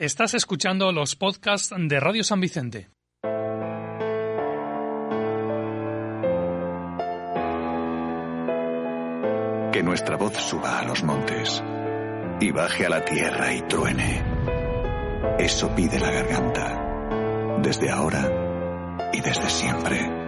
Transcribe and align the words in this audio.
Estás 0.00 0.32
escuchando 0.32 0.92
los 0.92 1.14
podcasts 1.14 1.74
de 1.76 2.00
Radio 2.00 2.24
San 2.24 2.40
Vicente. 2.40 2.88
Que 9.70 9.82
nuestra 9.82 10.16
voz 10.16 10.38
suba 10.38 10.78
a 10.78 10.84
los 10.84 11.04
montes 11.04 11.62
y 12.40 12.50
baje 12.50 12.86
a 12.86 12.88
la 12.88 13.04
tierra 13.04 13.52
y 13.52 13.60
truene. 13.68 14.24
Eso 15.38 15.74
pide 15.74 16.00
la 16.00 16.10
garganta. 16.10 17.58
Desde 17.62 17.90
ahora 17.90 19.10
y 19.12 19.20
desde 19.20 19.50
siempre. 19.50 20.19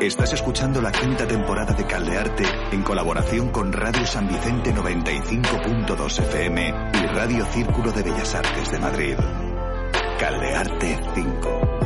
Estás 0.00 0.32
escuchando 0.32 0.80
la 0.80 0.92
quinta 0.92 1.26
temporada 1.26 1.74
de 1.74 1.84
Caldearte 1.84 2.44
en 2.70 2.84
colaboración 2.84 3.50
con 3.50 3.72
Radio 3.72 4.06
San 4.06 4.28
Vicente 4.28 4.72
95.2 4.72 6.20
FM 6.20 6.74
y 6.94 7.06
Radio 7.08 7.44
Círculo 7.46 7.90
de 7.90 8.04
Bellas 8.04 8.32
Artes 8.36 8.70
de 8.70 8.78
Madrid. 8.78 9.16
Caldearte 10.20 11.00
5. 11.16 11.77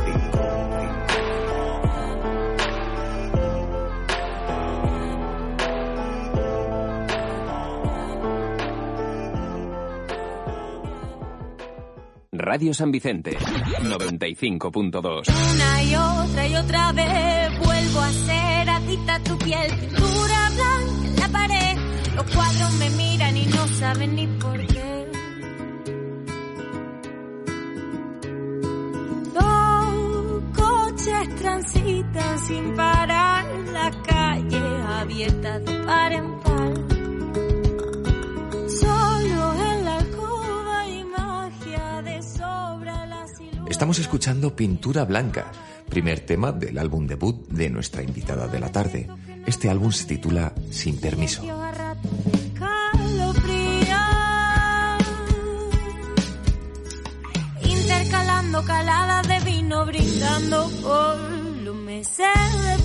Radio 12.43 12.73
San 12.73 12.91
Vicente 12.91 13.37
95.2. 13.37 15.29
Una 15.53 15.83
y 15.83 15.95
otra 15.95 16.47
y 16.47 16.55
otra 16.55 16.91
vez 16.91 17.57
vuelvo 17.59 18.01
a 18.01 18.11
ser 18.11 18.69
adicta 18.69 19.19
tu 19.19 19.37
piel. 19.37 19.71
Pintura 19.79 20.49
blanca 20.49 21.07
en 21.07 21.15
la 21.15 21.27
pared. 21.29 21.77
Los 22.15 22.35
cuadros 22.35 22.73
me 22.73 22.89
miran 22.89 23.37
y 23.37 23.45
no 23.45 23.65
saben 23.67 24.15
ni 24.15 24.27
por 24.27 24.67
qué. 24.67 25.07
Dos 29.33 30.43
coches 30.53 31.35
transitan 31.37 32.39
sin 32.39 32.75
parar 32.75 33.45
la 33.71 33.89
calle 34.05 34.81
abierta 34.99 35.59
de 35.59 35.79
par 35.85 36.11
en 36.11 36.39
par. 36.41 36.92
Estamos 43.83 43.99
escuchando 43.99 44.55
Pintura 44.55 45.03
Blanca, 45.03 45.51
primer 45.89 46.21
tema 46.21 46.53
del 46.53 46.77
álbum 46.77 47.05
debut 47.05 47.45
de 47.49 47.69
nuestra 47.69 48.01
invitada 48.01 48.47
de 48.47 48.57
la 48.57 48.71
tarde. 48.71 49.09
Este 49.45 49.69
álbum 49.69 49.91
se 49.91 50.05
titula 50.05 50.53
Sin 50.71 51.01
Permiso. 51.01 51.43
Intercalando 57.61 58.63
caladas 58.63 59.27
de 59.27 59.51
vino, 59.51 59.85
brindando 59.85 60.69
por 60.81 61.17
los 61.65 61.75
meses 61.75 62.82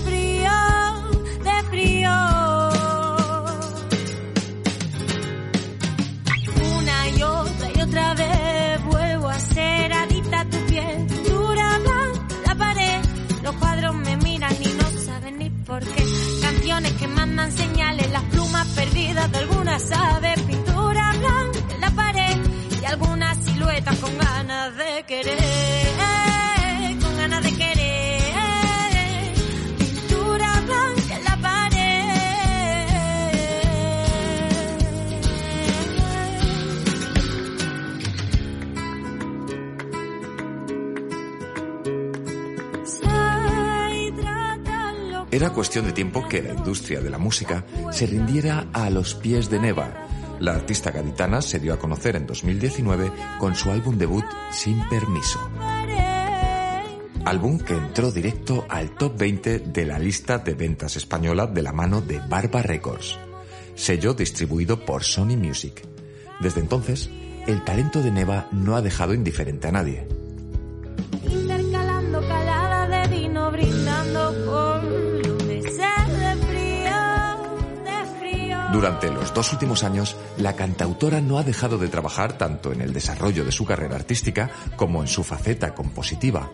Mandan 17.39 17.57
señales, 17.57 18.11
las 18.11 18.23
plumas 18.23 18.67
perdidas 18.75 19.31
de 19.31 19.37
algunas 19.37 19.91
aves. 19.93 20.41
Pintura 20.41 21.13
blanca 21.17 21.73
en 21.73 21.81
la 21.81 21.91
pared 21.91 22.37
y 22.81 22.85
algunas 22.85 23.37
siluetas 23.45 23.97
con 23.99 24.17
ganas 24.17 24.75
de 24.75 25.03
querer, 25.07 25.88
Era 45.31 45.51
cuestión 45.51 45.85
de 45.85 45.91
tiempo 45.91 46.27
que 46.27 46.41
la 46.41 46.53
industria 46.53 47.01
de 47.01 47.09
la 47.11 47.19
música 47.19 47.63
se 47.91 48.07
rindiera 48.07 48.67
a 48.73 48.89
los 48.89 49.13
pies 49.13 49.47
de 49.49 49.59
Neva. 49.59 50.07
La 50.39 50.53
artista 50.53 50.89
gaditana 50.89 51.43
se 51.43 51.59
dio 51.59 51.73
a 51.73 51.77
conocer 51.77 52.15
en 52.15 52.25
2019 52.25 53.11
con 53.39 53.53
su 53.53 53.69
álbum 53.69 53.97
debut 53.97 54.25
Sin 54.51 54.87
Permiso. 54.89 55.39
Álbum 57.25 57.59
que 57.59 57.73
entró 57.73 58.11
directo 58.11 58.65
al 58.69 58.95
top 58.95 59.19
20 59.19 59.59
de 59.59 59.85
la 59.85 59.99
lista 59.99 60.39
de 60.39 60.55
ventas 60.55 60.95
española 60.95 61.45
de 61.45 61.61
la 61.61 61.73
mano 61.73 62.01
de 62.01 62.19
Barba 62.27 62.63
Records, 62.63 63.19
sello 63.75 64.15
distribuido 64.15 64.83
por 64.83 65.03
Sony 65.03 65.37
Music. 65.37 65.83
Desde 66.39 66.61
entonces, 66.61 67.07
el 67.45 67.63
talento 67.63 68.01
de 68.01 68.09
Neva 68.09 68.47
no 68.51 68.75
ha 68.75 68.81
dejado 68.81 69.13
indiferente 69.13 69.67
a 69.67 69.73
nadie. 69.73 70.07
Durante 78.79 79.11
los 79.11 79.33
dos 79.33 79.51
últimos 79.51 79.83
años, 79.83 80.15
la 80.37 80.55
cantautora 80.55 81.19
no 81.19 81.37
ha 81.37 81.43
dejado 81.43 81.77
de 81.77 81.89
trabajar 81.89 82.37
tanto 82.37 82.71
en 82.71 82.79
el 82.79 82.93
desarrollo 82.93 83.43
de 83.43 83.51
su 83.51 83.65
carrera 83.65 83.97
artística 83.97 84.49
como 84.77 85.01
en 85.01 85.09
su 85.09 85.25
faceta 85.25 85.75
compositiva. 85.75 86.53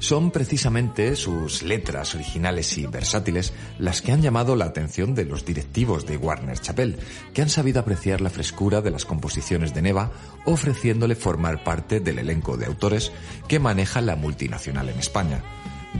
Son 0.00 0.32
precisamente 0.32 1.14
sus 1.14 1.62
letras 1.62 2.16
originales 2.16 2.76
y 2.76 2.88
versátiles 2.88 3.52
las 3.78 4.02
que 4.02 4.10
han 4.10 4.20
llamado 4.20 4.56
la 4.56 4.64
atención 4.64 5.14
de 5.14 5.26
los 5.26 5.44
directivos 5.44 6.06
de 6.06 6.16
Warner 6.16 6.58
Chappell, 6.58 6.98
que 7.32 7.42
han 7.42 7.48
sabido 7.48 7.78
apreciar 7.78 8.20
la 8.20 8.30
frescura 8.30 8.80
de 8.80 8.90
las 8.90 9.04
composiciones 9.04 9.72
de 9.72 9.82
Neva, 9.82 10.10
ofreciéndole 10.46 11.14
formar 11.14 11.62
parte 11.62 12.00
del 12.00 12.18
elenco 12.18 12.56
de 12.56 12.66
autores 12.66 13.12
que 13.46 13.60
maneja 13.60 14.00
la 14.00 14.16
multinacional 14.16 14.88
en 14.88 14.98
España. 14.98 15.44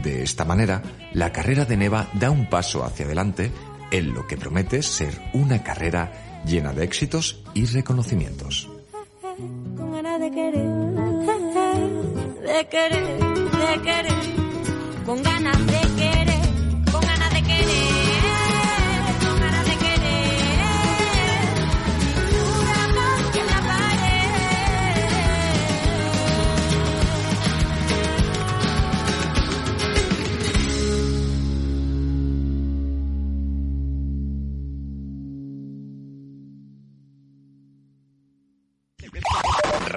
De 0.03 0.21
esta 0.21 0.43
manera, 0.43 0.81
la 1.13 1.31
carrera 1.31 1.63
de 1.63 1.77
Neva 1.77 2.09
da 2.13 2.29
un 2.29 2.49
paso 2.49 2.83
hacia 2.83 3.05
adelante 3.05 3.51
en 3.91 4.13
lo 4.13 4.25
que 4.25 4.37
promete 4.37 4.81
ser 4.81 5.13
una 5.33 5.63
carrera 5.63 6.41
llena 6.45 6.73
de 6.73 6.83
éxitos 6.83 7.43
y 7.53 7.65
reconocimientos. 7.65 8.69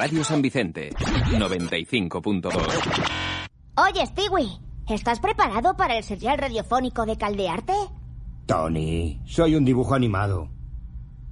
Radio 0.04 0.22
San 0.22 0.42
Vicente 0.42 0.90
95.2. 0.90 2.52
Oye, 3.76 4.06
Stewie, 4.06 4.60
¿estás 4.86 5.18
preparado 5.18 5.78
para 5.78 5.96
el 5.96 6.04
serial 6.04 6.36
radiofónico 6.36 7.06
de 7.06 7.16
Caldearte? 7.16 7.72
Tony, 8.44 9.22
soy 9.24 9.54
un 9.54 9.64
dibujo 9.64 9.94
animado. 9.94 10.50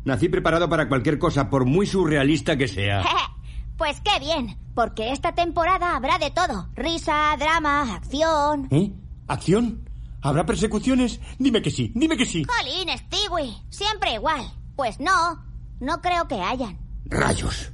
Nací 0.06 0.30
preparado 0.30 0.70
para 0.70 0.88
cualquier 0.88 1.18
cosa, 1.18 1.50
por 1.50 1.66
muy 1.66 1.84
surrealista 1.84 2.56
que 2.56 2.66
sea. 2.66 3.02
pues 3.76 4.00
qué 4.00 4.18
bien, 4.20 4.56
porque 4.74 5.12
esta 5.12 5.34
temporada 5.34 5.94
habrá 5.94 6.16
de 6.16 6.30
todo. 6.30 6.70
Risa, 6.74 7.36
drama, 7.38 7.94
acción. 7.94 8.68
¿Eh? 8.70 8.90
¿Acción? 9.28 9.86
¿Habrá 10.22 10.46
persecuciones? 10.46 11.20
Dime 11.38 11.60
que 11.60 11.70
sí, 11.70 11.92
dime 11.94 12.16
que 12.16 12.24
sí. 12.24 12.46
Jolín, 12.46 12.88
Stewie, 12.96 13.52
siempre 13.68 14.14
igual. 14.14 14.50
Pues 14.76 14.98
no, 14.98 15.44
no 15.78 16.00
creo 16.00 16.26
que 16.26 16.40
hayan. 16.40 16.78
Rayos. 17.04 17.70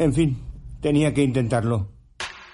En 0.00 0.12
fin, 0.14 0.38
tenía 0.80 1.12
que 1.12 1.22
intentarlo. 1.22 1.88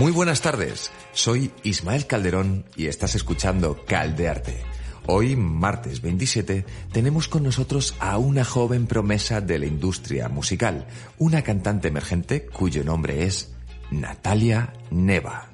Muy 0.00 0.12
buenas 0.12 0.40
tardes, 0.40 0.90
soy 1.12 1.52
Ismael 1.62 2.06
Calderón 2.06 2.64
y 2.74 2.86
estás 2.86 3.14
escuchando 3.16 3.84
Caldearte. 3.84 4.62
Hoy, 5.04 5.36
martes 5.36 6.00
27, 6.00 6.64
tenemos 6.90 7.28
con 7.28 7.42
nosotros 7.42 7.94
a 8.00 8.16
una 8.16 8.42
joven 8.46 8.86
promesa 8.86 9.42
de 9.42 9.58
la 9.58 9.66
industria 9.66 10.30
musical, 10.30 10.86
una 11.18 11.42
cantante 11.42 11.88
emergente 11.88 12.46
cuyo 12.46 12.82
nombre 12.82 13.26
es 13.26 13.52
Natalia 13.90 14.72
Neva. 14.90 15.50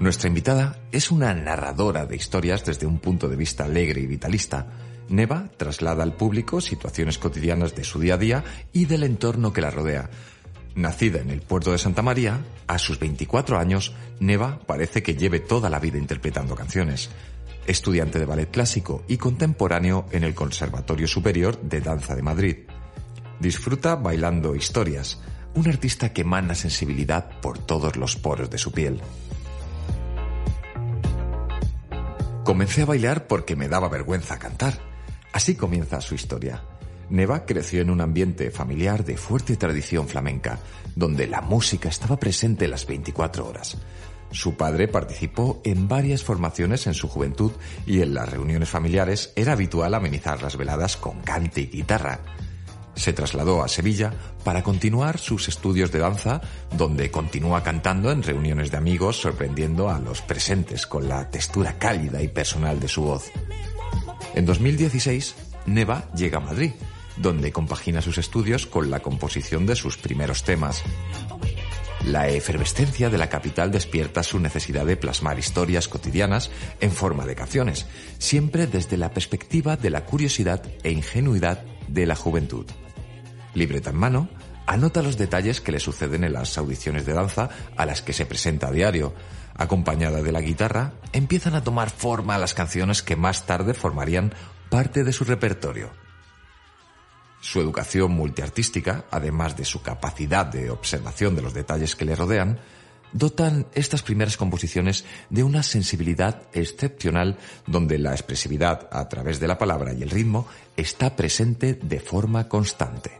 Nuestra 0.00 0.28
invitada 0.28 0.78
es 0.90 1.10
una 1.10 1.34
narradora 1.34 2.06
de 2.06 2.16
historias 2.16 2.64
desde 2.64 2.86
un 2.86 2.98
punto 2.98 3.28
de 3.28 3.36
vista 3.36 3.66
alegre 3.66 4.00
y 4.00 4.06
vitalista. 4.06 4.68
Neva 5.10 5.50
traslada 5.58 6.02
al 6.02 6.14
público 6.14 6.62
situaciones 6.62 7.18
cotidianas 7.18 7.74
de 7.74 7.84
su 7.84 8.00
día 8.00 8.14
a 8.14 8.18
día 8.18 8.44
y 8.72 8.86
del 8.86 9.02
entorno 9.02 9.52
que 9.52 9.60
la 9.60 9.70
rodea, 9.70 10.08
Nacida 10.74 11.20
en 11.20 11.30
el 11.30 11.42
puerto 11.42 11.72
de 11.72 11.78
Santa 11.78 12.00
María, 12.02 12.40
a 12.66 12.78
sus 12.78 12.98
24 12.98 13.58
años, 13.58 13.92
Neva 14.20 14.60
parece 14.66 15.02
que 15.02 15.14
lleve 15.14 15.40
toda 15.40 15.68
la 15.68 15.78
vida 15.78 15.98
interpretando 15.98 16.54
canciones. 16.54 17.10
Estudiante 17.66 18.18
de 18.18 18.24
ballet 18.24 18.50
clásico 18.50 19.04
y 19.06 19.18
contemporáneo 19.18 20.06
en 20.12 20.24
el 20.24 20.34
Conservatorio 20.34 21.06
Superior 21.06 21.60
de 21.60 21.80
Danza 21.80 22.14
de 22.14 22.22
Madrid. 22.22 22.56
Disfruta 23.38 23.96
bailando 23.96 24.54
historias, 24.56 25.20
un 25.54 25.68
artista 25.68 26.12
que 26.12 26.22
emana 26.22 26.54
sensibilidad 26.54 27.40
por 27.40 27.58
todos 27.58 27.96
los 27.96 28.16
poros 28.16 28.48
de 28.48 28.58
su 28.58 28.72
piel. 28.72 29.00
Comencé 32.44 32.82
a 32.82 32.86
bailar 32.86 33.26
porque 33.26 33.56
me 33.56 33.68
daba 33.68 33.88
vergüenza 33.88 34.38
cantar. 34.38 34.78
Así 35.32 35.54
comienza 35.54 36.00
su 36.00 36.14
historia. 36.14 36.62
Neva 37.12 37.44
creció 37.44 37.82
en 37.82 37.90
un 37.90 38.00
ambiente 38.00 38.50
familiar 38.50 39.04
de 39.04 39.18
fuerte 39.18 39.56
tradición 39.56 40.08
flamenca, 40.08 40.58
donde 40.96 41.26
la 41.26 41.42
música 41.42 41.90
estaba 41.90 42.18
presente 42.18 42.66
las 42.66 42.86
24 42.86 43.46
horas. 43.46 43.76
Su 44.30 44.56
padre 44.56 44.88
participó 44.88 45.60
en 45.62 45.88
varias 45.88 46.24
formaciones 46.24 46.86
en 46.86 46.94
su 46.94 47.08
juventud 47.08 47.52
y 47.86 48.00
en 48.00 48.14
las 48.14 48.30
reuniones 48.30 48.70
familiares 48.70 49.30
era 49.36 49.52
habitual 49.52 49.92
amenizar 49.92 50.42
las 50.42 50.56
veladas 50.56 50.96
con 50.96 51.20
cante 51.20 51.60
y 51.60 51.66
guitarra. 51.66 52.20
Se 52.94 53.12
trasladó 53.12 53.62
a 53.62 53.68
Sevilla 53.68 54.14
para 54.42 54.62
continuar 54.62 55.18
sus 55.18 55.48
estudios 55.48 55.92
de 55.92 55.98
danza, 55.98 56.40
donde 56.78 57.10
continúa 57.10 57.62
cantando 57.62 58.10
en 58.10 58.22
reuniones 58.22 58.70
de 58.70 58.78
amigos, 58.78 59.20
sorprendiendo 59.20 59.90
a 59.90 59.98
los 59.98 60.22
presentes 60.22 60.86
con 60.86 61.08
la 61.08 61.28
textura 61.30 61.78
cálida 61.78 62.22
y 62.22 62.28
personal 62.28 62.80
de 62.80 62.88
su 62.88 63.02
voz. 63.02 63.30
En 64.34 64.46
2016, 64.46 65.34
Neva 65.66 66.10
llega 66.14 66.38
a 66.38 66.40
Madrid, 66.40 66.72
donde 67.16 67.52
compagina 67.52 68.02
sus 68.02 68.18
estudios 68.18 68.66
con 68.66 68.90
la 68.90 69.00
composición 69.00 69.66
de 69.66 69.76
sus 69.76 69.96
primeros 69.96 70.44
temas. 70.44 70.82
La 72.06 72.28
efervescencia 72.28 73.10
de 73.10 73.18
la 73.18 73.28
capital 73.28 73.70
despierta 73.70 74.24
su 74.24 74.40
necesidad 74.40 74.84
de 74.84 74.96
plasmar 74.96 75.38
historias 75.38 75.86
cotidianas 75.86 76.50
en 76.80 76.90
forma 76.90 77.26
de 77.26 77.36
canciones, 77.36 77.86
siempre 78.18 78.66
desde 78.66 78.96
la 78.96 79.12
perspectiva 79.12 79.76
de 79.76 79.90
la 79.90 80.04
curiosidad 80.04 80.64
e 80.82 80.90
ingenuidad 80.90 81.64
de 81.86 82.06
la 82.06 82.16
juventud. 82.16 82.66
Libreta 83.54 83.90
en 83.90 83.96
mano, 83.96 84.28
anota 84.66 85.02
los 85.02 85.16
detalles 85.16 85.60
que 85.60 85.70
le 85.70 85.78
suceden 85.78 86.24
en 86.24 86.32
las 86.32 86.58
audiciones 86.58 87.06
de 87.06 87.12
danza 87.12 87.50
a 87.76 87.86
las 87.86 88.02
que 88.02 88.12
se 88.12 88.26
presenta 88.26 88.68
a 88.68 88.72
diario. 88.72 89.14
Acompañada 89.54 90.22
de 90.22 90.32
la 90.32 90.40
guitarra, 90.40 90.94
empiezan 91.12 91.54
a 91.54 91.62
tomar 91.62 91.90
forma 91.90 92.38
las 92.38 92.54
canciones 92.54 93.02
que 93.02 93.14
más 93.14 93.46
tarde 93.46 93.74
formarían 93.74 94.34
parte 94.70 95.04
de 95.04 95.12
su 95.12 95.24
repertorio. 95.24 96.01
Su 97.42 97.60
educación 97.60 98.12
multiartística, 98.12 99.04
además 99.10 99.56
de 99.56 99.64
su 99.64 99.82
capacidad 99.82 100.46
de 100.46 100.70
observación 100.70 101.34
de 101.34 101.42
los 101.42 101.52
detalles 101.52 101.96
que 101.96 102.04
le 102.04 102.14
rodean, 102.14 102.60
dotan 103.12 103.66
estas 103.74 104.02
primeras 104.02 104.36
composiciones 104.36 105.04
de 105.28 105.42
una 105.42 105.64
sensibilidad 105.64 106.44
excepcional 106.52 107.36
donde 107.66 107.98
la 107.98 108.12
expresividad 108.12 108.88
a 108.92 109.08
través 109.08 109.40
de 109.40 109.48
la 109.48 109.58
palabra 109.58 109.92
y 109.92 110.04
el 110.04 110.10
ritmo 110.10 110.46
está 110.76 111.16
presente 111.16 111.74
de 111.74 111.98
forma 111.98 112.48
constante. 112.48 113.10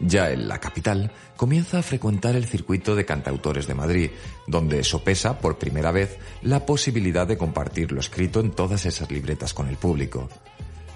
Ya 0.00 0.30
en 0.30 0.48
la 0.48 0.58
capital, 0.58 1.12
comienza 1.36 1.80
a 1.80 1.82
frecuentar 1.82 2.34
el 2.34 2.46
circuito 2.46 2.96
de 2.96 3.04
cantautores 3.04 3.66
de 3.66 3.74
Madrid, 3.74 4.10
donde 4.46 4.82
sopesa 4.84 5.38
por 5.38 5.58
primera 5.58 5.92
vez 5.92 6.16
la 6.40 6.64
posibilidad 6.64 7.26
de 7.26 7.36
compartir 7.36 7.92
lo 7.92 8.00
escrito 8.00 8.40
en 8.40 8.52
todas 8.52 8.86
esas 8.86 9.10
libretas 9.10 9.52
con 9.52 9.68
el 9.68 9.76
público. 9.76 10.30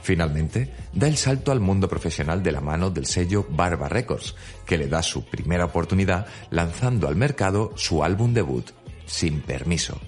Finalmente, 0.05 0.69
da 0.93 1.09
el 1.09 1.17
salto 1.17 1.51
al 1.51 1.61
mundo 1.61 1.89
profesional 1.89 2.43
de 2.43 2.53
la 2.53 2.61
mano 2.61 2.91
del 2.91 3.06
sello 3.06 3.47
Barba 3.49 3.89
Records, 3.89 4.35
que 4.67 4.77
le 4.77 4.87
da 4.87 5.03
su 5.03 5.25
primera 5.25 5.65
oportunidad 5.65 6.27
lanzando 6.51 7.09
al 7.09 7.17
mercado 7.17 7.73
su 7.77 8.05
álbum 8.05 8.35
debut, 8.35 8.71
Sin 9.06 9.41
Permiso. 9.41 9.99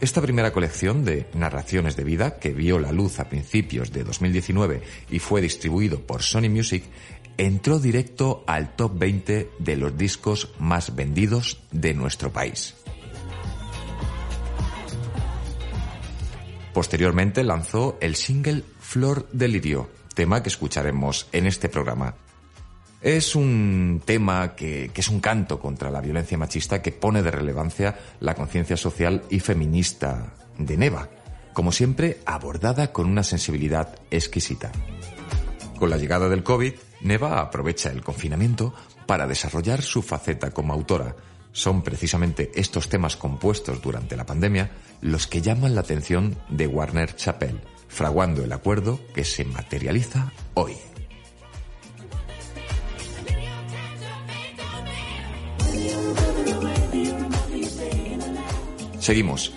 Esta 0.00 0.22
primera 0.22 0.54
colección 0.54 1.04
de 1.04 1.26
narraciones 1.34 1.96
de 1.96 2.04
vida, 2.04 2.38
que 2.38 2.52
vio 2.52 2.78
la 2.78 2.92
luz 2.92 3.20
a 3.20 3.28
principios 3.28 3.92
de 3.92 4.04
2019 4.04 4.80
y 5.10 5.18
fue 5.18 5.42
distribuido 5.42 6.00
por 6.00 6.22
Sony 6.22 6.48
Music, 6.48 6.84
entró 7.36 7.80
directo 7.80 8.42
al 8.46 8.74
top 8.74 8.98
20 8.98 9.50
de 9.58 9.76
los 9.76 9.98
discos 9.98 10.54
más 10.58 10.96
vendidos 10.96 11.60
de 11.72 11.92
nuestro 11.92 12.32
país. 12.32 12.74
Posteriormente 16.72 17.44
lanzó 17.44 17.98
el 18.00 18.16
single 18.16 18.64
Flor 18.94 19.28
de 19.32 19.48
Lirio, 19.48 19.90
tema 20.14 20.40
que 20.40 20.50
escucharemos 20.50 21.26
en 21.32 21.48
este 21.48 21.68
programa. 21.68 22.14
Es 23.02 23.34
un 23.34 24.00
tema 24.04 24.54
que, 24.54 24.92
que, 24.94 25.00
es 25.00 25.08
un 25.08 25.18
canto 25.18 25.58
contra 25.58 25.90
la 25.90 26.00
violencia 26.00 26.38
machista 26.38 26.80
que 26.80 26.92
pone 26.92 27.20
de 27.24 27.32
relevancia 27.32 27.98
la 28.20 28.36
conciencia 28.36 28.76
social 28.76 29.24
y 29.30 29.40
feminista 29.40 30.32
de 30.58 30.76
Neva, 30.76 31.08
como 31.52 31.72
siempre 31.72 32.20
abordada 32.24 32.92
con 32.92 33.06
una 33.06 33.24
sensibilidad 33.24 33.98
exquisita. 34.12 34.70
Con 35.76 35.90
la 35.90 35.96
llegada 35.96 36.28
del 36.28 36.44
COVID, 36.44 36.74
Neva 37.00 37.40
aprovecha 37.40 37.90
el 37.90 38.04
confinamiento 38.04 38.74
para 39.08 39.26
desarrollar 39.26 39.82
su 39.82 40.02
faceta 40.02 40.52
como 40.52 40.72
autora. 40.72 41.16
Son 41.50 41.82
precisamente 41.82 42.52
estos 42.54 42.88
temas 42.88 43.16
compuestos 43.16 43.82
durante 43.82 44.16
la 44.16 44.24
pandemia 44.24 44.70
los 45.00 45.26
que 45.26 45.42
llaman 45.42 45.74
la 45.74 45.80
atención 45.80 46.36
de 46.48 46.68
Warner 46.68 47.16
Chappell 47.16 47.60
fraguando 47.94 48.42
el 48.42 48.52
acuerdo 48.52 48.98
que 49.14 49.24
se 49.24 49.44
materializa 49.44 50.32
hoy. 50.54 50.76
Seguimos. 58.98 59.52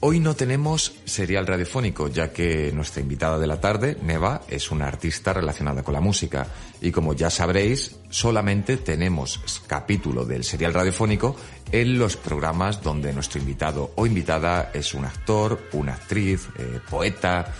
Hoy 0.00 0.20
no 0.20 0.34
tenemos 0.34 0.94
serial 1.04 1.46
radiofónico, 1.46 2.08
ya 2.08 2.32
que 2.32 2.70
nuestra 2.72 3.02
invitada 3.02 3.38
de 3.38 3.48
la 3.48 3.60
tarde, 3.60 3.96
Neva, 4.00 4.42
es 4.48 4.70
una 4.70 4.86
artista 4.86 5.32
relacionada 5.32 5.82
con 5.82 5.92
la 5.92 6.00
música. 6.00 6.46
Y 6.80 6.92
como 6.92 7.14
ya 7.14 7.30
sabréis, 7.30 7.96
solamente 8.08 8.76
tenemos 8.76 9.62
capítulo 9.66 10.24
del 10.24 10.44
serial 10.44 10.72
radiofónico 10.72 11.34
en 11.72 11.98
los 11.98 12.16
programas 12.16 12.82
donde 12.82 13.12
nuestro 13.12 13.40
invitado 13.40 13.92
o 13.96 14.06
invitada 14.06 14.70
es 14.72 14.94
un 14.94 15.04
actor, 15.04 15.68
una 15.72 15.94
actriz, 15.94 16.48
eh, 16.58 16.80
poeta, 16.88 17.52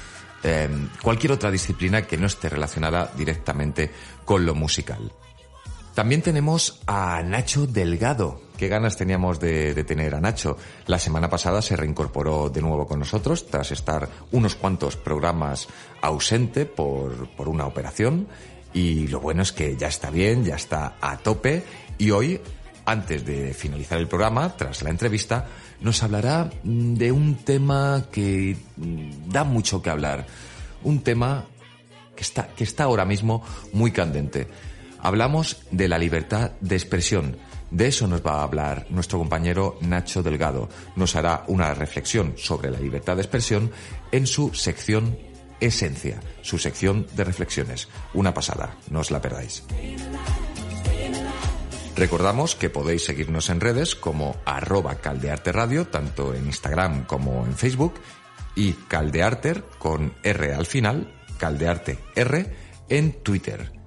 Em, 0.43 0.89
cualquier 1.03 1.33
otra 1.33 1.51
disciplina 1.51 2.07
que 2.07 2.17
no 2.17 2.27
esté 2.27 2.49
relacionada 2.49 3.11
directamente 3.17 3.91
con 4.25 4.47
lo 4.47 4.55
musical. 4.55 5.13
También 5.95 6.23
tenemos 6.23 6.81
a 6.87 7.23
Nacho 7.25 7.67
Delgado. 7.67 8.41
Qué 8.57 8.69
ganas 8.69 8.97
teníamos 8.97 9.41
de, 9.41 9.75
tener 9.83 10.15
a 10.15 10.21
Nacho. 10.21 10.57
La 10.87 11.01
semana 11.01 11.29
pasada 11.29 11.61
se 11.61 11.77
reincorporó 11.77 12.51
de 12.51 12.63
nuevo 12.63 12.87
con 12.87 13.01
nosotros 13.01 13.47
tras 13.49 13.73
estar 13.73 14.09
unos 14.31 14.55
cuantos 14.55 14.97
programas 14.97 15.67
ausente 16.03 16.67
por, 16.67 17.29
por 17.31 17.49
una 17.49 17.67
operación. 17.67 18.29
Y 18.73 19.09
lo 19.09 19.19
bueno 19.19 19.43
es 19.43 19.51
que 19.51 19.77
ya 19.77 19.89
está 19.89 20.11
bien, 20.11 20.45
ya 20.45 20.55
está 20.55 20.99
a 21.01 21.17
tope 21.19 21.65
y 21.99 22.13
hoy 22.13 22.41
antes 22.89 23.23
de 23.25 23.53
finalizar 23.53 23.99
el 23.99 24.09
programa, 24.09 24.57
tras 24.57 24.83
la 24.83 24.89
entrevista, 24.89 25.47
nos 25.83 26.03
hablará 26.03 26.51
mm, 26.63 26.95
de 26.95 27.13
un 27.13 27.35
tema 27.45 28.07
que 28.11 28.57
mm, 28.77 29.31
da 29.31 29.45
mucho 29.45 29.83
que 29.83 29.91
hablar. 29.91 30.27
Un 30.83 31.03
tema 31.03 31.45
que 32.17 32.23
está, 32.23 32.49
que 32.49 32.65
está 32.65 32.85
ahora 32.85 33.05
mismo 33.05 33.45
muy 33.75 33.93
candente. 33.93 34.49
Hablamos 35.01 35.59
de 35.71 35.87
la 35.87 35.99
libertad 35.99 36.53
de 36.63 36.77
expresión. 36.77 37.37
De 37.71 37.89
eso 37.89 38.09
nos 38.09 38.23
va 38.23 38.41
a 38.41 38.45
hablar 38.45 38.87
nuestro 38.89 39.19
compañero 39.19 39.77
Nacho 39.83 40.23
Delgado. 40.23 40.71
Nos 40.97 41.15
hará 41.15 41.45
una 41.49 41.75
reflexión 41.75 42.35
sobre 42.39 42.71
la 42.71 42.81
libertad 42.81 43.17
de 43.17 43.23
expresión 43.23 43.71
en 44.13 44.27
su 44.27 44.55
sección 44.55 45.19
Esencia, 45.61 46.21
su 46.41 46.57
sección 46.57 47.07
de 47.15 47.25
reflexiones. 47.25 47.89
Una 48.15 48.33
pasada, 48.33 48.77
no 48.91 49.01
os 49.01 49.11
la 49.11 49.21
perdáis. 49.21 49.65
Recordamos 51.99 52.55
que 52.55 52.71
podéis 52.71 53.05
seguirnos 53.05 53.51
en 53.51 53.61
redes 53.61 53.97
como 53.97 54.37
arroba 54.45 54.95
caldearte 55.01 55.53
tanto 55.91 56.33
en 56.33 56.47
Instagram 56.47 57.05
como 57.07 57.45
en 57.45 57.57
Facebook, 57.57 57.95
y 58.55 58.73
caldearter 58.73 59.65
con 59.81 60.15
R 60.23 60.55
al 60.55 60.67
final, 60.67 61.13
caldearte 61.39 61.99
R, 62.15 62.55
en 62.89 63.13
Twitter. 63.25 63.78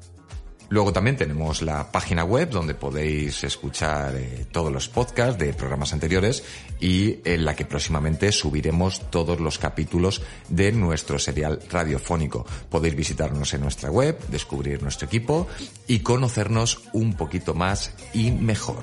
Luego 0.71 0.93
también 0.93 1.17
tenemos 1.17 1.61
la 1.61 1.91
página 1.91 2.23
web 2.23 2.49
donde 2.49 2.75
podéis 2.75 3.43
escuchar 3.43 4.15
eh, 4.15 4.45
todos 4.53 4.71
los 4.71 4.87
podcasts 4.87 5.37
de 5.37 5.53
programas 5.53 5.91
anteriores 5.91 6.45
y 6.79 7.19
en 7.25 7.43
la 7.43 7.57
que 7.57 7.65
próximamente 7.65 8.31
subiremos 8.31 9.01
todos 9.09 9.41
los 9.41 9.59
capítulos 9.59 10.21
de 10.47 10.71
nuestro 10.71 11.19
serial 11.19 11.59
radiofónico. 11.69 12.45
Podéis 12.69 12.95
visitarnos 12.95 13.53
en 13.53 13.59
nuestra 13.59 13.91
web, 13.91 14.17
descubrir 14.29 14.81
nuestro 14.81 15.07
equipo 15.07 15.45
y 15.87 15.99
conocernos 15.99 16.83
un 16.93 17.15
poquito 17.15 17.53
más 17.53 17.93
y 18.13 18.31
mejor. 18.31 18.79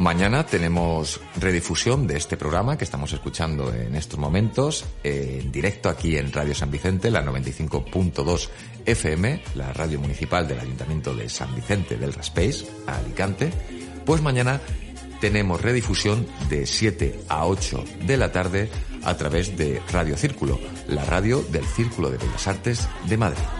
Mañana 0.00 0.46
tenemos 0.46 1.20
redifusión 1.38 2.06
de 2.06 2.16
este 2.16 2.38
programa 2.38 2.78
que 2.78 2.84
estamos 2.84 3.12
escuchando 3.12 3.70
en 3.70 3.94
estos 3.94 4.18
momentos 4.18 4.86
en 5.04 5.52
directo 5.52 5.90
aquí 5.90 6.16
en 6.16 6.32
Radio 6.32 6.54
San 6.54 6.70
Vicente, 6.70 7.10
la 7.10 7.22
95.2 7.22 8.48
FM, 8.86 9.42
la 9.56 9.74
radio 9.74 10.00
municipal 10.00 10.48
del 10.48 10.60
Ayuntamiento 10.60 11.14
de 11.14 11.28
San 11.28 11.54
Vicente 11.54 11.98
del 11.98 12.14
Raspeis, 12.14 12.64
Alicante. 12.86 13.52
Pues 14.06 14.22
mañana 14.22 14.62
tenemos 15.20 15.60
redifusión 15.60 16.26
de 16.48 16.64
7 16.64 17.20
a 17.28 17.44
8 17.44 17.84
de 18.06 18.16
la 18.16 18.32
tarde 18.32 18.70
a 19.04 19.18
través 19.18 19.58
de 19.58 19.82
Radio 19.92 20.16
Círculo, 20.16 20.58
la 20.88 21.04
radio 21.04 21.42
del 21.42 21.66
Círculo 21.66 22.10
de 22.10 22.16
Bellas 22.16 22.48
Artes 22.48 22.88
de 23.06 23.18
Madrid. 23.18 23.59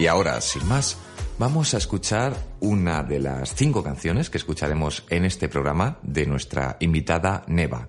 Y 0.00 0.06
ahora, 0.06 0.40
sin 0.40 0.66
más, 0.66 0.96
vamos 1.38 1.74
a 1.74 1.76
escuchar 1.76 2.34
una 2.60 3.02
de 3.02 3.18
las 3.18 3.54
cinco 3.54 3.82
canciones 3.82 4.30
que 4.30 4.38
escucharemos 4.38 5.04
en 5.10 5.26
este 5.26 5.46
programa 5.46 5.98
de 6.02 6.24
nuestra 6.24 6.78
invitada 6.80 7.44
Neva. 7.48 7.86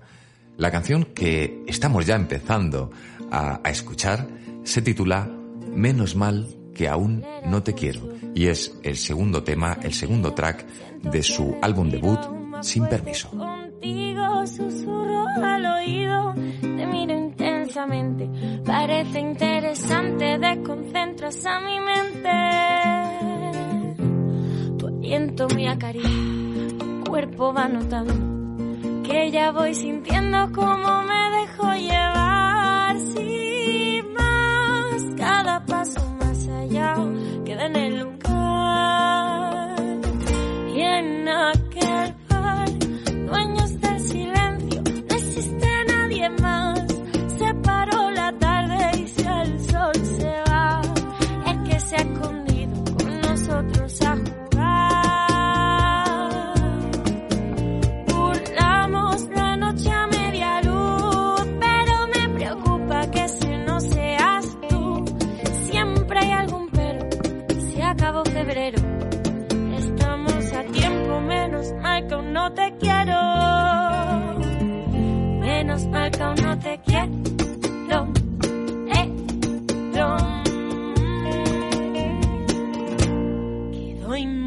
La 0.58 0.70
canción 0.70 1.06
que 1.06 1.64
estamos 1.66 2.04
ya 2.04 2.14
empezando 2.16 2.90
a, 3.30 3.62
escuchar 3.64 4.28
se 4.62 4.82
titula 4.82 5.26
Menos 5.74 6.14
mal 6.14 6.54
que 6.74 6.86
aún 6.86 7.24
no 7.46 7.62
te 7.62 7.72
quiero 7.72 8.12
y 8.34 8.48
es 8.48 8.74
el 8.82 8.98
segundo 8.98 9.42
tema, 9.42 9.78
el 9.82 9.94
segundo 9.94 10.34
track 10.34 10.66
de 11.00 11.22
su 11.22 11.56
álbum 11.62 11.88
debut 11.88 12.20
Sin 12.60 12.86
Permiso. 12.88 13.30
Contigo 13.30 14.46
susurro 14.46 15.28
al 15.42 15.64
oído, 15.64 16.34
te 16.60 16.86
parece 18.64 19.20
interesante, 19.20 20.38
desconcentras 20.38 21.46
a 21.46 21.60
mi 21.60 21.80
mente. 21.80 22.30
Tu 24.78 24.86
aliento 24.86 25.46
me 25.54 25.68
acaricia, 25.68 26.78
tu 26.78 27.04
cuerpo 27.10 27.52
va 27.52 27.68
notando 27.68 28.14
que 29.04 29.30
ya 29.30 29.50
voy 29.52 29.74
sintiendo 29.74 30.50
cómo 30.54 31.02
me 31.02 31.30
dejo 31.38 31.72
llevar. 31.74 32.98
Sin 32.98 34.12
más, 34.12 35.02
cada 35.16 35.64
paso 35.64 36.00
más 36.18 36.48
allá 36.48 36.96
queda 37.44 37.66
en 37.66 37.76
el 37.76 38.00
lugar. 38.00 38.21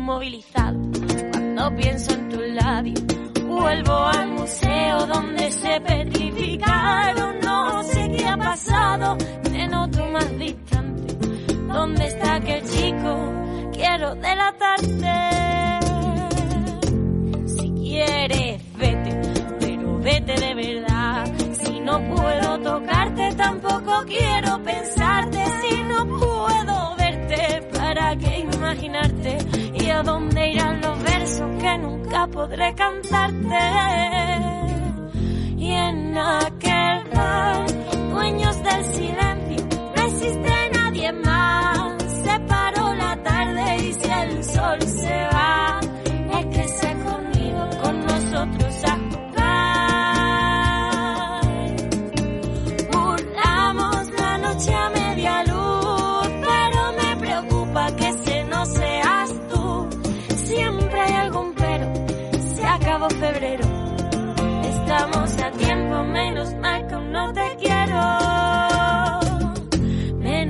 Inmovilizado 0.06 0.80
cuando 1.32 1.76
pienso 1.76 2.14
en 2.14 2.30
tu 2.30 2.40
labio. 2.40 2.94
Vuelvo 3.48 3.94
al 4.06 4.28
museo 4.34 5.08
donde 5.08 5.52
se 5.52 5.82
petrificaron. 5.82 7.40
No 7.40 7.84
sé 7.84 8.12
qué 8.16 8.28
ha 8.28 8.38
pasado, 8.38 9.18
me 9.52 9.68
noto 9.68 10.06
más 10.08 10.38
distante. 10.38 11.16
¿Dónde 11.68 12.06
está 12.06 12.36
aquel 12.36 12.64
chico? 12.70 13.34
Quiero 13.74 14.14
delatarte. 14.16 15.16
Si 17.48 17.72
quieres, 17.72 18.62
vete, 18.78 19.22
pero 19.60 20.00
vete 20.00 20.34
de 20.40 20.54
verdad. 20.54 21.26
Si 21.54 21.80
no 21.80 22.00
puedo 22.14 22.60
tocarte, 22.60 23.34
tampoco 23.36 24.04
quiero 24.06 24.62
pensarte. 24.64 25.05
¿Y 28.68 29.90
a 29.90 30.02
dónde 30.02 30.50
irán 30.50 30.82
los 30.82 31.04
versos 31.04 31.50
que 31.62 31.78
nunca 31.78 32.28
podré 32.28 32.74
cantarte? 32.74 33.66
Y 35.58 35.72
en 35.72 36.18
aquel 36.18 37.04
bar, 37.14 37.66
dueños 38.10 38.64
del 38.64 38.86
silencio, 38.86 39.68
no 39.96 40.04
existe 40.04 40.70
nadie 40.74 41.12
más. 41.12 42.04
Se 42.24 42.40
paró 42.48 42.94
la 42.96 43.16
tarde 43.24 43.78
y 43.78 43.94
si 43.94 44.12
el 44.12 44.44
sol 44.44 44.82
se 44.82 45.14
va, 45.14 45.35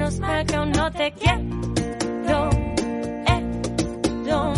Menos 0.06 0.20
mal 0.20 0.46
que 0.46 0.56
aún 0.56 0.72
no 0.72 0.92
te 0.92 1.12
quiero. 1.14 2.50
Eh, 3.26 3.42
no. 4.28 4.54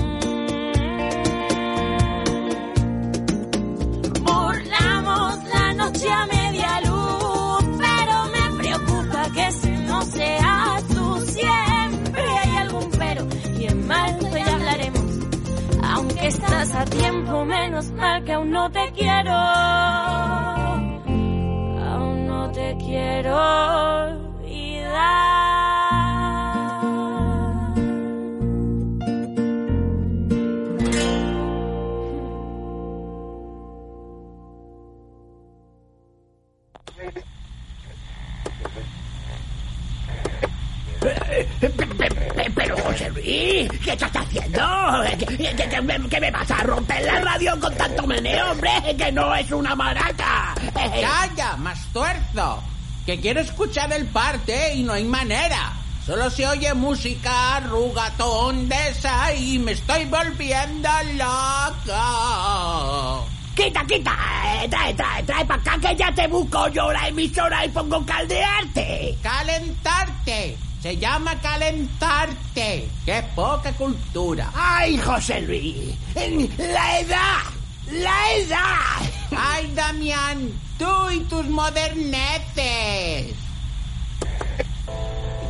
Burlamos 4.25 5.43
la 5.45 5.73
noche 5.73 6.09
a 6.11 6.25
media 6.25 6.81
luz, 6.81 7.63
pero 7.79 8.15
me 8.35 8.57
preocupa 8.57 9.31
que 9.33 9.47
ese 9.47 9.71
no 9.71 10.01
sea 10.01 10.81
tú. 10.89 11.21
Siempre 11.21 12.23
hay 12.43 12.57
algún 12.57 12.91
pero, 12.99 13.25
y 13.57 13.67
en 13.67 13.87
marzo 13.87 14.37
ya 14.37 14.53
hablaremos. 14.53 15.05
Aunque 15.81 16.27
estás 16.27 16.75
a 16.75 16.83
tiempo, 16.83 17.45
menos 17.45 17.89
mal 17.93 18.21
que 18.25 18.33
aún 18.33 18.51
no 18.51 18.69
te 18.69 18.91
quiero. 18.91 19.31
quiero 22.79 24.26
Pero 42.55 42.77
José 42.77 43.09
Luis, 43.11 43.69
¿qué 43.83 43.91
estás 43.93 44.11
haciendo? 44.15 44.61
¿Que, 45.17 45.25
que- 45.55 45.69
que 45.69 45.81
me, 45.81 46.09
que 46.09 46.19
me 46.19 46.31
vas 46.31 46.49
a 46.51 46.63
romper 46.63 47.03
la 47.05 47.19
radio 47.21 47.59
con 47.59 47.75
tanto 47.75 48.07
meneo, 48.07 48.51
hombre? 48.51 48.71
Que 48.97 49.11
no 49.11 49.33
es 49.35 49.51
una 49.51 49.75
maraca. 49.75 50.55
¡Calla, 50.73 51.55
más 51.57 51.79
tuerzo! 51.93 52.63
Que 53.05 53.19
quiero 53.19 53.41
escuchar 53.41 53.91
el 53.93 54.05
parte 54.07 54.73
y 54.75 54.83
no 54.83 54.93
hay 54.93 55.03
manera. 55.03 55.73
Solo 56.05 56.29
se 56.29 56.47
oye 56.47 56.73
música 56.73 57.59
rugatón 57.61 58.69
de 58.69 58.89
esa 58.89 59.33
y 59.33 59.59
me 59.59 59.73
estoy 59.73 60.05
volviendo 60.05 60.89
loco. 61.15 61.93
Quita, 63.57 63.83
quita, 63.85 64.13
eh, 64.61 64.67
trae, 64.69 64.93
trae, 64.93 65.23
trae 65.23 65.43
para 65.43 65.59
acá 65.59 65.79
que 65.79 65.95
ya 65.95 66.13
te 66.13 66.27
busco 66.27 66.67
yo 66.67 66.91
la 66.91 67.07
emisora 67.07 67.65
y 67.65 67.69
pongo 67.69 68.05
caldearte. 68.05 69.17
Calentarte. 69.23 70.55
Se 70.79 70.95
llama 70.95 71.33
calentarte. 71.41 72.87
¡Qué 73.03 73.23
poca 73.35 73.73
cultura! 73.73 74.51
¡Ay, 74.53 74.99
José 74.99 75.41
Luis! 75.41 75.95
¡La 76.59 76.99
edad! 76.99 77.43
¡La 77.93 78.33
edad! 78.35 79.01
¡Ay, 79.35 79.71
Damián! 79.73 80.51
¡Tú 80.77 81.09
y 81.09 81.21
tus 81.21 81.47
moderneces! 81.47 83.33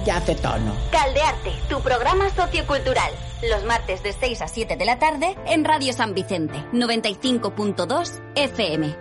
Hace 0.09 0.35
tono. 0.35 0.73
Caldearte, 0.91 1.51
tu 1.69 1.81
programa 1.81 2.29
sociocultural. 2.29 3.11
Los 3.49 3.65
martes 3.65 4.03
de 4.03 4.13
6 4.13 4.41
a 4.41 4.47
7 4.47 4.77
de 4.77 4.85
la 4.85 4.99
tarde 4.99 5.35
en 5.47 5.65
Radio 5.65 5.91
San 5.93 6.13
Vicente, 6.13 6.57
95.2 6.71 8.21
FM. 8.35 8.95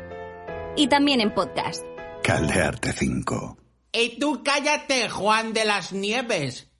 Y 0.76 0.88
también 0.88 1.20
en 1.20 1.32
podcast. 1.32 1.84
Caldearte 2.22 2.92
5. 2.92 3.56
Y 3.92 4.18
tú 4.18 4.42
cállate, 4.44 5.08
Juan 5.08 5.52
de 5.52 5.64
las 5.64 5.92
Nieves. 5.92 6.70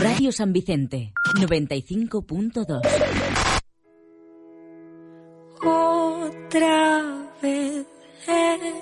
Radio 0.00 0.32
San 0.32 0.52
Vicente, 0.52 1.12
95.2. 1.38 2.80
Otra 5.62 7.32
vez 7.42 7.86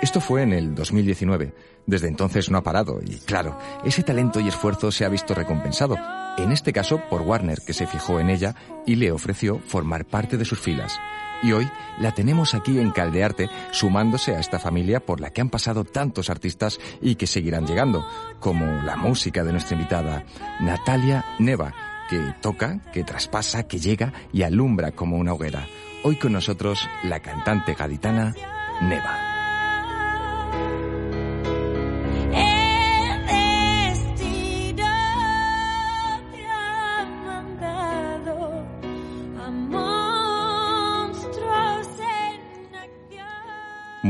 Esto 0.00 0.20
fue 0.20 0.42
en 0.42 0.52
el 0.52 0.74
2019. 0.74 1.54
Desde 1.86 2.08
entonces 2.08 2.50
no 2.50 2.58
ha 2.58 2.62
parado 2.62 3.00
y, 3.04 3.18
claro, 3.18 3.58
ese 3.84 4.02
talento 4.02 4.40
y 4.40 4.48
esfuerzo 4.48 4.90
se 4.90 5.04
ha 5.04 5.08
visto 5.08 5.34
recompensado, 5.34 5.96
en 6.38 6.52
este 6.52 6.72
caso 6.72 7.00
por 7.10 7.22
Warner, 7.22 7.60
que 7.64 7.72
se 7.72 7.86
fijó 7.86 8.18
en 8.18 8.30
ella 8.30 8.54
y 8.86 8.96
le 8.96 9.12
ofreció 9.12 9.58
formar 9.58 10.04
parte 10.04 10.36
de 10.36 10.44
sus 10.44 10.58
filas. 10.58 10.98
Y 11.42 11.52
hoy 11.52 11.68
la 11.98 12.12
tenemos 12.12 12.54
aquí 12.54 12.78
en 12.78 12.90
Caldearte, 12.90 13.48
sumándose 13.72 14.34
a 14.36 14.40
esta 14.40 14.58
familia 14.58 15.00
por 15.00 15.20
la 15.20 15.30
que 15.30 15.40
han 15.40 15.50
pasado 15.50 15.84
tantos 15.84 16.30
artistas 16.30 16.78
y 17.00 17.16
que 17.16 17.26
seguirán 17.26 17.66
llegando, 17.66 18.06
como 18.38 18.66
la 18.82 18.96
música 18.96 19.42
de 19.42 19.52
nuestra 19.52 19.74
invitada, 19.76 20.24
Natalia 20.60 21.24
Neva, 21.38 21.74
que 22.08 22.34
toca, 22.40 22.80
que 22.92 23.04
traspasa, 23.04 23.64
que 23.64 23.78
llega 23.78 24.12
y 24.32 24.42
alumbra 24.42 24.92
como 24.92 25.16
una 25.16 25.32
hoguera. 25.32 25.66
Hoy 26.04 26.16
con 26.16 26.32
nosotros 26.32 26.88
la 27.04 27.20
cantante 27.20 27.74
gaditana 27.74 28.34
Neva. 28.80 29.31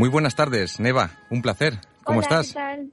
Muy 0.03 0.09
buenas 0.09 0.35
tardes, 0.35 0.81
Neva. 0.81 1.12
Un 1.31 1.43
placer. 1.43 1.79
¿Cómo 2.03 2.19
Hola, 2.19 2.41
estás? 2.41 2.49
¿qué 2.49 2.55
tal? 2.55 2.93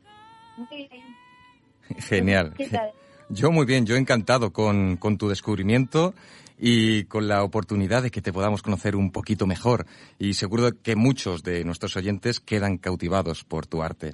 Muy 0.57 0.67
bien. 0.91 1.97
Genial. 1.97 2.53
¿Qué 2.55 2.67
tal? 2.67 2.91
Yo 3.29 3.51
muy 3.51 3.65
bien, 3.65 3.87
yo 3.87 3.95
encantado 3.95 4.53
con, 4.53 4.95
con 4.97 5.17
tu 5.17 5.27
descubrimiento 5.27 6.13
y 6.59 7.05
con 7.05 7.27
la 7.27 7.43
oportunidad 7.43 8.03
de 8.03 8.11
que 8.11 8.21
te 8.21 8.31
podamos 8.31 8.61
conocer 8.61 8.95
un 8.95 9.11
poquito 9.11 9.47
mejor. 9.47 9.87
Y 10.19 10.35
seguro 10.35 10.69
que 10.83 10.95
muchos 10.95 11.41
de 11.41 11.65
nuestros 11.65 11.97
oyentes 11.97 12.39
quedan 12.39 12.77
cautivados 12.77 13.43
por 13.43 13.65
tu 13.65 13.81
arte. 13.81 14.13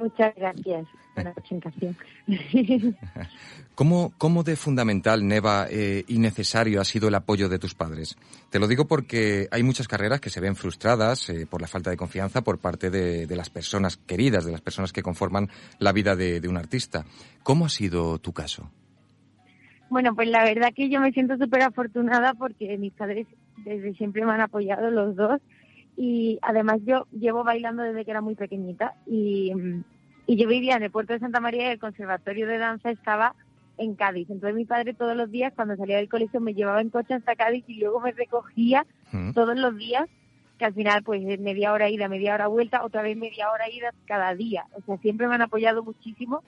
Muchas 0.00 0.34
gracias 0.34 0.86
por 1.14 1.24
la 1.24 1.32
presentación. 1.34 1.96
¿Cómo, 3.74 4.12
cómo 4.16 4.42
de 4.42 4.56
fundamental, 4.56 5.26
Neva, 5.26 5.66
eh, 5.70 6.04
y 6.08 6.18
necesario 6.18 6.80
ha 6.80 6.84
sido 6.84 7.08
el 7.08 7.14
apoyo 7.14 7.50
de 7.50 7.58
tus 7.58 7.74
padres? 7.74 8.16
Te 8.48 8.58
lo 8.58 8.66
digo 8.66 8.86
porque 8.86 9.46
hay 9.50 9.62
muchas 9.62 9.88
carreras 9.88 10.20
que 10.20 10.30
se 10.30 10.40
ven 10.40 10.56
frustradas 10.56 11.28
eh, 11.28 11.46
por 11.46 11.60
la 11.60 11.68
falta 11.68 11.90
de 11.90 11.98
confianza 11.98 12.40
por 12.40 12.58
parte 12.58 12.90
de, 12.90 13.26
de 13.26 13.36
las 13.36 13.50
personas 13.50 13.98
queridas, 13.98 14.46
de 14.46 14.52
las 14.52 14.62
personas 14.62 14.92
que 14.92 15.02
conforman 15.02 15.48
la 15.78 15.92
vida 15.92 16.16
de, 16.16 16.40
de 16.40 16.48
un 16.48 16.56
artista. 16.56 17.04
¿Cómo 17.42 17.66
ha 17.66 17.70
sido 17.70 18.18
tu 18.18 18.32
caso? 18.32 18.70
Bueno, 19.90 20.14
pues 20.14 20.28
la 20.28 20.44
verdad 20.44 20.72
que 20.74 20.88
yo 20.88 21.00
me 21.00 21.12
siento 21.12 21.36
súper 21.36 21.62
afortunada 21.62 22.32
porque 22.34 22.78
mis 22.78 22.92
padres 22.92 23.26
desde 23.64 23.92
siempre 23.94 24.24
me 24.24 24.32
han 24.32 24.40
apoyado 24.40 24.90
los 24.90 25.14
dos 25.16 25.40
y 25.96 26.38
además 26.42 26.78
yo 26.84 27.06
llevo 27.12 27.44
bailando 27.44 27.82
desde 27.82 28.04
que 28.04 28.10
era 28.10 28.20
muy 28.20 28.34
pequeñita 28.34 28.94
y, 29.06 29.52
y 30.26 30.36
yo 30.36 30.48
vivía 30.48 30.76
en 30.76 30.82
el 30.82 30.90
puerto 30.90 31.12
de 31.12 31.18
Santa 31.20 31.40
María 31.40 31.68
y 31.68 31.72
el 31.72 31.78
conservatorio 31.78 32.46
de 32.46 32.58
danza 32.58 32.90
estaba 32.90 33.34
en 33.78 33.94
Cádiz. 33.94 34.28
Entonces 34.30 34.56
mi 34.56 34.64
padre 34.64 34.94
todos 34.94 35.16
los 35.16 35.30
días 35.30 35.52
cuando 35.54 35.76
salía 35.76 35.96
del 35.96 36.08
colegio 36.08 36.40
me 36.40 36.54
llevaba 36.54 36.80
en 36.80 36.90
coche 36.90 37.14
hasta 37.14 37.36
Cádiz 37.36 37.64
y 37.68 37.80
luego 37.80 38.00
me 38.00 38.12
recogía 38.12 38.86
Mm. 39.12 39.32
todos 39.32 39.56
los 39.58 39.76
días 39.76 40.08
que 40.58 40.64
al 40.66 40.74
final 40.74 41.02
pues 41.02 41.22
es 41.26 41.40
media 41.40 41.72
hora 41.72 41.88
ida, 41.88 42.08
media 42.08 42.34
hora 42.34 42.46
vuelta, 42.46 42.84
otra 42.84 43.02
vez 43.02 43.16
media 43.16 43.50
hora 43.50 43.68
ida 43.70 43.92
cada 44.06 44.34
día. 44.34 44.66
O 44.74 44.82
sea, 44.82 44.98
siempre 44.98 45.26
me 45.26 45.34
han 45.34 45.42
apoyado 45.42 45.82
muchísimo 45.82 46.44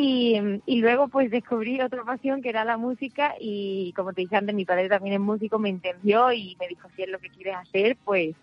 y, 0.00 0.62
y 0.66 0.80
luego 0.80 1.08
pues 1.08 1.30
descubrí 1.30 1.80
otra 1.80 2.04
pasión 2.04 2.40
que 2.40 2.50
era 2.50 2.64
la 2.64 2.76
música 2.76 3.34
y 3.40 3.92
como 3.96 4.12
te 4.12 4.20
dije 4.20 4.36
antes, 4.36 4.54
mi 4.54 4.64
padre 4.64 4.88
también 4.88 5.14
es 5.14 5.20
músico, 5.20 5.58
me 5.58 5.70
entendió 5.70 6.32
y 6.32 6.56
me 6.60 6.68
dijo 6.68 6.88
si 6.94 7.02
es 7.02 7.08
lo 7.08 7.18
que 7.18 7.30
quieres 7.30 7.56
hacer, 7.56 7.96
pues 8.04 8.36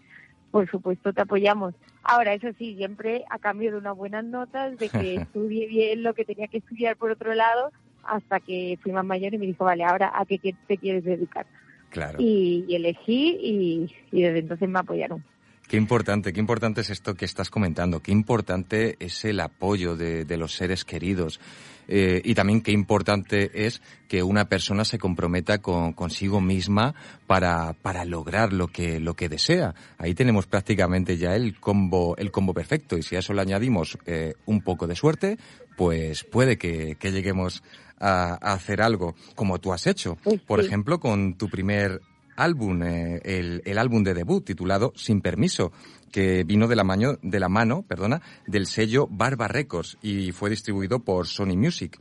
por 0.52 0.70
supuesto 0.70 1.14
te 1.14 1.22
apoyamos. 1.22 1.74
Ahora, 2.04 2.34
eso 2.34 2.48
sí, 2.58 2.76
siempre 2.76 3.24
a 3.30 3.40
cambio 3.40 3.72
de 3.72 3.78
unas 3.78 3.96
buenas 3.96 4.26
notas, 4.26 4.78
de 4.78 4.90
que 4.90 5.16
estudie 5.22 5.68
bien 5.68 6.04
lo 6.04 6.14
que 6.14 6.26
tenía 6.26 6.48
que 6.48 6.58
estudiar 6.58 6.98
por 6.98 7.12
otro 7.12 7.34
lado, 7.34 7.72
hasta 8.04 8.42
que 8.42 8.78
fui 8.82 8.92
más 8.92 9.06
mayor 9.06 9.34
y 9.34 9.38
me 9.38 9.46
dijo, 9.46 9.64
vale, 9.64 9.86
ahora 9.86 10.12
a 10.14 10.26
qué 10.26 10.40
te 10.68 10.78
quieres 10.78 11.06
dedicar. 11.06 11.46
Claro. 11.90 12.18
Y, 12.20 12.66
y 12.68 12.76
elegí 12.76 13.38
y, 13.42 13.96
y 14.12 14.22
desde 14.24 14.40
entonces 14.40 14.68
me 14.68 14.80
apoyaron. 14.80 15.24
Qué 15.68 15.78
importante, 15.78 16.32
qué 16.32 16.40
importante 16.40 16.82
es 16.82 16.90
esto 16.92 17.16
que 17.16 17.26
estás 17.26 17.50
comentando, 17.50 18.00
qué 18.00 18.12
importante 18.12 18.96
es 19.00 19.26
el 19.26 19.40
apoyo 19.40 19.96
de, 19.96 20.24
de 20.24 20.38
los 20.38 20.54
seres 20.56 20.86
queridos 20.86 21.40
eh, 21.88 22.22
y 22.24 22.34
también 22.36 22.62
qué 22.62 22.72
importante 22.72 23.66
es 23.66 23.82
que 24.08 24.24
una 24.24 24.46
persona 24.46 24.86
se 24.86 24.98
comprometa 24.98 25.60
con, 25.60 25.94
consigo 25.94 26.42
misma 26.42 26.96
para, 27.28 27.74
para 27.74 28.06
lograr 28.06 28.54
lo 28.54 28.68
que, 28.68 29.00
lo 29.00 29.16
que 29.16 29.30
desea. 29.30 29.76
Ahí 29.98 30.14
tenemos 30.14 30.48
prácticamente 30.48 31.18
ya 31.18 31.36
el 31.36 31.60
combo, 31.60 32.16
el 32.18 32.32
combo 32.32 32.54
perfecto 32.54 32.98
y 32.98 33.04
si 33.04 33.16
a 33.16 33.20
eso 33.20 33.34
le 33.34 33.42
añadimos 33.42 33.98
eh, 34.06 34.34
un 34.46 34.62
poco 34.62 34.88
de 34.88 34.96
suerte, 34.96 35.38
pues 35.78 36.24
puede 36.24 36.58
que, 36.58 36.96
que 37.00 37.12
lleguemos 37.12 37.64
a, 38.00 38.38
a 38.42 38.54
hacer 38.54 38.82
algo 38.82 39.16
como 39.36 39.60
tú 39.60 39.74
has 39.74 39.88
hecho. 39.88 40.18
Por 40.48 40.60
ejemplo, 40.60 41.00
con 41.00 41.36
tu 41.36 41.50
primer 41.50 42.02
álbum, 42.36 42.82
eh, 42.84 43.22
el, 43.24 43.62
el 43.66 43.78
álbum 43.78 44.04
de 44.04 44.14
debut 44.14 44.46
titulado 44.46 44.94
Sin 44.96 45.22
Permiso, 45.22 45.72
que 46.12 46.44
vino 46.44 46.68
de 46.68 46.76
la, 46.76 46.84
mano, 46.84 47.18
de 47.22 47.40
la 47.40 47.50
mano 47.50 47.84
perdona, 47.84 48.22
del 48.48 48.68
sello 48.68 49.08
Barba 49.10 49.48
Records 49.48 49.98
y 50.02 50.32
fue 50.32 50.50
distribuido 50.50 51.00
por 51.00 51.28
Sony 51.28 51.56
Music. 51.58 51.98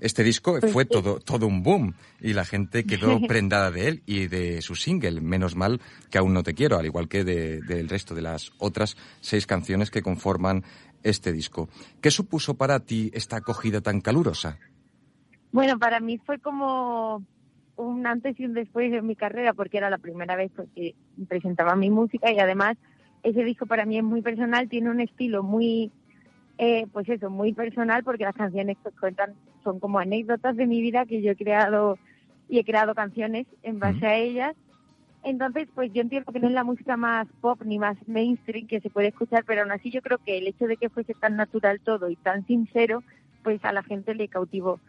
Este 0.00 0.24
disco 0.24 0.58
Pues 0.58 0.72
fue 0.72 0.84
todo, 0.84 1.20
todo 1.20 1.46
un 1.46 1.62
boom 1.62 1.94
y 2.20 2.32
la 2.32 2.44
gente 2.44 2.84
quedó 2.84 3.20
prendada 3.28 3.70
de 3.70 3.86
él 3.86 4.02
y 4.04 4.26
de 4.26 4.60
su 4.60 4.74
single, 4.74 5.20
Menos 5.20 5.54
mal 5.54 5.80
que 6.10 6.18
aún 6.18 6.32
no 6.34 6.42
te 6.42 6.54
quiero, 6.54 6.76
al 6.76 6.86
igual 6.86 7.08
que 7.08 7.22
de- 7.22 7.60
del 7.60 7.88
resto 7.88 8.12
de 8.14 8.22
las 8.22 8.50
otras 8.58 8.96
seis 9.20 9.46
canciones 9.46 9.92
que 9.92 10.02
conforman 10.02 10.64
este 11.04 11.32
disco. 11.32 11.68
¿Qué 12.00 12.10
supuso 12.10 12.54
para 12.54 12.80
ti 12.80 13.10
esta 13.14 13.36
acogida 13.36 13.80
tan 13.80 14.00
calurosa? 14.00 14.58
Bueno, 15.52 15.78
para 15.78 16.00
mí 16.00 16.18
fue 16.18 16.38
como 16.40 17.24
un 17.76 18.06
antes 18.06 18.38
y 18.38 18.44
un 18.44 18.54
después 18.54 18.92
en 18.92 19.06
mi 19.06 19.16
carrera, 19.16 19.54
porque 19.54 19.78
era 19.78 19.90
la 19.90 19.98
primera 19.98 20.36
vez 20.36 20.52
que 20.74 20.94
presentaba 21.28 21.76
mi 21.76 21.90
música 21.90 22.30
y 22.32 22.38
además 22.38 22.76
ese 23.22 23.44
disco 23.44 23.66
para 23.66 23.84
mí 23.84 23.98
es 23.98 24.04
muy 24.04 24.22
personal, 24.22 24.68
tiene 24.68 24.90
un 24.90 25.00
estilo 25.00 25.42
muy, 25.42 25.90
eh, 26.58 26.86
pues 26.92 27.08
eso, 27.08 27.30
muy 27.30 27.52
personal, 27.52 28.02
porque 28.04 28.24
las 28.24 28.34
canciones 28.34 28.76
que 28.82 28.90
cuentan 28.90 29.34
son 29.62 29.78
como 29.78 29.98
anécdotas 29.98 30.56
de 30.56 30.66
mi 30.66 30.80
vida 30.80 31.06
que 31.06 31.22
yo 31.22 31.32
he 31.32 31.36
creado 31.36 31.98
y 32.48 32.58
he 32.58 32.64
creado 32.64 32.94
canciones 32.94 33.46
en 33.62 33.78
base 33.78 34.06
a 34.06 34.16
ellas. 34.16 34.54
Entonces, 35.24 35.68
pues 35.72 35.92
yo 35.92 36.02
entiendo 36.02 36.32
que 36.32 36.40
no 36.40 36.48
es 36.48 36.54
la 36.54 36.64
música 36.64 36.96
más 36.96 37.28
pop 37.40 37.62
ni 37.64 37.78
más 37.78 37.96
mainstream 38.08 38.66
que 38.66 38.80
se 38.80 38.90
puede 38.90 39.08
escuchar, 39.08 39.44
pero 39.46 39.62
aún 39.62 39.70
así 39.70 39.90
yo 39.90 40.02
creo 40.02 40.18
que 40.18 40.38
el 40.38 40.48
hecho 40.48 40.66
de 40.66 40.76
que 40.76 40.90
fuese 40.90 41.14
tan 41.14 41.36
natural 41.36 41.80
todo 41.80 42.10
y 42.10 42.16
tan 42.16 42.44
sincero, 42.46 43.04
pues 43.44 43.64
a 43.64 43.72
la 43.72 43.84
gente 43.84 44.14
le 44.16 44.26
cautivó. 44.26 44.80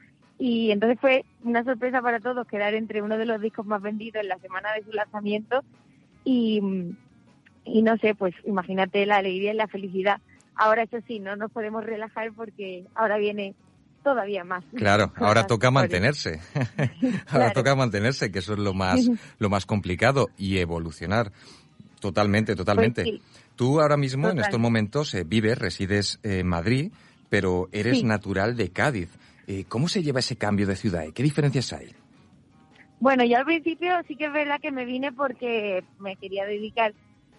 Y 0.46 0.72
entonces 0.72 1.00
fue 1.00 1.24
una 1.46 1.64
sorpresa 1.64 2.02
para 2.02 2.20
todos 2.20 2.46
quedar 2.48 2.74
entre 2.74 3.02
uno 3.02 3.18
de 3.18 3.26
los 3.26 3.40
discos 3.40 3.66
más 3.66 3.82
vendidos 3.82 4.22
en 4.24 4.28
la 4.28 4.38
semana 4.40 4.74
de 4.74 4.84
su 4.84 4.92
lanzamiento 4.92 5.64
y, 6.26 6.60
y 7.64 7.82
no 7.82 7.96
sé, 8.00 8.14
pues 8.14 8.34
imagínate 8.44 9.06
la 9.06 9.16
alegría 9.20 9.54
y 9.54 9.56
la 9.56 9.70
felicidad. 9.70 10.18
Ahora 10.56 10.84
eso 10.84 10.98
sí, 11.08 11.20
no 11.22 11.38
nos 11.38 11.50
podemos 11.50 11.86
relajar 11.86 12.34
porque 12.34 12.84
ahora 12.94 13.18
viene 13.20 13.56
todavía 14.04 14.44
más. 14.44 14.66
Claro, 14.76 15.14
ahora 15.16 15.48
toca 15.48 15.72
mantenerse. 15.72 16.42
ahora 16.56 17.24
Claro. 17.26 17.54
toca 17.54 17.76
mantenerse, 17.76 18.30
que 18.30 18.40
eso 18.40 18.52
es 18.52 18.60
lo 18.60 18.74
más, 18.74 19.00
lo 19.40 19.50
más 19.50 19.66
complicado 19.66 20.28
y 20.38 20.58
evolucionar. 20.58 21.32
Totalmente, 22.02 22.58
totalmente. 22.58 23.04
Pues 23.04 23.16
sí. 23.16 23.22
Tú 23.56 23.80
ahora 23.80 23.96
mismo, 23.96 24.30
en 24.30 24.40
estos 24.40 24.60
momentos, 24.60 25.14
eh, 25.14 25.24
vives, 25.26 25.58
resides 25.58 26.20
en 26.22 26.46
Madrid, 26.48 26.92
pero 27.30 27.70
eres 27.72 28.00
Sí. 28.00 28.04
natural 28.04 28.58
de 28.58 28.72
Cádiz. 28.72 29.08
Eh, 29.48 29.66
¿Cómo 29.68 29.88
se 29.88 30.02
lleva 30.04 30.20
ese 30.20 30.36
cambio 30.38 30.66
de 30.68 30.76
ciudad? 30.76 31.04
¿Qué 31.14 31.24
diferencias 31.24 31.74
hay? 31.74 31.94
Bueno, 33.00 33.26
yo 33.26 33.38
al 33.38 33.46
principio 33.46 33.94
sí 34.08 34.16
que 34.16 34.26
es 34.28 34.34
verdad 34.34 34.60
que 34.62 34.72
me 34.72 34.86
vine 34.86 35.12
porque 35.12 35.84
me 36.00 36.16
quería 36.16 36.46
dedicar 36.46 36.94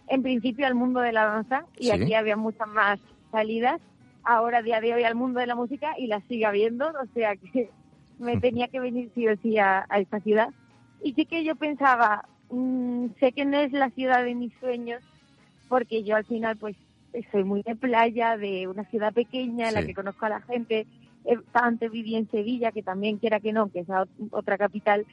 en 0.08 0.22
principio 0.22 0.66
al 0.66 0.74
mundo 0.74 1.00
de 1.00 1.12
la 1.12 1.24
danza 1.24 1.64
y 1.78 1.84
Sí. 1.86 1.90
aquí 1.92 2.14
había 2.14 2.36
muchas 2.36 2.68
más 2.68 3.00
salidas. 3.32 3.80
Ahora, 4.24 4.58
a 4.58 4.62
día 4.62 4.80
de 4.80 4.92
hoy, 4.94 5.04
al 5.04 5.14
mundo 5.14 5.40
de 5.40 5.46
la 5.46 5.54
música 5.54 5.94
y 5.98 6.06
las 6.06 6.22
sigue 6.24 6.44
habiendo, 6.46 6.88
o 6.88 7.06
sea 7.14 7.36
que 7.36 7.70
me 8.18 8.36
tenía 8.38 8.68
que 8.68 8.80
venir 8.80 9.10
sí 9.14 9.26
o 9.26 9.36
sí 9.38 9.58
a, 9.58 9.86
a 9.88 9.98
esta 9.98 10.20
ciudad. 10.20 10.48
Y 11.02 11.14
sí 11.14 11.24
que 11.26 11.44
yo 11.44 11.56
pensaba, 11.56 12.26
mm, 12.50 13.06
sé 13.20 13.32
que 13.32 13.44
no 13.46 13.58
es 13.58 13.72
la 13.72 13.90
ciudad 13.90 14.22
de 14.24 14.34
mis 14.34 14.52
sueños 14.60 15.02
porque 15.68 16.04
yo 16.04 16.16
al 16.16 16.24
final 16.24 16.56
pues 16.58 16.76
soy 17.32 17.44
muy 17.44 17.62
de 17.62 17.76
playa, 17.76 18.36
de 18.36 18.66
una 18.68 18.84
ciudad 18.84 19.12
pequeña 19.12 19.68
en 19.68 19.74
la 19.74 19.84
que 19.84 19.94
conozco 19.94 20.26
a 20.26 20.30
la 20.30 20.40
gente. 20.42 20.86
Eh, 21.24 21.38
Antes 21.52 21.90
viví 21.90 22.14
en 22.16 22.30
Sevilla, 22.30 22.72
que 22.72 22.82
también 22.82 23.18
quiera 23.18 23.40
que 23.40 23.52
no, 23.52 23.68
que 23.70 23.80
es 23.80 23.88
ot- 23.88 24.08
otra 24.30 24.58
capital, 24.58 25.06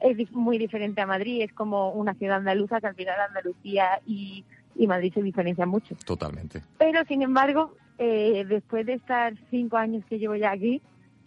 es 0.00 0.32
muy 0.32 0.56
diferente 0.58 1.00
a 1.00 1.06
Madrid, 1.06 1.42
es 1.42 1.52
como 1.52 1.92
una 1.92 2.14
ciudad 2.14 2.36
andaluza 2.38 2.80
que 2.80 2.86
al 2.86 2.94
final 2.94 3.20
Andalucía 3.20 4.00
y, 4.06 4.44
y 4.74 4.86
Madrid 4.86 5.12
se 5.12 5.22
diferencian 5.22 5.68
mucho. 5.68 5.94
Totalmente. 6.06 6.62
Pero 6.78 7.04
sin 7.04 7.22
embargo, 7.22 7.74
eh, 7.98 8.46
después 8.48 8.86
de 8.86 8.94
estar 8.94 9.34
cinco 9.50 9.76
años 9.76 10.04
que 10.08 10.18
llevo 10.18 10.36
ya 10.36 10.52
aquí, 10.52 10.80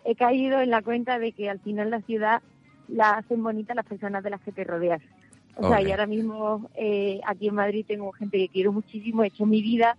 he 0.06 0.16
caído 0.16 0.60
en 0.62 0.72
la 0.72 0.82
cuenta 0.82 1.20
de 1.20 1.32
que 1.34 1.50
al 1.50 1.60
final 1.60 1.92
la 1.92 2.02
ciudad 2.02 2.42
la 2.88 3.12
hacen 3.12 3.44
bonita 3.44 3.74
las 3.76 3.86
personas 3.86 4.24
de 4.24 4.30
las 4.32 4.42
que 4.42 4.52
te 4.52 4.64
rodeas. 4.64 5.02
O 5.56 5.68
sea, 5.70 5.82
y 5.84 5.92
ahora 5.92 6.08
mismo 6.08 6.68
eh, 6.76 7.22
aquí 7.28 7.48
en 7.50 7.56
Madrid 7.56 7.86
tengo 7.88 8.12
gente 8.12 8.38
que 8.40 8.50
quiero 8.50 8.74
muchísimo, 8.74 9.24
he 9.24 9.28
hecho 9.28 9.46
mi 9.46 9.62
vida 9.62 9.96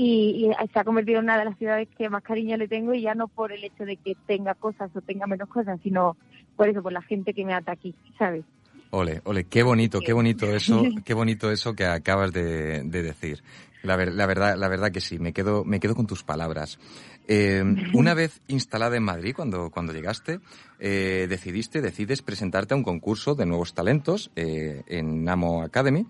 y, 0.00 0.46
y 0.46 0.68
se 0.72 0.78
ha 0.78 0.84
convertido 0.84 1.18
en 1.18 1.24
una 1.24 1.36
de 1.38 1.44
las 1.44 1.58
ciudades 1.58 1.88
que 1.98 2.08
más 2.08 2.22
cariño 2.22 2.56
le 2.56 2.68
tengo 2.68 2.94
y 2.94 3.02
ya 3.02 3.14
no 3.16 3.26
por 3.26 3.50
el 3.50 3.64
hecho 3.64 3.84
de 3.84 3.96
que 3.96 4.16
tenga 4.28 4.54
cosas 4.54 4.90
o 4.94 5.00
tenga 5.00 5.26
menos 5.26 5.48
cosas, 5.48 5.80
sino 5.82 6.16
por 6.54 6.68
eso, 6.68 6.82
por 6.84 6.92
la 6.92 7.02
gente 7.02 7.34
que 7.34 7.44
me 7.44 7.52
ata 7.52 7.72
aquí, 7.72 7.96
¿sabes? 8.16 8.44
Ole, 8.90 9.20
ole, 9.24 9.44
qué 9.44 9.64
bonito, 9.64 10.00
qué 10.00 10.12
bonito 10.12 10.54
eso, 10.54 10.84
qué 11.04 11.14
bonito 11.14 11.50
eso 11.50 11.74
que 11.74 11.84
acabas 11.84 12.32
de, 12.32 12.84
de 12.84 13.02
decir. 13.02 13.42
La, 13.82 13.96
ver- 13.96 14.12
la 14.14 14.26
verdad, 14.26 14.56
la 14.56 14.68
verdad 14.68 14.92
que 14.92 15.00
sí, 15.00 15.18
me 15.18 15.32
quedo, 15.32 15.64
me 15.64 15.80
quedo 15.80 15.96
con 15.96 16.06
tus 16.06 16.22
palabras. 16.22 16.78
Eh, 17.26 17.62
una 17.92 18.14
vez 18.14 18.40
instalada 18.46 18.96
en 18.96 19.02
Madrid, 19.02 19.34
cuando, 19.34 19.70
cuando 19.70 19.92
llegaste, 19.92 20.38
eh, 20.78 21.26
decidiste, 21.28 21.80
decides 21.82 22.22
presentarte 22.22 22.74
a 22.74 22.76
un 22.76 22.84
concurso 22.84 23.34
de 23.34 23.46
nuevos 23.46 23.74
talentos 23.74 24.30
eh, 24.36 24.82
en 24.86 25.24
Namo 25.24 25.62
Academy 25.62 26.06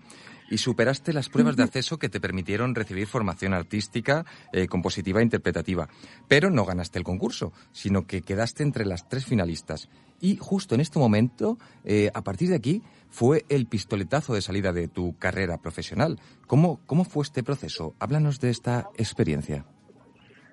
y 0.49 0.57
superaste 0.57 1.13
las 1.13 1.29
pruebas 1.29 1.55
de 1.55 1.63
acceso 1.63 1.97
que 1.97 2.09
te 2.09 2.19
permitieron 2.19 2.75
recibir 2.75 3.07
formación 3.07 3.53
artística, 3.53 4.25
eh, 4.51 4.67
compositiva 4.67 5.19
e 5.19 5.23
interpretativa. 5.23 5.87
Pero 6.27 6.49
no 6.49 6.65
ganaste 6.65 6.99
el 6.99 7.05
concurso, 7.05 7.53
sino 7.71 8.05
que 8.05 8.21
quedaste 8.21 8.63
entre 8.63 8.85
las 8.85 9.07
tres 9.07 9.25
finalistas. 9.25 9.89
Y 10.21 10.37
justo 10.37 10.75
en 10.75 10.81
este 10.81 10.99
momento, 10.99 11.57
eh, 11.85 12.09
a 12.13 12.23
partir 12.23 12.49
de 12.49 12.55
aquí, 12.55 12.83
fue 13.09 13.45
el 13.49 13.65
pistoletazo 13.65 14.33
de 14.33 14.41
salida 14.41 14.73
de 14.73 14.87
tu 14.87 15.17
carrera 15.17 15.57
profesional. 15.57 16.19
¿Cómo, 16.47 16.79
cómo 16.85 17.03
fue 17.03 17.23
este 17.23 17.43
proceso? 17.43 17.95
Háblanos 17.99 18.39
de 18.39 18.49
esta 18.49 18.89
experiencia. 18.97 19.65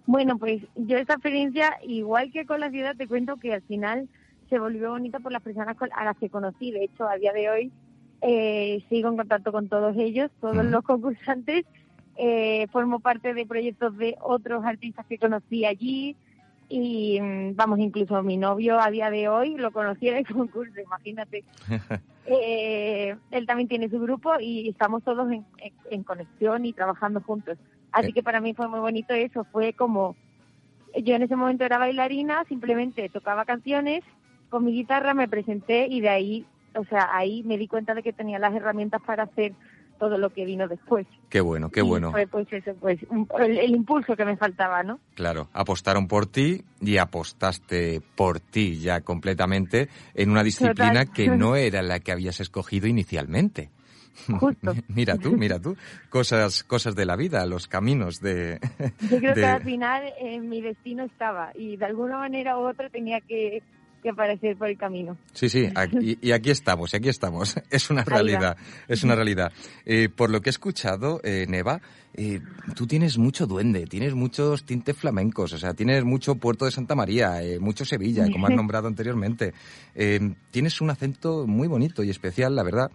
Bueno, 0.06 0.38
pues 0.38 0.62
yo 0.76 0.96
esta 0.98 1.14
experiencia, 1.14 1.78
igual 1.82 2.30
que 2.32 2.46
con 2.46 2.60
la 2.60 2.70
ciudad, 2.70 2.96
te 2.96 3.08
cuento 3.08 3.36
que 3.36 3.54
al 3.54 3.62
final 3.62 4.08
se 4.48 4.58
volvió 4.58 4.90
bonita 4.90 5.18
por 5.18 5.32
las 5.32 5.42
personas 5.42 5.76
a 5.92 6.04
las 6.04 6.16
que 6.16 6.30
conocí. 6.30 6.70
De 6.70 6.84
hecho, 6.84 7.08
a 7.08 7.16
día 7.16 7.32
de 7.32 7.50
hoy 7.50 7.72
eh, 8.22 8.82
sigo 8.88 9.08
en 9.10 9.16
contacto 9.16 9.52
con 9.52 9.68
todos 9.68 9.96
ellos, 9.96 10.30
todos 10.40 10.64
los 10.64 10.82
concursantes. 10.84 11.64
Eh, 12.18 12.66
formo 12.72 13.00
parte 13.00 13.34
de 13.34 13.44
proyectos 13.46 13.96
de 13.98 14.16
otros 14.22 14.64
artistas 14.64 15.04
que 15.06 15.18
conocí 15.18 15.64
allí. 15.64 16.16
Y 16.68 17.20
mm, 17.20 17.54
vamos, 17.56 17.78
incluso 17.78 18.22
mi 18.22 18.36
novio 18.36 18.80
a 18.80 18.90
día 18.90 19.10
de 19.10 19.28
hoy 19.28 19.56
lo 19.56 19.70
conocí 19.70 20.08
en 20.08 20.16
el 20.16 20.26
concurso, 20.26 20.80
imagínate. 20.80 21.44
Eh, 22.28 23.14
él 23.30 23.46
también 23.46 23.68
tiene 23.68 23.88
su 23.88 24.00
grupo 24.00 24.32
y 24.40 24.68
estamos 24.68 25.04
todos 25.04 25.30
en, 25.30 25.44
en- 25.58 25.72
en 25.92 26.02
conexión 26.02 26.64
y 26.66 26.72
trabajando 26.72 27.20
juntos. 27.20 27.56
Así 27.92 28.12
que 28.12 28.22
para 28.24 28.40
mí 28.40 28.52
fue 28.52 28.66
muy 28.66 28.80
bonito 28.80 29.14
eso, 29.14 29.44
fue 29.52 29.72
como, 29.74 30.16
yo 31.04 31.14
en 31.14 31.22
ese 31.22 31.36
momento 31.36 31.62
era 31.64 31.78
bailarina, 31.78 32.42
simplemente 32.48 33.08
tocaba 33.10 33.44
canciones, 33.44 34.02
con 34.48 34.64
mi 34.64 34.72
guitarra 34.72 35.14
me 35.14 35.28
presenté 35.28 35.86
y 35.88 36.00
de 36.00 36.08
ahí, 36.08 36.44
o 36.76 36.84
sea, 36.84 37.08
ahí 37.12 37.42
me 37.44 37.58
di 37.58 37.66
cuenta 37.68 37.94
de 37.94 38.02
que 38.02 38.12
tenía 38.12 38.38
las 38.38 38.54
herramientas 38.54 39.00
para 39.06 39.24
hacer 39.24 39.52
todo 39.98 40.18
lo 40.18 40.28
que 40.30 40.44
vino 40.44 40.68
después. 40.68 41.06
Qué 41.30 41.40
bueno, 41.40 41.70
qué 41.70 41.80
Y 41.80 41.84
bueno. 41.84 42.10
Fue 42.12 42.26
pues 42.26 42.46
eso, 42.52 42.74
pues 42.80 42.98
un- 43.08 43.26
el, 43.38 43.56
el 43.58 43.70
impulso 43.70 44.14
que 44.14 44.26
me 44.26 44.36
faltaba, 44.36 44.82
¿no? 44.82 45.00
Claro, 45.14 45.48
apostaron 45.54 46.06
por 46.06 46.26
ti 46.26 46.62
y 46.82 46.98
apostaste 46.98 48.02
por 48.14 48.38
ti 48.40 48.78
ya 48.78 49.00
completamente 49.00 49.88
en 50.14 50.30
una 50.30 50.42
disciplina 50.42 51.06
Total. 51.06 51.12
que 51.14 51.28
no 51.36 51.56
era 51.56 51.80
la 51.82 52.00
que 52.00 52.12
habías 52.12 52.40
escogido 52.40 52.86
inicialmente. 52.86 53.70
Justo. 54.38 54.72
mira 54.88 55.16
tú, 55.16 55.32
mira 55.36 55.58
tú, 55.58 55.76
cosas, 56.10 56.62
cosas 56.64 56.94
de 56.94 57.04
la 57.06 57.16
vida, 57.16 57.44
los 57.46 57.66
caminos 57.66 58.20
de. 58.20 58.58
Yo 59.00 59.18
creo 59.18 59.34
de- 59.34 59.40
que 59.40 59.46
al 59.46 59.62
final 59.62 60.04
eh, 60.20 60.40
mi 60.40 60.60
destino 60.62 61.04
estaba 61.04 61.52
y 61.54 61.76
de 61.76 61.84
alguna 61.86 62.18
manera 62.18 62.58
u 62.58 62.66
otra 62.68 62.88
tenía 62.90 63.20
que, 63.20 63.62
que 64.06 64.10
aparecer 64.10 64.56
por 64.56 64.68
el 64.68 64.78
camino. 64.78 65.16
Sí, 65.32 65.48
sí, 65.48 65.68
aquí- 65.74 66.16
y, 66.22 66.30
aquí 66.30 66.50
estamos, 66.50 66.94
y 66.94 66.96
aquí 66.98 67.08
estamos. 67.08 67.56
Es 67.70 67.90
una 67.90 68.04
realidad, 68.04 68.56
es 68.86 69.02
una 69.02 69.16
realidad. 69.16 69.52
Eh, 69.84 70.08
por 70.08 70.30
lo 70.30 70.40
que 70.40 70.48
he 70.48 70.52
escuchado, 70.52 71.20
eh, 71.24 71.44
Neva, 71.48 71.80
eh, 72.14 72.40
tú 72.76 72.86
tienes 72.86 73.18
mucho 73.18 73.46
duende, 73.46 73.86
tienes 73.86 74.14
muchos 74.14 74.64
tintes 74.64 74.96
flamencos, 74.96 75.52
o 75.52 75.58
sea, 75.58 75.74
tienes 75.74 76.04
mucho 76.04 76.36
Puerto 76.36 76.64
de 76.64 76.70
Santa 76.70 76.94
María, 76.94 77.42
eh, 77.42 77.58
mucho 77.58 77.84
Sevilla, 77.84 78.30
como 78.30 78.46
has 78.46 78.54
nombrado 78.56 78.86
anteriormente. 78.86 79.52
Eh, 79.94 80.20
tienes 80.52 80.80
un 80.80 80.90
acento 80.90 81.46
muy 81.46 81.66
bonito 81.68 82.02
y 82.04 82.10
especial, 82.10 82.54
la 82.54 82.62
verdad. 82.62 82.90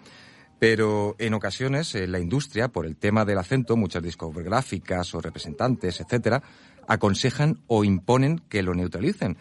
Pero 0.60 1.16
en 1.18 1.34
ocasiones 1.34 1.94
eh, 1.96 2.08
la 2.08 2.20
industria, 2.20 2.68
por 2.70 2.86
el 2.86 2.96
tema 2.96 3.26
del 3.26 3.40
acento, 3.40 3.76
muchas 3.76 4.04
discográficas 4.04 5.14
o 5.16 5.20
representantes, 5.22 6.00
etcétera, 6.00 6.42
aconsejan 6.88 7.58
o 7.68 7.84
imponen 7.84 8.42
que 8.48 8.62
lo 8.64 8.74
neutralicen. 8.74 9.38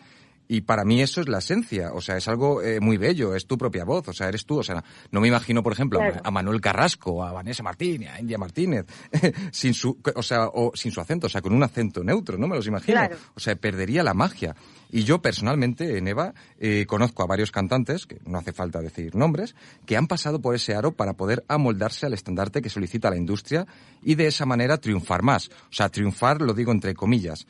Y 0.53 0.63
para 0.63 0.85
mí 0.85 1.01
eso 1.01 1.21
es 1.21 1.29
la 1.29 1.39
esencia, 1.39 1.93
o 1.95 2.01
sea, 2.01 2.17
es 2.17 2.27
algo 2.27 2.61
eh, 2.61 2.81
muy 2.81 2.97
bello, 2.97 3.37
es 3.37 3.47
tu 3.47 3.57
propia 3.57 3.85
voz, 3.85 4.09
o 4.09 4.13
sea, 4.13 4.27
eres 4.29 4.45
tú, 4.45 4.59
o 4.59 4.63
sea, 4.65 4.83
no 5.13 5.21
me 5.21 5.29
imagino, 5.29 5.63
por 5.63 5.73
ejemplo, 5.73 6.01
a 6.01 6.03
Ma- 6.03 6.09
Claro. 6.11 6.23
a 6.27 6.31
Manuel 6.33 6.61
Carrasco, 6.61 7.23
a 7.23 7.31
Vanessa 7.31 7.63
Martínez, 7.63 8.11
a 8.11 8.19
India 8.21 8.37
Martínez, 8.37 8.85
sin 9.53 9.75
su, 9.75 9.97
o 10.13 10.23
sea, 10.25 10.49
o 10.49 10.73
sin 10.75 10.91
su 10.91 11.01
acento, 11.01 11.29
o 11.29 11.31
sea, 11.31 11.41
con 11.41 11.53
un 11.55 11.63
acento 11.63 12.03
neutro, 12.03 12.37
no 12.37 12.49
me 12.49 12.57
los 12.57 12.67
imagino. 12.67 12.99
Claro. 12.99 13.17
O 13.37 13.39
sea, 13.39 13.55
perdería 13.55 14.03
la 14.03 14.13
magia. 14.13 14.57
Y 14.91 15.05
yo 15.05 15.23
personalmente, 15.23 15.97
en 15.99 16.09
Eva, 16.09 16.35
eh, 16.59 16.85
conozco 16.89 17.23
a 17.23 17.27
varios 17.27 17.53
cantantes, 17.53 18.07
que 18.07 18.19
no 18.27 18.37
hace 18.39 18.53
falta 18.53 18.81
decir 18.81 19.15
nombres, 19.15 19.55
que 19.87 19.97
han 19.97 20.09
pasado 20.09 20.41
por 20.41 20.57
ese 20.57 20.75
aro 20.75 20.91
para 20.91 21.13
poder 21.13 21.45
amoldarse 21.47 22.07
al 22.07 22.13
estandarte 22.13 22.61
que 22.61 22.71
solicita 22.71 23.09
la 23.09 23.17
industria 23.17 23.69
y 24.03 24.17
de 24.17 24.27
esa 24.27 24.47
manera 24.47 24.79
triunfar 24.79 25.23
más. 25.23 25.49
O 25.49 25.73
sea, 25.73 25.91
triunfar 25.91 26.41
lo 26.43 26.55
digo 26.55 26.73
entre 26.73 26.95
comillas. 26.95 27.47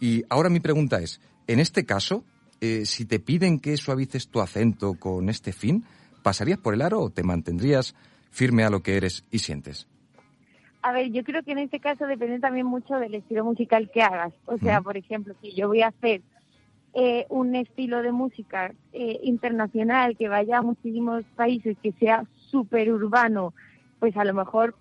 Y 0.00 0.24
ahora 0.28 0.48
mi 0.48 0.58
pregunta 0.58 0.98
es, 1.00 1.20
en 1.46 1.60
este 1.60 1.84
caso, 1.84 2.24
eh, 2.62 2.86
si 2.86 3.04
te 3.06 3.18
piden 3.18 3.58
que 3.58 3.76
suavices 3.76 4.28
tu 4.28 4.40
acento 4.40 4.94
con 4.94 5.28
este 5.28 5.52
fin, 5.52 5.84
¿pasarías 6.22 6.58
por 6.58 6.74
el 6.74 6.82
aro 6.82 7.00
o 7.00 7.10
te 7.10 7.24
mantendrías 7.24 7.96
firme 8.30 8.62
a 8.62 8.70
lo 8.70 8.84
que 8.84 8.96
eres 8.96 9.24
y 9.32 9.40
sientes? 9.40 9.88
A 10.80 10.92
ver, 10.92 11.10
yo 11.10 11.24
creo 11.24 11.42
que 11.42 11.52
en 11.52 11.58
este 11.58 11.80
caso 11.80 12.06
depende 12.06 12.38
también 12.38 12.66
mucho 12.66 12.94
del 12.94 13.16
estilo 13.16 13.44
musical 13.44 13.90
que 13.92 14.02
hagas. 14.02 14.32
O 14.46 14.58
sea, 14.58 14.80
por 14.80 14.96
ejemplo, 14.96 15.34
si 15.40 15.52
yo 15.54 15.66
voy 15.66 15.82
a 15.82 15.88
hacer 15.88 16.22
eh, 16.94 17.26
un 17.30 17.56
estilo 17.56 18.00
de 18.00 18.12
música 18.12 18.72
eh, 18.92 19.18
internacional 19.24 20.16
que 20.16 20.28
vaya 20.28 20.58
a 20.58 20.62
muchísimos 20.62 21.24
países, 21.34 21.76
que 21.82 21.92
sea 21.92 22.24
súper 22.50 22.92
urbano, 22.92 23.54
pues 23.98 24.16
a 24.16 24.24
lo 24.24 24.34
mejor, 24.34 24.76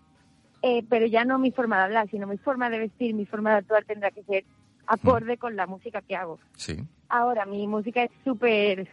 eh, 0.62 0.84
pero 0.88 1.08
ya 1.08 1.26
no 1.26 1.40
mi 1.40 1.52
forma 1.52 1.78
de 1.78 1.84
hablar, 1.86 2.10
sino 2.12 2.28
mi 2.28 2.38
forma 2.38 2.70
de 2.70 2.78
vestir, 2.78 3.16
mi 3.16 3.26
forma 3.26 3.52
de 3.52 3.58
actuar 3.58 3.86
tendrá 3.86 4.12
que 4.12 4.24
ser 4.24 4.46
acorde 4.86 5.38
con 5.38 5.56
la 5.56 5.68
música 5.68 6.02
que 6.02 6.16
hago. 6.16 6.40
Sí. 6.56 6.78
Ahora, 7.14 7.46
mi 7.46 7.68
música 7.68 8.04
es 8.04 8.12
súper 8.24 8.88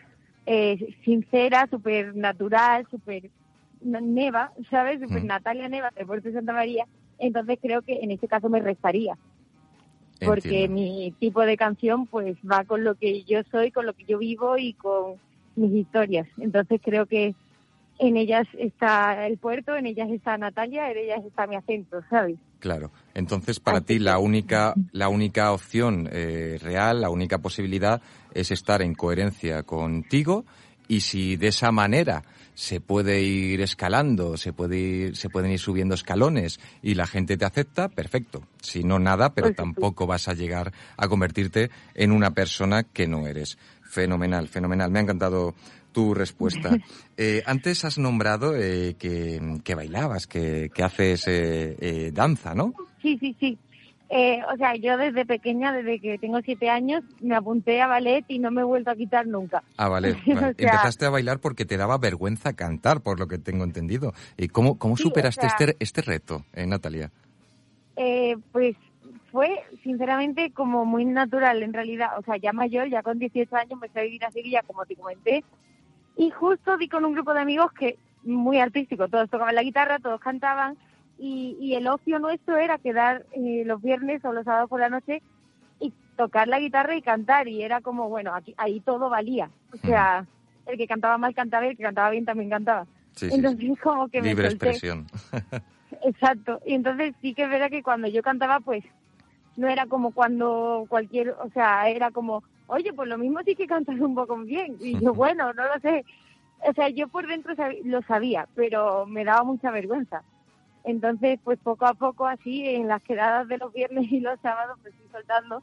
eh, 0.45 0.97
sincera, 1.05 1.69
súper 1.71 2.17
natural, 2.17 2.85
súper 2.91 3.31
Neva, 3.81 4.51
¿sabes? 4.71 5.01
Súper 5.01 5.23
Natalia 5.25 5.69
Neva, 5.69 5.93
de 5.97 6.05
Puerto 6.05 6.33
Santa 6.33 6.53
María. 6.53 6.85
Entonces 7.21 7.61
creo 7.63 7.83
que 7.83 8.01
en 8.01 8.11
este 8.11 8.27
caso 8.27 8.49
me 8.49 8.61
restaría. 8.61 9.17
Porque 10.25 10.69
mi 10.69 11.15
tipo 11.21 11.43
de 11.43 11.57
canción 11.57 12.09
pues 12.09 12.37
va 12.39 12.65
con 12.65 12.83
lo 12.83 12.97
que 12.97 13.23
yo 13.23 13.43
soy, 13.53 13.71
con 13.71 13.87
lo 13.87 13.93
que 13.93 14.05
yo 14.05 14.19
vivo 14.19 14.59
y 14.59 14.73
con 14.73 15.15
mis 15.55 15.71
historias. 15.73 16.27
Entonces 16.39 16.81
creo 16.83 17.07
que 17.07 17.37
en 18.01 18.17
ellas 18.17 18.49
está 18.59 19.29
el 19.29 19.39
puerto, 19.39 19.77
en 19.77 19.87
ellas 19.87 20.11
está 20.11 20.37
Natalia, 20.39 20.91
en 20.91 20.99
ellas 20.99 21.25
está 21.25 21.47
mi 21.47 21.55
acento, 21.55 22.03
¿sabes? 22.11 22.37
Claro. 22.61 22.91
Entonces, 23.15 23.61
para 23.61 23.81
ti 23.81 23.99
la 23.99 24.19
única, 24.19 24.75
la 24.93 25.09
única 25.09 25.53
opción 25.53 26.09
eh, 26.11 26.59
real, 26.61 27.01
la 27.01 27.11
única 27.11 27.39
posibilidad 27.39 28.01
es 28.35 28.51
estar 28.51 28.83
en 28.83 28.95
coherencia 28.95 29.63
contigo 29.63 30.45
y 30.89 31.01
si 31.01 31.37
de 31.37 31.49
esa 31.49 31.71
manera 31.71 32.25
se 32.55 32.81
puede 32.81 33.23
ir 33.23 33.61
escalando, 33.61 34.37
se 34.37 34.53
puede 34.53 34.77
ir- 34.79 35.15
se 35.15 35.29
pueden 35.31 35.53
ir 35.53 35.61
subiendo 35.61 35.95
escalones 35.95 36.59
y 36.83 36.95
la 36.95 37.07
gente 37.07 37.37
te 37.37 37.45
acepta, 37.45 37.89
perfecto. 37.89 38.43
Si 38.61 38.83
no 38.83 38.99
nada, 38.99 39.33
pero 39.35 39.53
tampoco 39.55 40.07
vas 40.09 40.27
a 40.27 40.35
llegar 40.35 40.73
a 40.97 41.07
convertirte 41.07 41.71
en 41.95 42.11
una 42.11 42.33
persona 42.33 42.83
que 42.83 43.07
no 43.07 43.29
eres. 43.29 43.57
Fenomenal, 43.83 44.49
fenomenal. 44.49 44.91
Me 44.91 44.99
ha 44.99 45.03
encantado 45.03 45.55
tu 45.93 46.15
respuesta. 46.15 46.71
Eh, 47.21 47.43
antes 47.47 47.85
has 47.85 47.99
nombrado 47.99 48.55
eh, 48.55 48.95
que, 48.97 49.41
que 49.65 49.75
bailabas, 49.75 50.29
que, 50.29 50.71
que 50.73 50.85
haces 50.85 51.27
eh, 51.27 51.77
eh, 51.81 52.11
danza, 52.15 52.55
¿no? 52.55 52.73
Sí, 53.03 53.19
sí, 53.19 53.35
sí. 53.41 53.59
Eh, 54.09 54.39
o 54.55 54.57
sea, 54.57 54.77
yo 54.77 54.97
desde 54.97 55.27
pequeña, 55.27 55.73
desde 55.73 55.99
que 55.99 56.17
tengo 56.19 56.41
siete 56.43 56.71
años, 56.71 57.03
me 57.21 57.35
apunté 57.35 57.83
a 57.83 57.89
ballet 57.89 58.25
y 58.29 58.39
no 58.39 58.53
me 58.53 58.61
he 58.61 58.65
vuelto 58.65 58.93
a 58.93 58.95
quitar 58.95 59.27
nunca. 59.27 59.65
Ah. 59.77 59.89
O 59.99 60.01
sea- 60.01 60.55
Empezaste 60.57 61.07
a 61.07 61.11
bailar 61.11 61.41
porque 61.41 61.65
te 61.65 61.77
daba 61.77 61.99
vergüenza 61.99 62.53
cantar, 62.53 63.01
por 63.01 63.19
lo 63.19 63.27
que 63.27 63.39
tengo 63.39 63.65
entendido. 63.65 64.15
¿Y 64.37 64.47
cómo, 64.47 64.79
cómo 64.79 64.97
Sí, 64.97 65.03
superaste 65.03 65.47
o 65.47 65.51
sea- 65.51 65.57
este, 65.59 65.77
este 65.81 66.03
reto, 66.03 66.45
eh, 66.55 66.67
Natalia? 66.69 67.11
Eh, 67.97 68.37
pues 68.53 68.77
fue, 69.33 69.51
sinceramente, 69.83 70.53
como 70.53 70.85
muy 70.85 71.05
natural 71.05 71.65
en 71.65 71.73
realidad. 71.73 72.11
O 72.19 72.23
sea, 72.23 72.37
ya 72.37 72.53
mayor, 72.53 72.89
ya 72.89 73.03
con 73.03 73.19
18 73.19 73.57
años, 73.57 73.81
me 73.81 73.89
fui 73.89 74.01
a 74.01 74.05
vivir 74.05 74.25
a 74.25 74.31
Sevilla, 74.31 74.63
como 74.65 74.87
te 74.87 74.95
comenté. 74.95 75.43
Y 76.19 76.31
justo 76.31 76.77
di 76.77 76.89
con 76.89 77.05
un 77.05 77.15
grupo 77.15 77.33
de 77.33 77.41
amigos 77.41 77.73
que, 77.73 77.97
muy 78.25 78.59
artístico, 78.59 79.09
todos 79.09 79.31
tocaban 79.31 79.55
la 79.55 79.63
guitarra, 79.63 80.01
todos 80.01 80.21
cantaban. 80.21 80.77
Y, 81.17 81.57
y 81.61 81.75
el 81.75 81.87
ocio 81.87 82.19
nuestro 82.19 82.57
era 82.59 82.77
quedar 82.79 83.25
eh, 83.33 83.63
los 83.65 83.81
viernes 83.81 84.25
o 84.25 84.33
los 84.33 84.45
sábados 84.45 84.69
por 84.69 84.81
la 84.81 84.91
noche 84.91 85.23
y 85.81 85.93
tocar 86.17 86.49
la 86.49 86.59
guitarra 86.59 86.97
y 86.97 87.03
cantar. 87.03 87.47
Y 87.47 87.63
era 87.63 87.81
como, 87.81 88.09
bueno, 88.09 88.35
aquí, 88.35 88.53
ahí 88.59 88.81
todo 88.81 89.09
valía. 89.09 89.49
O 89.73 89.77
sea, 89.77 90.27
el 90.67 90.77
que 90.77 90.89
cantaba 90.89 91.19
mal 91.19 91.35
cantaba 91.37 91.67
y 91.67 91.71
el 91.71 91.77
que 91.77 91.85
cantaba 91.85 92.11
bien 92.11 92.25
también 92.25 92.51
cantaba. 92.51 92.85
Sí, 93.13 93.29
sí, 93.31 93.37
Entonces, 93.37 93.79
como 93.81 94.09
que 94.09 94.21
me 94.21 94.29
Libre 94.29 94.51
solté. 94.51 94.71
expresión. 94.71 95.07
Exacto. 96.03 96.61
Y 96.67 96.75
entonces 96.75 97.15
sí 97.23 97.33
que 97.33 97.45
es 97.45 97.51
verdad 97.51 97.71
que 97.71 97.85
cuando 97.85 98.09
yo 98.09 98.23
cantaba, 98.23 98.59
pues 98.59 98.85
no 99.57 99.69
era 99.69 99.87
como 99.87 100.13
cuando 100.13 100.85
cualquier, 100.89 101.31
o 101.31 101.49
sea, 101.55 101.89
era 101.89 102.11
como, 102.11 102.43
oye, 102.69 102.93
pues 102.93 103.09
lo 103.09 103.19
mismo 103.19 103.41
sí 103.45 103.57
que 103.57 103.67
cantas 103.67 103.99
un 103.99 104.15
poco 104.15 104.37
bien. 104.39 104.77
Y 104.81 104.99
yo, 105.05 105.13
bueno, 105.13 105.53
no 105.53 105.65
lo 105.65 105.81
sé. 105.81 106.05
O 106.61 106.73
sea, 106.73 106.89
yo 106.89 107.09
por 107.09 107.27
dentro 107.27 107.55
lo 107.85 108.03
sabía, 108.03 108.49
pero 108.55 109.07
me 109.07 109.25
daba 109.25 109.45
mucha 109.45 109.71
vergüenza. 109.71 110.23
Entonces, 110.85 111.39
pues 111.45 111.59
poco 111.59 111.87
a 111.87 111.95
poco 111.95 112.27
así, 112.27 112.67
en 112.67 112.89
las 112.89 113.03
quedadas 113.03 113.49
de 113.49 113.59
los 113.59 113.73
viernes 113.73 114.11
y 114.11 114.21
los 114.21 114.41
sábados, 114.41 114.79
pues 114.83 114.95
fui 114.95 115.07
soltando. 115.13 115.63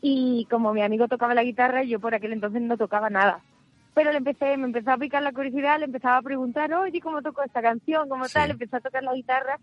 Y 0.00 0.46
como 0.50 0.72
mi 0.72 0.82
amigo 0.82 1.08
tocaba 1.08 1.34
la 1.34 1.44
guitarra, 1.44 1.84
yo 1.84 2.00
por 2.00 2.14
aquel 2.14 2.32
entonces 2.32 2.62
no 2.62 2.76
tocaba 2.76 3.08
nada. 3.10 3.40
Pero 3.94 4.10
le 4.10 4.18
empecé, 4.18 4.56
me 4.56 4.66
empezó 4.66 4.90
a 4.90 4.98
picar 4.98 5.22
la 5.22 5.32
curiosidad, 5.32 5.78
le 5.78 5.86
empezaba 5.86 6.18
a 6.18 6.22
preguntar, 6.22 6.72
oye, 6.74 7.00
¿cómo 7.00 7.22
toco 7.22 7.42
esta 7.42 7.62
canción? 7.62 8.08
¿Cómo 8.08 8.28
tal? 8.28 8.50
Empecé 8.50 8.76
a 8.76 8.80
tocar 8.80 9.02
la 9.02 9.14
guitarra. 9.14 9.58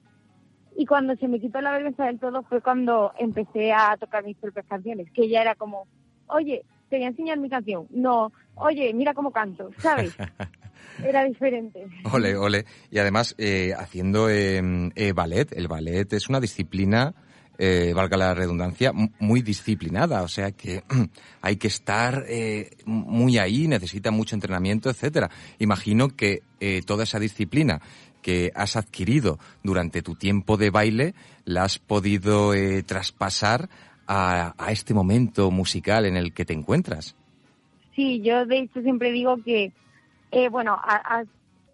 Y 0.75 0.87
cuando 0.87 1.15
se 1.17 1.27
me 1.27 1.39
quitó 1.39 1.61
la 1.61 1.71
vergüenza 1.71 2.05
del 2.05 2.19
todo 2.19 2.41
fue 2.43 2.61
cuando 2.61 3.13
empecé 3.19 3.73
a 3.73 3.95
tocar 3.97 4.23
mis 4.23 4.37
propias 4.37 4.65
canciones, 4.65 5.11
que 5.11 5.29
ya 5.29 5.41
era 5.41 5.53
como, 5.53 5.85
oye, 6.27 6.65
te 6.93 6.99
voy 6.99 7.05
a 7.05 7.09
enseñar 7.09 7.39
mi 7.39 7.49
canción. 7.49 7.87
No, 7.89 8.31
oye, 8.53 8.93
mira 8.93 9.15
cómo 9.15 9.31
canto, 9.31 9.71
¿sabes? 9.79 10.15
Era 11.03 11.23
diferente. 11.23 11.87
Ole, 12.11 12.37
ole. 12.37 12.65
Y 12.91 12.99
además, 12.99 13.33
eh, 13.39 13.73
haciendo 13.75 14.29
eh, 14.29 14.61
eh, 14.93 15.11
ballet, 15.11 15.51
el 15.53 15.67
ballet 15.67 16.13
es 16.13 16.29
una 16.29 16.39
disciplina, 16.39 17.15
eh, 17.57 17.93
valga 17.95 18.15
la 18.15 18.35
redundancia, 18.35 18.91
muy 18.93 19.41
disciplinada. 19.41 20.21
O 20.21 20.27
sea 20.27 20.51
que 20.51 20.83
hay 21.41 21.55
que 21.55 21.67
estar 21.67 22.25
eh, 22.27 22.69
muy 22.85 23.39
ahí, 23.39 23.67
necesita 23.67 24.11
mucho 24.11 24.35
entrenamiento, 24.35 24.91
etcétera. 24.91 25.31
Imagino 25.57 26.09
que 26.09 26.43
toda 26.85 27.05
esa 27.05 27.19
disciplina 27.19 27.81
que 28.21 28.51
has 28.55 28.75
adquirido 28.75 29.39
durante 29.63 30.03
tu 30.03 30.13
tiempo 30.13 30.57
de 30.57 30.69
baile 30.69 31.15
la 31.43 31.63
has 31.63 31.79
podido 31.79 32.53
traspasar 32.85 33.67
a, 34.07 34.53
a 34.57 34.71
este 34.71 34.93
momento 34.93 35.51
musical 35.51 36.05
en 36.05 36.17
el 36.17 36.33
que 36.33 36.45
te 36.45 36.53
encuentras. 36.53 37.15
Sí, 37.95 38.21
yo 38.21 38.45
de 38.45 38.59
hecho 38.59 38.81
siempre 38.81 39.11
digo 39.11 39.37
que, 39.43 39.71
eh, 40.31 40.49
bueno, 40.49 40.73
a, 40.73 41.19
a, 41.19 41.23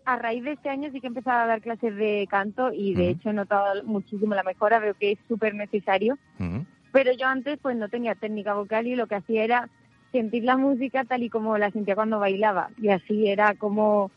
a 0.06 0.16
raíz 0.18 0.44
de 0.44 0.54
este 0.54 0.70
año 0.70 0.90
sí 0.92 1.00
que 1.00 1.08
he 1.08 1.10
empezado 1.10 1.40
a 1.40 1.48
dar 1.48 1.62
clases 1.62 1.96
de 1.96 2.28
canto 2.30 2.72
y 2.74 2.94
de 2.94 3.10
hecho 3.10 3.30
he 3.30 3.34
notado 3.34 3.84
muchísimo 3.86 4.36
la 4.36 4.44
mejora, 4.44 4.80
veo 4.80 4.94
que 4.96 5.14
es 5.14 5.20
súper 5.28 5.56
necesario. 5.56 6.18
Ujú. 6.40 6.66
Pero 6.92 7.12
yo 7.14 7.28
antes 7.28 7.60
pues 7.62 7.78
no 7.78 7.88
tenía 7.88 8.16
técnica 8.16 8.54
vocal 8.54 8.88
y 8.88 8.96
lo 8.96 9.08
que 9.08 9.16
hacía 9.16 9.44
era 9.44 9.70
sentir 10.12 10.44
la 10.44 10.58
música 10.58 11.06
tal 11.06 11.24
y 11.24 11.30
como 11.30 11.58
la 11.58 11.72
sentía 11.72 11.96
cuando 11.96 12.20
bailaba. 12.20 12.70
Y 12.82 12.90
así 12.90 13.28
era 13.28 13.54
como, 13.56 14.12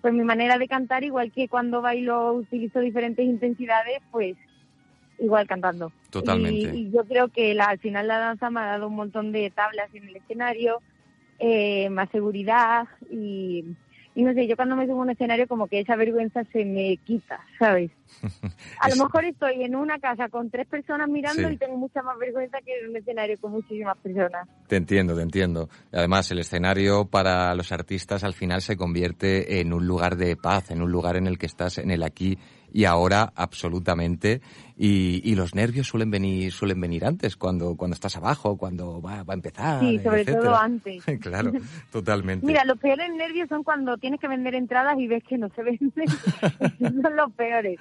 pues 0.00 0.12
mi 0.12 0.24
manera 0.24 0.58
de 0.58 0.68
cantar, 0.68 1.04
igual 1.04 1.32
que 1.32 1.48
cuando 1.48 1.80
bailo 1.82 2.34
utilizo 2.34 2.80
diferentes 2.80 3.24
intensidades, 3.24 3.98
pues 4.10 4.36
igual 5.18 5.46
cantando. 5.46 5.92
Totalmente. 6.10 6.72
Y, 6.76 6.88
y 6.88 6.90
yo 6.90 7.04
creo 7.04 7.28
que 7.28 7.54
la- 7.54 7.66
al 7.66 7.78
final 7.78 8.06
la 8.08 8.18
danza 8.18 8.50
me 8.50 8.60
ha 8.60 8.66
dado 8.66 8.88
un 8.88 8.94
montón 8.96 9.32
de 9.32 9.50
tablas 9.50 9.88
en 9.94 10.08
el 10.08 10.16
escenario, 10.16 10.80
eh, 11.38 11.88
más 11.90 12.08
seguridad 12.10 12.86
y, 13.10 13.64
y 14.14 14.22
no 14.24 14.32
sé, 14.34 14.46
yo 14.48 14.56
cuando 14.56 14.74
me 14.76 14.86
subo 14.86 15.00
a 15.00 15.04
un 15.04 15.10
escenario 15.10 15.46
como 15.46 15.68
que 15.68 15.80
esa 15.80 15.94
vergüenza 15.96 16.42
se 16.52 16.64
me 16.64 16.96
quita, 16.98 17.40
¿sabes? 17.58 17.90
A 18.80 18.88
lo 18.88 18.96
mejor 18.96 19.24
estoy 19.24 19.62
en 19.64 19.74
una 19.76 19.98
casa 19.98 20.28
con 20.28 20.50
tres 20.50 20.66
personas 20.66 21.08
mirando 21.08 21.48
Sí. 21.48 21.54
y 21.54 21.56
tengo 21.58 21.76
mucha 21.76 22.02
más 22.02 22.16
vergüenza 22.18 22.58
que 22.64 22.78
en 22.80 22.90
un 22.90 22.96
escenario 22.96 23.36
con 23.40 23.52
muchísimas 23.52 23.96
personas. 23.98 24.48
Te 24.66 24.76
entiendo, 24.76 25.14
te 25.16 25.22
entiendo. 25.22 25.68
Además, 25.92 26.30
el 26.30 26.38
escenario 26.38 27.04
para 27.06 27.54
los 27.54 27.70
artistas 27.72 28.24
al 28.24 28.34
final 28.34 28.60
se 28.62 28.76
convierte 28.76 29.60
en 29.60 29.72
un 29.72 29.86
lugar 29.86 30.16
de 30.16 30.36
paz, 30.36 30.70
en 30.70 30.82
un 30.82 30.90
lugar 30.92 31.16
en 31.16 31.26
el 31.26 31.38
que 31.38 31.46
estás 31.46 31.78
en 31.78 31.90
el 31.90 32.02
aquí 32.02 32.38
y 32.72 32.84
ahora 32.84 33.32
absolutamente. 33.34 34.40
Y, 34.80 35.20
y 35.24 35.34
los 35.34 35.56
nervios 35.56 35.88
suelen 35.88 36.10
venir, 36.10 36.52
suelen 36.52 36.80
venir 36.80 37.04
antes, 37.04 37.36
cuando, 37.36 37.76
cuando 37.76 37.94
estás 37.94 38.16
abajo, 38.16 38.56
cuando 38.56 39.02
va, 39.02 39.24
va 39.24 39.34
a 39.34 39.36
empezar. 39.36 39.80
Sí, 39.80 39.98
sobre 39.98 40.20
etcétera. 40.20 40.44
todo 40.44 40.56
antes. 40.56 41.04
claro, 41.20 41.52
totalmente. 41.90 42.46
Mira, 42.46 42.64
los 42.64 42.78
peores 42.78 43.12
nervios 43.12 43.48
son 43.48 43.64
cuando 43.64 43.96
tienes 43.98 44.20
que 44.20 44.28
vender 44.28 44.54
entradas 44.54 44.96
y 44.98 45.08
ves 45.08 45.24
que 45.24 45.36
no 45.36 45.48
se 45.50 45.62
venden. 45.64 45.90
Son 47.02 47.16
los 47.16 47.32
peores. 47.32 47.78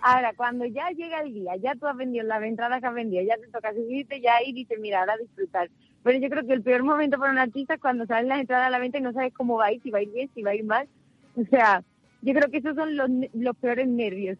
Ahora, 0.00 0.32
cuando 0.36 0.64
ya 0.64 0.88
llega 0.90 1.20
el 1.20 1.34
día, 1.34 1.56
ya 1.56 1.74
tú 1.74 1.86
has 1.86 1.96
vendido 1.96 2.24
las 2.24 2.42
entradas 2.42 2.80
que 2.80 2.86
has 2.86 2.94
vendido, 2.94 3.22
ya 3.24 3.36
te 3.36 3.48
toca 3.48 3.72
subirte, 3.74 4.20
ya 4.20 4.34
y 4.46 4.52
dices, 4.52 4.78
mira, 4.80 5.00
ahora 5.00 5.16
disfrutar. 5.16 5.68
Pero 6.02 6.18
yo 6.18 6.30
creo 6.30 6.46
que 6.46 6.52
el 6.52 6.62
peor 6.62 6.84
momento 6.84 7.18
para 7.18 7.32
un 7.32 7.38
artista 7.38 7.74
es 7.74 7.80
cuando 7.80 8.06
salen 8.06 8.28
las 8.28 8.40
entradas 8.40 8.68
a 8.68 8.70
la 8.70 8.78
venta 8.78 8.98
y 8.98 9.02
no 9.02 9.12
sabes 9.12 9.34
cómo 9.34 9.56
va 9.56 9.66
a 9.66 9.72
ir, 9.72 9.82
si 9.82 9.90
va 9.90 9.98
a 9.98 10.02
ir 10.02 10.10
bien, 10.12 10.30
si 10.34 10.42
va 10.42 10.52
a 10.52 10.54
ir 10.54 10.64
mal. 10.64 10.88
O 11.36 11.44
sea, 11.50 11.82
yo 12.22 12.34
creo 12.34 12.50
que 12.50 12.58
esos 12.58 12.74
son 12.74 12.96
los, 12.96 13.08
los 13.34 13.56
peores 13.56 13.88
nervios. 13.88 14.38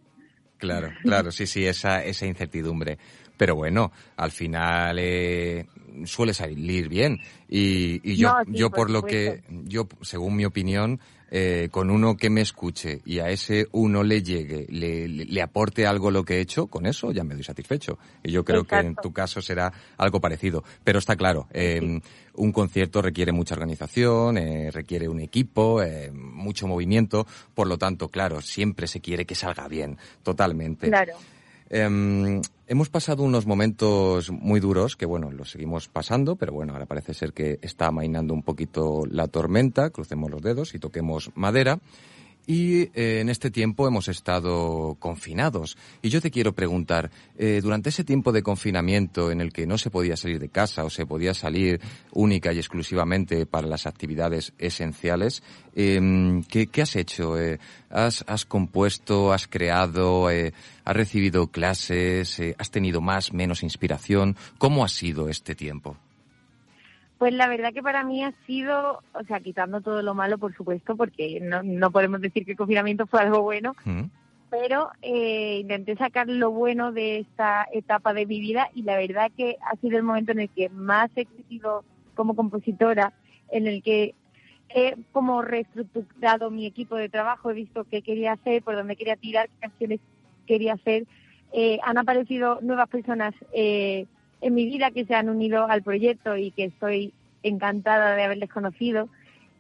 Claro, 0.58 0.92
claro, 1.02 1.30
sí, 1.30 1.46
sí, 1.46 1.64
esa, 1.64 2.04
esa 2.04 2.26
incertidumbre. 2.26 2.98
Pero 3.36 3.54
bueno, 3.54 3.92
al 4.16 4.32
final 4.32 4.98
eh, 4.98 5.66
suele 6.04 6.34
salir 6.34 6.88
bien. 6.88 7.20
Y, 7.48 8.00
y 8.02 8.16
yo, 8.16 8.30
No, 8.30 8.44
sí, 8.44 8.50
yo 8.54 8.70
por 8.70 8.78
por 8.78 8.90
lo 8.90 9.02
que, 9.04 9.42
yo, 9.48 9.86
según 10.02 10.34
mi 10.34 10.44
opinión, 10.44 11.00
eh, 11.30 11.68
con 11.70 11.90
uno 11.90 12.16
que 12.16 12.30
me 12.30 12.40
escuche 12.40 13.00
y 13.04 13.18
a 13.18 13.28
ese 13.30 13.66
uno 13.72 14.02
le 14.02 14.22
llegue, 14.22 14.66
le, 14.70 15.06
le- 15.08 15.24
le 15.26 15.42
aporte 15.42 15.86
algo 15.86 16.10
lo 16.10 16.24
que 16.24 16.36
he 16.36 16.40
hecho, 16.40 16.68
con 16.68 16.86
eso 16.86 17.12
ya 17.12 17.24
me 17.24 17.34
doy 17.34 17.44
satisfecho. 17.44 17.98
Y 18.22 18.32
yo 18.32 18.44
creo 18.44 18.64
que 18.64 18.76
en 18.86 18.94
tu 18.96 19.12
caso 19.12 19.42
será 19.42 19.72
algo 19.98 20.20
parecido. 20.20 20.64
Pero 20.84 20.98
está 20.98 21.16
claro, 21.16 21.46
eh, 21.52 22.00
un 22.34 22.52
concierto 22.52 23.02
requiere 23.02 23.32
mucha 23.32 23.54
organización, 23.54 24.38
eh, 24.38 24.70
requiere 24.70 25.08
un 25.08 25.20
equipo, 25.20 25.82
eh, 25.82 26.10
mucho 26.12 26.66
movimiento, 26.66 27.26
por 27.54 27.66
lo 27.66 27.76
tanto, 27.78 28.08
claro, 28.08 28.40
siempre 28.40 28.86
se 28.86 29.00
quiere 29.00 29.26
que 29.26 29.34
salga 29.34 29.68
bien, 29.68 29.98
totalmente. 30.22 30.88
Claro. 30.88 31.14
Em, 32.68 32.78
hemos 32.78 32.88
pasado 32.90 33.22
unos 33.22 33.46
momentos 33.46 34.30
muy 34.30 34.60
duros 34.60 34.96
que, 34.96 35.06
bueno, 35.06 35.30
los 35.30 35.50
seguimos 35.50 35.88
pasando, 35.88 36.36
pero 36.36 36.52
bueno, 36.52 36.72
ahora 36.72 36.86
parece 36.86 37.14
ser 37.14 37.32
que 37.32 37.58
está 37.62 37.86
amainando 37.86 38.34
un 38.34 38.42
poquito 38.42 39.02
la 39.10 39.26
tormenta. 39.26 39.90
Crucemos 39.90 40.30
los 40.30 40.42
dedos 40.42 40.74
y 40.74 40.78
toquemos 40.78 41.30
madera. 41.34 41.80
Y 42.50 42.84
eh, 42.94 43.20
en 43.20 43.28
este 43.28 43.50
tiempo 43.50 43.86
hemos 43.86 44.08
estado 44.08 44.96
confinados. 44.98 45.76
Y 46.00 46.08
yo 46.08 46.22
te 46.22 46.30
quiero 46.30 46.54
preguntar, 46.54 47.10
eh, 47.36 47.60
durante 47.62 47.90
ese 47.90 48.04
tiempo 48.04 48.32
de 48.32 48.42
confinamiento 48.42 49.30
en 49.30 49.42
el 49.42 49.52
que 49.52 49.66
no 49.66 49.76
se 49.76 49.90
podía 49.90 50.16
salir 50.16 50.40
de 50.40 50.48
casa 50.48 50.82
o 50.84 50.88
se 50.88 51.04
podía 51.04 51.34
salir 51.34 51.78
única 52.10 52.50
y 52.54 52.56
exclusivamente 52.56 53.44
para 53.44 53.68
las 53.68 53.84
actividades 53.84 54.54
esenciales, 54.56 55.42
em, 55.74 56.42
¿qué, 56.44 56.70
has 56.80 56.96
hecho? 56.96 57.38
Eh, 57.38 57.58
¿has, 57.90 58.24
¿Has 58.26 58.46
compuesto, 58.46 59.34
has 59.34 59.46
creado, 59.46 60.28
has 60.28 60.96
recibido 60.96 61.48
clases, 61.48 62.40
has 62.56 62.70
tenido 62.70 63.02
más, 63.02 63.34
menos 63.34 63.62
inspiración? 63.62 64.36
¿Cómo 64.56 64.86
ha 64.86 64.88
sido 64.88 65.28
este 65.28 65.54
tiempo? 65.54 65.98
Pues 67.18 67.32
la 67.34 67.48
verdad 67.48 67.72
que 67.72 67.82
para 67.82 68.04
mí 68.04 68.22
ha 68.22 68.32
sido, 68.46 69.02
o 69.12 69.24
sea, 69.26 69.40
quitando 69.40 69.80
todo 69.80 70.02
lo 70.02 70.14
malo, 70.14 70.38
por 70.38 70.54
supuesto, 70.54 70.96
porque 70.96 71.40
no, 71.40 71.62
no 71.64 71.90
podemos 71.90 72.20
decir 72.20 72.44
que 72.44 72.52
el 72.52 72.56
confinamiento 72.56 73.08
fue 73.08 73.20
algo 73.20 73.42
bueno, 73.42 73.74
pero 74.50 74.90
eh, 75.02 75.58
intenté 75.60 75.96
sacar 75.96 76.28
lo 76.28 76.52
bueno 76.52 76.92
de 76.92 77.18
esta 77.18 77.66
etapa 77.72 78.14
de 78.14 78.24
mi 78.24 78.38
vida 78.38 78.70
y 78.72 78.82
la 78.82 78.96
verdad 78.96 79.32
que 79.36 79.56
ha 79.60 79.76
sido 79.80 79.98
el 79.98 80.04
momento 80.04 80.30
en 80.30 80.40
el 80.40 80.48
que 80.48 80.68
más 80.68 81.10
he 81.16 81.26
crecido 81.26 81.84
como 82.14 82.36
compositora, 82.36 83.12
en 83.50 83.66
el 83.66 83.82
que 83.82 84.14
he 84.68 84.94
como 85.12 85.42
reestructurado 85.42 86.50
mi 86.50 86.66
equipo 86.66 86.96
de 86.96 87.08
trabajo, 87.08 87.50
he 87.50 87.54
visto 87.54 87.84
qué 87.84 88.02
quería 88.02 88.32
hacer, 88.32 88.62
por 88.62 88.76
dónde 88.76 88.96
quería 88.96 89.16
tirar, 89.16 89.48
qué 89.48 89.68
canciones 89.68 90.00
quería 90.46 90.74
hacer. 90.74 91.04
Eh, 91.52 91.78
han 91.82 91.98
aparecido 91.98 92.60
nuevas 92.60 92.88
personas 92.88 93.34
eh, 93.52 94.06
en 94.40 94.54
mi 94.54 94.66
vida 94.66 94.90
que 94.90 95.04
se 95.04 95.14
han 95.14 95.28
unido 95.28 95.66
al 95.68 95.82
proyecto 95.82 96.36
y 96.36 96.50
que 96.52 96.64
estoy 96.64 97.12
encantada 97.42 98.14
de 98.14 98.22
haberles 98.22 98.50
conocido. 98.50 99.08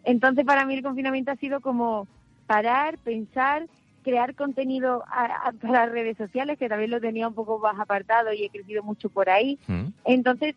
Entonces, 0.04 0.44
para 0.44 0.64
mí 0.64 0.74
el 0.74 0.82
confinamiento 0.82 1.30
ha 1.32 1.36
sido 1.36 1.60
como 1.60 2.06
parar, 2.46 2.98
pensar, 2.98 3.66
crear 4.04 4.34
contenido 4.34 5.04
a- 5.10 5.48
a- 5.48 5.52
para 5.60 5.86
redes 5.86 6.16
sociales, 6.16 6.58
que 6.58 6.68
también 6.68 6.90
lo 6.90 7.00
tenía 7.00 7.28
un 7.28 7.34
poco 7.34 7.58
más 7.58 7.78
apartado 7.78 8.32
y 8.32 8.44
he 8.44 8.50
crecido 8.50 8.82
mucho 8.82 9.10
por 9.10 9.28
ahí. 9.30 9.58
Entonces, 10.04 10.54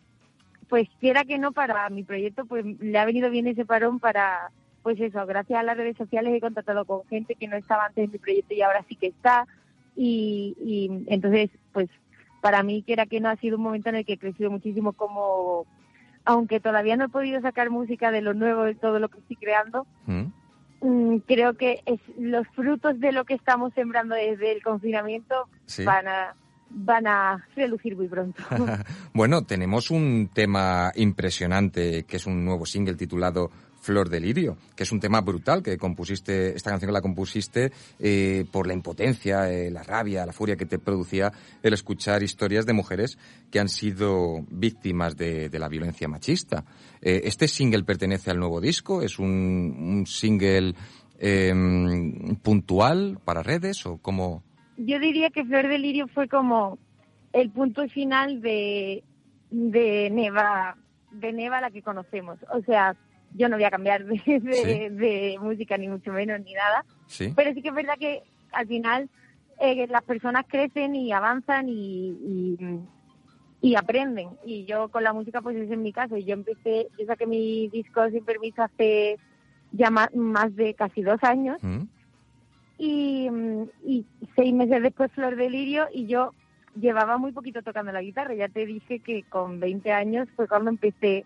pues 0.68 0.88
quiera 1.00 1.24
que 1.24 1.38
no, 1.38 1.52
para 1.52 1.88
mi 1.90 2.02
proyecto, 2.02 2.46
pues 2.46 2.64
le 2.80 2.98
ha 2.98 3.04
venido 3.04 3.28
bien 3.28 3.46
ese 3.46 3.66
parón 3.66 4.00
para, 4.00 4.50
pues 4.82 4.98
eso, 5.00 5.26
gracias 5.26 5.58
a 5.60 5.62
las 5.64 5.76
redes 5.76 5.96
sociales 5.98 6.32
he 6.34 6.40
contactado 6.40 6.84
con 6.86 7.04
gente 7.08 7.34
que 7.34 7.46
no 7.48 7.56
estaba 7.56 7.86
antes 7.86 8.04
en 8.04 8.12
mi 8.12 8.18
proyecto 8.18 8.54
y 8.54 8.62
ahora 8.62 8.84
sí 8.88 8.96
que 8.96 9.08
está. 9.08 9.46
Y, 9.96 10.56
y 10.64 11.04
entonces, 11.12 11.50
pues 11.72 11.90
para 12.42 12.62
mí, 12.62 12.82
quiera 12.84 13.06
que 13.06 13.20
no, 13.20 13.30
ha 13.30 13.36
sido 13.36 13.56
un 13.56 13.62
momento 13.62 13.88
en 13.88 13.94
el 13.94 14.04
que 14.04 14.14
he 14.14 14.18
crecido 14.18 14.50
muchísimo 14.50 14.92
como, 14.92 15.64
aunque 16.24 16.60
todavía 16.60 16.96
no 16.96 17.04
he 17.04 17.08
podido 17.08 17.40
sacar 17.40 17.70
música 17.70 18.10
de 18.10 18.20
lo 18.20 18.34
nuevo, 18.34 18.64
de 18.64 18.74
todo 18.74 18.98
lo 18.98 19.08
que 19.08 19.20
estoy 19.20 19.36
creando, 19.36 19.86
mm, 20.06 21.16
creo 21.26 21.54
que 21.54 21.82
es, 21.86 22.00
los 22.18 22.46
frutos 22.48 22.98
de 22.98 23.12
lo 23.12 23.24
que 23.24 23.34
estamos 23.34 23.72
sembrando 23.74 24.16
desde 24.16 24.52
el 24.52 24.62
confinamiento 24.62 25.48
Sí. 25.66 25.84
van 25.84 26.08
a 26.08 26.34
van 26.74 27.06
a 27.06 27.46
relucir 27.54 27.94
muy 27.96 28.08
pronto. 28.08 28.42
bueno, 29.12 29.44
tenemos 29.44 29.90
un 29.90 30.30
tema 30.32 30.90
impresionante 30.94 32.04
que 32.04 32.16
es 32.16 32.26
un 32.26 32.44
nuevo 32.44 32.64
single 32.64 32.94
titulado 32.94 33.50
Flor 33.82 34.08
de 34.08 34.20
Lirio, 34.20 34.56
que 34.76 34.84
es 34.84 34.92
un 34.92 35.00
tema 35.00 35.20
brutal 35.20 35.60
que 35.60 35.76
compusiste, 35.76 36.54
esta 36.54 36.70
canción 36.70 36.92
la 36.92 37.00
compusiste 37.00 37.72
eh, 37.98 38.44
por 38.52 38.68
la 38.68 38.74
impotencia, 38.74 39.50
eh, 39.50 39.72
la 39.72 39.82
rabia, 39.82 40.24
la 40.24 40.32
furia 40.32 40.56
que 40.56 40.66
te 40.66 40.78
producía 40.78 41.32
el 41.64 41.74
escuchar 41.74 42.22
historias 42.22 42.64
de 42.64 42.74
mujeres 42.74 43.18
que 43.50 43.58
han 43.58 43.68
sido 43.68 44.44
víctimas 44.50 45.16
de, 45.16 45.50
la 45.58 45.68
violencia 45.68 46.06
machista. 46.06 46.64
Eh, 47.00 47.22
¿Este 47.24 47.48
single 47.48 47.82
pertenece 47.82 48.30
al 48.30 48.38
nuevo 48.38 48.60
disco? 48.60 49.02
¿Es 49.02 49.18
un, 49.18 49.28
un 49.28 50.06
single 50.06 50.74
eh, 51.18 51.52
puntual 52.42 53.18
para 53.24 53.42
redes 53.42 53.84
o 53.86 53.98
cómo? 53.98 54.44
Yo 54.76 54.98
diría 55.00 55.30
que 55.30 55.44
Flor 55.44 55.68
de 55.68 55.78
Lirio 55.78 56.06
fue 56.08 56.28
como 56.28 56.78
el 57.32 57.50
punto 57.50 57.86
final 57.88 58.40
de, 58.40 59.02
de 59.50 60.08
Neva, 60.10 60.76
de 61.10 61.32
Neva 61.32 61.60
la 61.60 61.70
que 61.70 61.82
conocemos. 61.82 62.38
O 62.52 62.60
sea, 62.62 62.96
yo 63.34 63.48
no 63.48 63.56
voy 63.56 63.64
a 63.64 63.70
cambiar 63.70 64.04
de, 64.04 64.14
de, 64.40 64.54
Sí. 64.56 64.88
de 64.94 65.36
música 65.40 65.76
ni 65.78 65.88
mucho 65.88 66.12
menos 66.12 66.40
ni 66.40 66.52
nada, 66.54 66.84
Sí. 67.06 67.32
pero 67.36 67.52
sí 67.54 67.62
que 67.62 67.68
es 67.68 67.74
verdad 67.74 67.94
que 67.98 68.22
al 68.52 68.66
final 68.66 69.08
eh, 69.60 69.86
las 69.88 70.02
personas 70.02 70.44
crecen 70.48 70.94
y 70.94 71.12
avanzan 71.12 71.68
y, 71.68 72.08
y, 72.10 72.58
y 73.60 73.74
aprenden. 73.76 74.30
Y 74.44 74.64
yo 74.64 74.88
con 74.88 75.04
la 75.04 75.12
música, 75.12 75.40
pues 75.40 75.56
ese 75.56 75.72
es 75.74 75.78
mi 75.78 75.92
caso. 75.92 76.16
Yo 76.16 76.34
empecé, 76.34 76.88
yo 76.98 77.06
saqué 77.06 77.26
mi 77.26 77.68
disco 77.68 78.08
sin 78.10 78.24
permiso 78.24 78.62
hace 78.62 79.18
ya 79.72 79.88
ma- 79.90 80.10
más 80.14 80.54
de 80.56 80.74
casi 80.74 81.02
dos 81.02 81.22
años 81.22 81.58
y, 82.78 83.28
mm, 83.30 83.62
y 83.86 84.04
seis 84.36 84.52
meses 84.52 84.82
después 84.82 85.12
Flor 85.12 85.36
de 85.36 85.48
Lirio 85.50 85.86
y 85.92 86.06
yo 86.06 86.32
llevaba 86.78 87.18
muy 87.18 87.32
poquito 87.32 87.62
tocando 87.62 87.92
la 87.92 88.02
guitarra. 88.02 88.34
Ya 88.34 88.48
te 88.48 88.66
dije 88.66 88.98
que 89.00 89.22
con 89.24 89.60
20 89.60 89.92
años 89.92 90.28
fue 90.36 90.48
cuando 90.48 90.70
empecé 90.70 91.24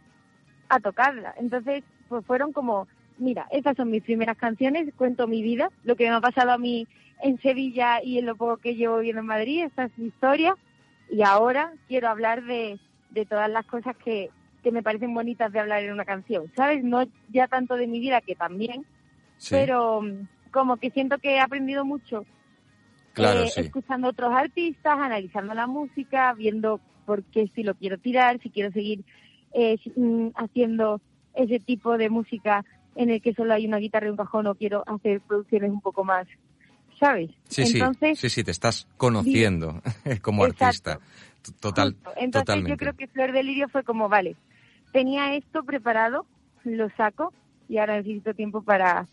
a 0.68 0.80
tocarla. 0.80 1.34
Entonces, 1.38 1.84
pues 2.08 2.24
fueron 2.26 2.52
como, 2.52 2.86
mira, 3.18 3.46
estas 3.50 3.76
son 3.76 3.90
mis 3.90 4.02
primeras 4.02 4.36
canciones, 4.36 4.92
cuento 4.96 5.26
mi 5.26 5.42
vida, 5.42 5.70
lo 5.84 5.96
que 5.96 6.04
me 6.08 6.14
ha 6.14 6.20
pasado 6.20 6.52
a 6.52 6.58
mí 6.58 6.86
en 7.22 7.38
Sevilla 7.40 8.02
y 8.02 8.18
en 8.18 8.26
lo 8.26 8.36
poco 8.36 8.58
que 8.58 8.74
llevo 8.74 8.98
viviendo 8.98 9.20
en 9.20 9.26
Madrid, 9.26 9.64
esta 9.64 9.84
es 9.84 9.98
mi 9.98 10.08
historia. 10.08 10.54
Y 11.10 11.22
ahora 11.22 11.72
quiero 11.88 12.08
hablar 12.08 12.44
de, 12.44 12.78
de 13.10 13.26
todas 13.26 13.48
las 13.50 13.64
cosas 13.66 13.96
que, 13.96 14.28
que 14.62 14.72
me 14.72 14.82
parecen 14.82 15.14
bonitas 15.14 15.52
de 15.52 15.60
hablar 15.60 15.82
en 15.82 15.92
una 15.92 16.04
canción, 16.04 16.50
¿sabes? 16.56 16.82
No 16.84 17.06
ya 17.28 17.46
tanto 17.48 17.76
de 17.76 17.86
mi 17.86 18.00
vida, 18.00 18.20
que 18.20 18.34
también, 18.34 18.84
Sí. 19.38 19.54
pero 19.54 20.02
mm, 20.02 20.26
como 20.50 20.76
que 20.78 20.90
siento 20.90 21.18
que 21.18 21.34
he 21.36 21.40
aprendido 21.40 21.84
mucho 21.84 22.24
Claro, 23.12 23.42
eh, 23.44 23.50
sí. 23.50 23.60
escuchando 23.62 24.08
otros 24.08 24.32
artistas, 24.34 24.98
analizando 24.98 25.54
la 25.54 25.66
música, 25.66 26.34
viendo 26.34 26.80
por 27.06 27.24
qué 27.24 27.42
estilo 27.42 27.74
quiero 27.74 27.96
tirar, 27.98 28.38
si 28.42 28.50
quiero 28.50 28.70
seguir 28.72 29.04
eh, 29.52 29.78
si- 29.82 29.92
mm, 29.96 30.32
haciendo 30.34 31.00
ese 31.36 31.60
tipo 31.60 31.96
de 31.98 32.10
música 32.10 32.64
en 32.96 33.10
el 33.10 33.20
que 33.20 33.34
solo 33.34 33.54
hay 33.54 33.66
una 33.66 33.78
guitarra 33.78 34.06
y 34.06 34.10
un 34.10 34.16
cajón 34.16 34.46
o 34.46 34.54
quiero 34.54 34.82
hacer 34.86 35.20
producciones 35.20 35.70
un 35.70 35.80
poco 35.80 36.02
más, 36.02 36.26
¿sabes? 36.98 37.30
Sí, 37.48 37.62
Entonces, 37.62 38.18
sí, 38.18 38.28
sí, 38.28 38.34
sí, 38.36 38.44
te 38.44 38.50
estás 38.50 38.88
conociendo 38.96 39.82
como 40.22 40.44
Exacto. 40.46 40.90
artista. 40.90 41.00
Total, 41.60 41.94
Entonces 42.16 42.32
totalmente. 42.32 42.70
yo 42.70 42.76
creo 42.76 42.92
que 42.94 43.06
Flor 43.06 43.32
de 43.32 43.42
Lirio 43.42 43.68
fue 43.68 43.84
como, 43.84 44.08
vale, 44.08 44.34
tenía 44.92 45.34
esto 45.36 45.62
preparado, 45.62 46.26
lo 46.64 46.90
saco 46.96 47.32
y 47.68 47.78
ahora 47.78 47.96
necesito 47.98 48.34
tiempo 48.34 48.62
para, 48.62 49.06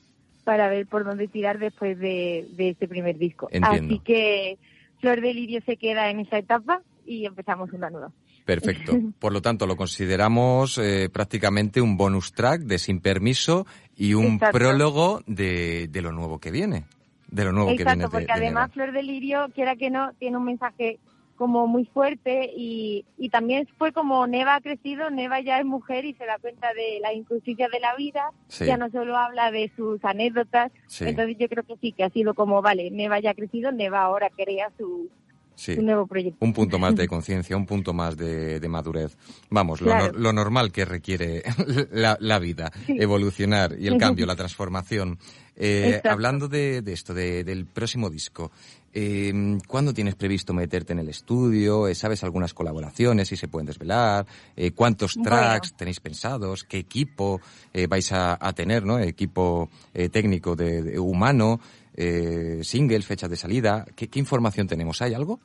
para 0.44 0.70
ver 0.70 0.88
por 0.88 1.04
dónde 1.04 1.28
tirar 1.28 1.60
después 1.60 2.00
de, 2.00 2.48
de 2.54 2.70
este 2.70 2.88
primer 2.88 3.18
disco. 3.18 3.50
Entiendo. 3.52 3.94
Así 3.94 4.04
que 4.04 4.58
Flor 5.00 5.22
de 5.22 5.34
Lirio 5.34 5.62
se 5.66 5.78
queda 5.78 6.10
en 6.10 6.22
esa 6.22 6.38
etapa 6.38 6.82
y 7.06 7.26
empezamos 7.26 7.72
una 7.74 7.90
nueva. 7.90 8.12
Perfecto. 8.46 8.94
Por 9.20 9.32
lo 9.34 9.42
tanto, 9.42 9.66
lo 9.68 9.76
consideramos 9.76 10.78
eh, 10.78 11.10
prácticamente 11.12 11.82
un 11.82 11.98
bonus 11.98 12.34
track 12.34 12.62
de 12.62 12.78
Sin 12.80 13.00
Permiso 13.00 13.66
y 13.96 14.14
un 14.14 14.36
Exacto. 14.36 14.58
prólogo 14.58 15.22
de, 15.28 15.88
de 15.90 16.02
lo 16.02 16.12
nuevo 16.12 16.40
que 16.40 16.52
viene. 16.52 16.86
De 17.30 17.46
lo 17.46 17.52
nuevo 17.52 17.70
que 17.70 17.78
viene 17.78 17.92
Exacto, 17.94 18.08
de, 18.18 18.26
porque 18.26 18.40
de 18.40 18.46
además 18.48 18.70
Neva. 18.70 18.74
Flor 18.74 18.92
de 18.92 19.04
Lirio, 19.04 19.48
quiera 19.56 19.76
que 19.76 19.90
no, 19.90 20.14
tiene 20.20 20.38
un 20.38 20.46
mensaje 20.46 21.00
como 21.36 21.66
muy 21.66 21.86
fuerte 21.86 22.52
y, 22.56 23.06
y 23.18 23.30
también 23.30 23.68
fue 23.80 23.92
como 23.92 24.28
Neva 24.28 24.56
ha 24.56 24.62
crecido, 24.62 25.10
Neva 25.10 25.42
ya 25.42 25.58
es 25.60 25.66
mujer 25.66 26.06
y 26.06 26.14
se 26.14 26.26
da 26.28 26.38
cuenta 26.38 26.68
de 26.76 27.00
la 27.02 27.12
injusticia 27.12 27.68
de 27.70 27.80
la 27.80 27.96
vida, 27.96 28.30
Sí. 28.48 28.66
ya 28.68 28.78
no 28.78 28.90
solo 28.92 29.18
habla 29.18 29.50
de 29.50 29.72
sus 29.76 30.04
anécdotas, 30.06 30.72
Sí. 30.86 31.06
entonces 31.08 31.36
yo 31.40 31.50
creo 31.50 31.64
que 31.64 31.76
sí, 31.78 31.92
que 31.92 32.04
ha 32.04 32.12
sido 32.12 32.36
como, 32.36 32.62
vale, 32.62 32.92
Neva 32.92 33.20
ya 33.20 33.32
ha 33.32 33.34
crecido, 33.34 33.72
Neva 33.72 34.04
ahora 34.04 34.30
crea 34.30 34.70
su, 34.78 35.10
Sí. 35.56 35.74
un 35.74 35.86
nuevo 35.86 36.08
proyecto. 36.08 36.38
Un 36.44 36.54
punto 36.54 36.80
más 36.80 36.96
de 36.96 37.08
conciencia, 37.08 37.56
un 37.58 37.66
punto 37.66 37.94
más 37.94 38.18
de, 38.18 38.60
de 38.60 38.68
madurez. 38.70 39.16
Vamos, 39.50 39.82
lo, 39.82 39.88
Claro. 39.88 40.14
nor- 40.14 40.18
lo 40.18 40.34
normal 40.34 40.72
que 40.72 40.86
requiere 40.86 41.44
la, 41.92 42.18
la 42.20 42.40
vida, 42.40 42.72
Sí. 42.86 42.96
evolucionar 43.00 43.76
y 43.80 43.88
el 43.88 43.98
cambio, 43.98 44.26
la 44.26 44.36
transformación. 44.36 45.18
Eh, 45.56 46.02
hablando 46.04 46.48
de, 46.48 46.82
de 46.82 46.94
esto, 46.94 47.14
de- 47.14 47.44
del 47.44 47.68
próximo 47.68 48.10
disco, 48.10 48.52
eh, 48.92 49.32
¿cuándo 49.68 49.94
tienes 49.94 50.16
previsto 50.16 50.52
meterte 50.54 50.94
en 50.94 51.00
el 51.00 51.10
estudio? 51.10 51.88
Eh, 51.88 51.94
¿Sabes 51.96 52.24
algunas 52.24 52.54
colaboraciones, 52.56 53.28
si 53.28 53.38
se 53.38 53.48
pueden 53.48 53.68
desvelar? 53.68 54.26
Eh, 54.56 54.72
¿Cuántos 54.72 55.14
Bueno. 55.16 55.30
tracks 55.30 55.74
tenéis 55.76 56.00
pensados? 56.00 56.64
¿Qué 56.64 56.80
equipo 56.80 57.40
eh, 57.72 57.86
vais 57.88 58.12
a, 58.12 58.36
a 58.40 58.54
tener, 58.54 58.84
no? 58.84 58.98
Equipo 59.00 59.70
eh, 59.94 60.10
técnico 60.10 60.56
de 60.56 60.98
humano, 61.00 61.60
eh, 61.96 62.60
single, 62.64 63.02
fechas 63.02 63.30
de 63.30 63.36
salida. 63.36 63.86
¿Qué, 63.96 64.08
¿Qué 64.08 64.20
información 64.20 64.68
tenemos? 64.68 65.02
¿Hay 65.02 65.14
algo? 65.14 65.40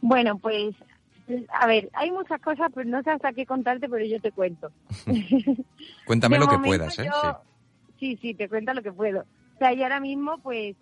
Bueno, 0.00 0.38
pues, 0.38 0.74
a 1.60 1.66
ver, 1.66 1.90
hay 1.94 2.10
muchas 2.10 2.40
cosas, 2.40 2.70
pero 2.74 2.88
no 2.88 3.02
sé 3.02 3.10
hasta 3.10 3.32
qué 3.32 3.44
contarte, 3.46 3.88
pero 3.88 4.04
yo 4.04 4.20
te 4.20 4.32
cuento. 4.32 4.70
Cuéntame 6.06 6.36
De 6.38 6.44
lo 6.44 6.48
que 6.50 6.58
puedas, 6.58 6.98
¿eh? 6.98 7.04
yo- 7.06 7.38
Sí, 7.98 8.18
sí, 8.22 8.32
te 8.34 8.48
cuento 8.48 8.72
lo 8.72 8.82
que 8.82 8.92
puedo. 8.92 9.20
O 9.20 9.58
sea, 9.58 9.74
yo 9.74 9.82
ahora 9.82 10.00
mismo, 10.00 10.38
pues, 10.38 10.74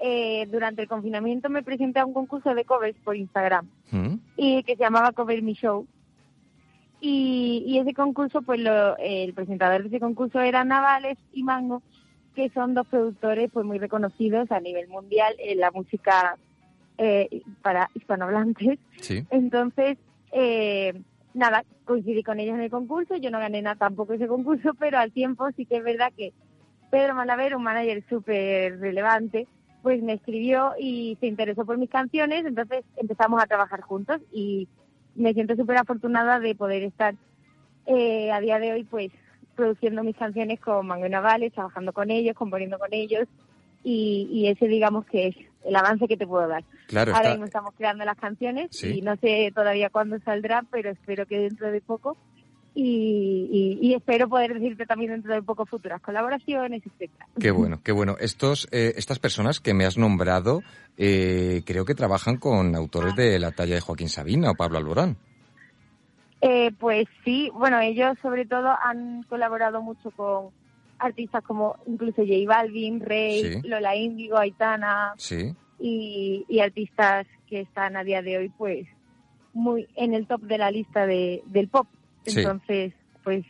eh, 0.00 0.46
durante 0.50 0.82
el 0.82 0.88
confinamiento 0.88 1.48
me 1.48 1.62
presenté 1.62 2.00
a 2.00 2.04
un 2.04 2.12
concurso 2.12 2.52
de 2.52 2.64
covers 2.64 2.96
por 3.04 3.16
Instagram. 3.16 3.68
¿Mm? 3.92 4.14
y 4.36 4.64
que 4.64 4.74
se 4.74 4.82
llamaba 4.82 5.12
Cover 5.12 5.40
Me 5.42 5.52
Show. 5.54 5.86
Y, 7.00 7.62
y 7.66 7.78
ese 7.78 7.92
concurso, 7.94 8.42
pues 8.42 8.58
lo, 8.60 8.96
el 8.96 9.34
presentador 9.34 9.82
de 9.82 9.88
ese 9.88 10.00
concurso 10.00 10.40
era 10.40 10.64
Navales 10.64 11.18
y 11.32 11.42
Mango, 11.42 11.82
que 12.34 12.50
son 12.50 12.74
dos 12.74 12.86
productores 12.86 13.50
pues 13.52 13.64
muy 13.64 13.78
reconocidos 13.78 14.50
a 14.50 14.60
nivel 14.60 14.88
mundial 14.88 15.34
en 15.38 15.60
la 15.60 15.70
música 15.70 16.36
eh, 16.98 17.42
para 17.62 17.90
hispanohablantes. 17.94 18.78
Sí. 19.00 19.26
Entonces, 19.30 19.98
eh, 20.32 21.00
nada, 21.32 21.64
coincidí 21.84 22.22
con 22.22 22.40
ellos 22.40 22.54
en 22.54 22.62
el 22.62 22.70
concurso, 22.70 23.16
yo 23.16 23.30
no 23.30 23.38
gané 23.38 23.62
nada 23.62 23.76
tampoco 23.76 24.14
ese 24.14 24.28
concurso, 24.28 24.74
pero 24.78 24.98
al 24.98 25.12
tiempo 25.12 25.48
sí 25.56 25.66
que 25.66 25.78
es 25.78 25.84
verdad 25.84 26.12
que 26.16 26.32
Pedro 26.90 27.14
Malaver, 27.14 27.56
un 27.56 27.64
manager 27.64 28.04
súper 28.08 28.78
relevante, 28.78 29.48
pues 29.82 30.02
me 30.02 30.14
escribió 30.14 30.72
y 30.78 31.16
se 31.20 31.26
interesó 31.26 31.66
por 31.66 31.76
mis 31.76 31.90
canciones, 31.90 32.46
entonces 32.46 32.84
empezamos 32.96 33.42
a 33.42 33.46
trabajar 33.46 33.80
juntos 33.82 34.20
y 34.32 34.68
me 35.14 35.34
siento 35.34 35.56
súper 35.56 35.76
afortunada 35.76 36.40
de 36.40 36.54
poder 36.54 36.82
estar 36.82 37.14
eh, 37.86 38.32
a 38.32 38.40
día 38.40 38.58
de 38.58 38.72
hoy 38.72 38.84
pues 38.84 39.10
produciendo 39.54 40.02
mis 40.02 40.16
canciones 40.16 40.60
con 40.60 40.86
Mango 40.86 41.06
y 41.06 41.10
Navales, 41.10 41.52
trabajando 41.52 41.92
con 41.92 42.10
ellos, 42.10 42.34
componiendo 42.36 42.78
con 42.78 42.92
ellos 42.92 43.26
y, 43.82 44.28
y 44.30 44.48
ese 44.48 44.66
digamos 44.68 45.04
que 45.06 45.28
es 45.28 45.36
el 45.64 45.76
avance 45.76 46.06
que 46.08 46.16
te 46.16 46.26
puedo 46.26 46.46
dar. 46.48 46.64
Claro, 46.88 47.12
Ahora 47.12 47.22
está- 47.22 47.30
mismo 47.32 47.44
estamos 47.46 47.74
creando 47.76 48.04
las 48.04 48.16
canciones 48.18 48.68
Sí. 48.70 48.98
y 48.98 49.02
no 49.02 49.16
sé 49.16 49.50
todavía 49.54 49.88
cuándo 49.90 50.18
saldrá, 50.20 50.64
pero 50.70 50.90
espero 50.90 51.26
que 51.26 51.38
dentro 51.38 51.70
de 51.70 51.80
poco 51.80 52.16
y, 52.74 53.78
y- 53.80 53.86
y 53.88 53.94
espero 53.94 54.28
poder 54.28 54.54
decirte 54.54 54.84
también 54.84 55.12
dentro 55.12 55.32
de 55.32 55.42
poco 55.42 55.64
futuras 55.64 56.00
colaboraciones, 56.02 56.82
etcétera. 56.84 57.26
Qué 57.38 57.50
bueno, 57.50 57.80
qué 57.84 57.92
bueno. 57.92 58.16
Estos, 58.18 58.66
eh, 58.72 58.94
estas 58.96 59.18
personas 59.20 59.60
que 59.60 59.74
me 59.74 59.84
has 59.84 59.96
nombrado, 59.96 60.60
eh, 60.96 61.62
creo 61.64 61.84
que 61.84 61.94
trabajan 61.94 62.36
con 62.36 62.74
autores 62.74 63.14
de 63.14 63.38
la 63.38 63.52
talla 63.52 63.76
de 63.76 63.80
Joaquín 63.80 64.08
Sabina 64.08 64.50
o 64.50 64.54
Pablo 64.54 64.78
Alborán. 64.78 65.16
Eh, 66.40 66.72
pues 66.78 67.06
sí, 67.24 67.50
bueno, 67.54 67.80
ellos 67.80 68.16
sobre 68.20 68.44
todo 68.44 68.68
han 68.82 69.22
colaborado 69.24 69.80
mucho 69.82 70.10
con 70.10 70.48
artistas 70.98 71.42
como 71.44 71.76
incluso 71.86 72.22
J 72.22 72.34
Balvin, 72.46 73.00
Rey, 73.00 73.42
Sí. 73.62 73.68
Lola 73.68 73.96
Índigo, 73.96 74.38
Aitana 74.38 75.14
Sí. 75.16 75.54
y, 75.78 76.44
y 76.48 76.60
artistas 76.60 77.26
que 77.48 77.60
están 77.60 77.96
a 77.96 78.04
día 78.04 78.22
de 78.22 78.38
hoy 78.38 78.48
pues 78.50 78.86
muy 79.54 79.88
en 79.96 80.14
el 80.14 80.26
top 80.26 80.42
de 80.42 80.58
la 80.58 80.70
lista 80.70 81.06
de, 81.06 81.42
del 81.46 81.68
pop. 81.68 81.86
Sí. 82.26 82.40
Entonces, 82.40 82.92
pues 83.22 83.44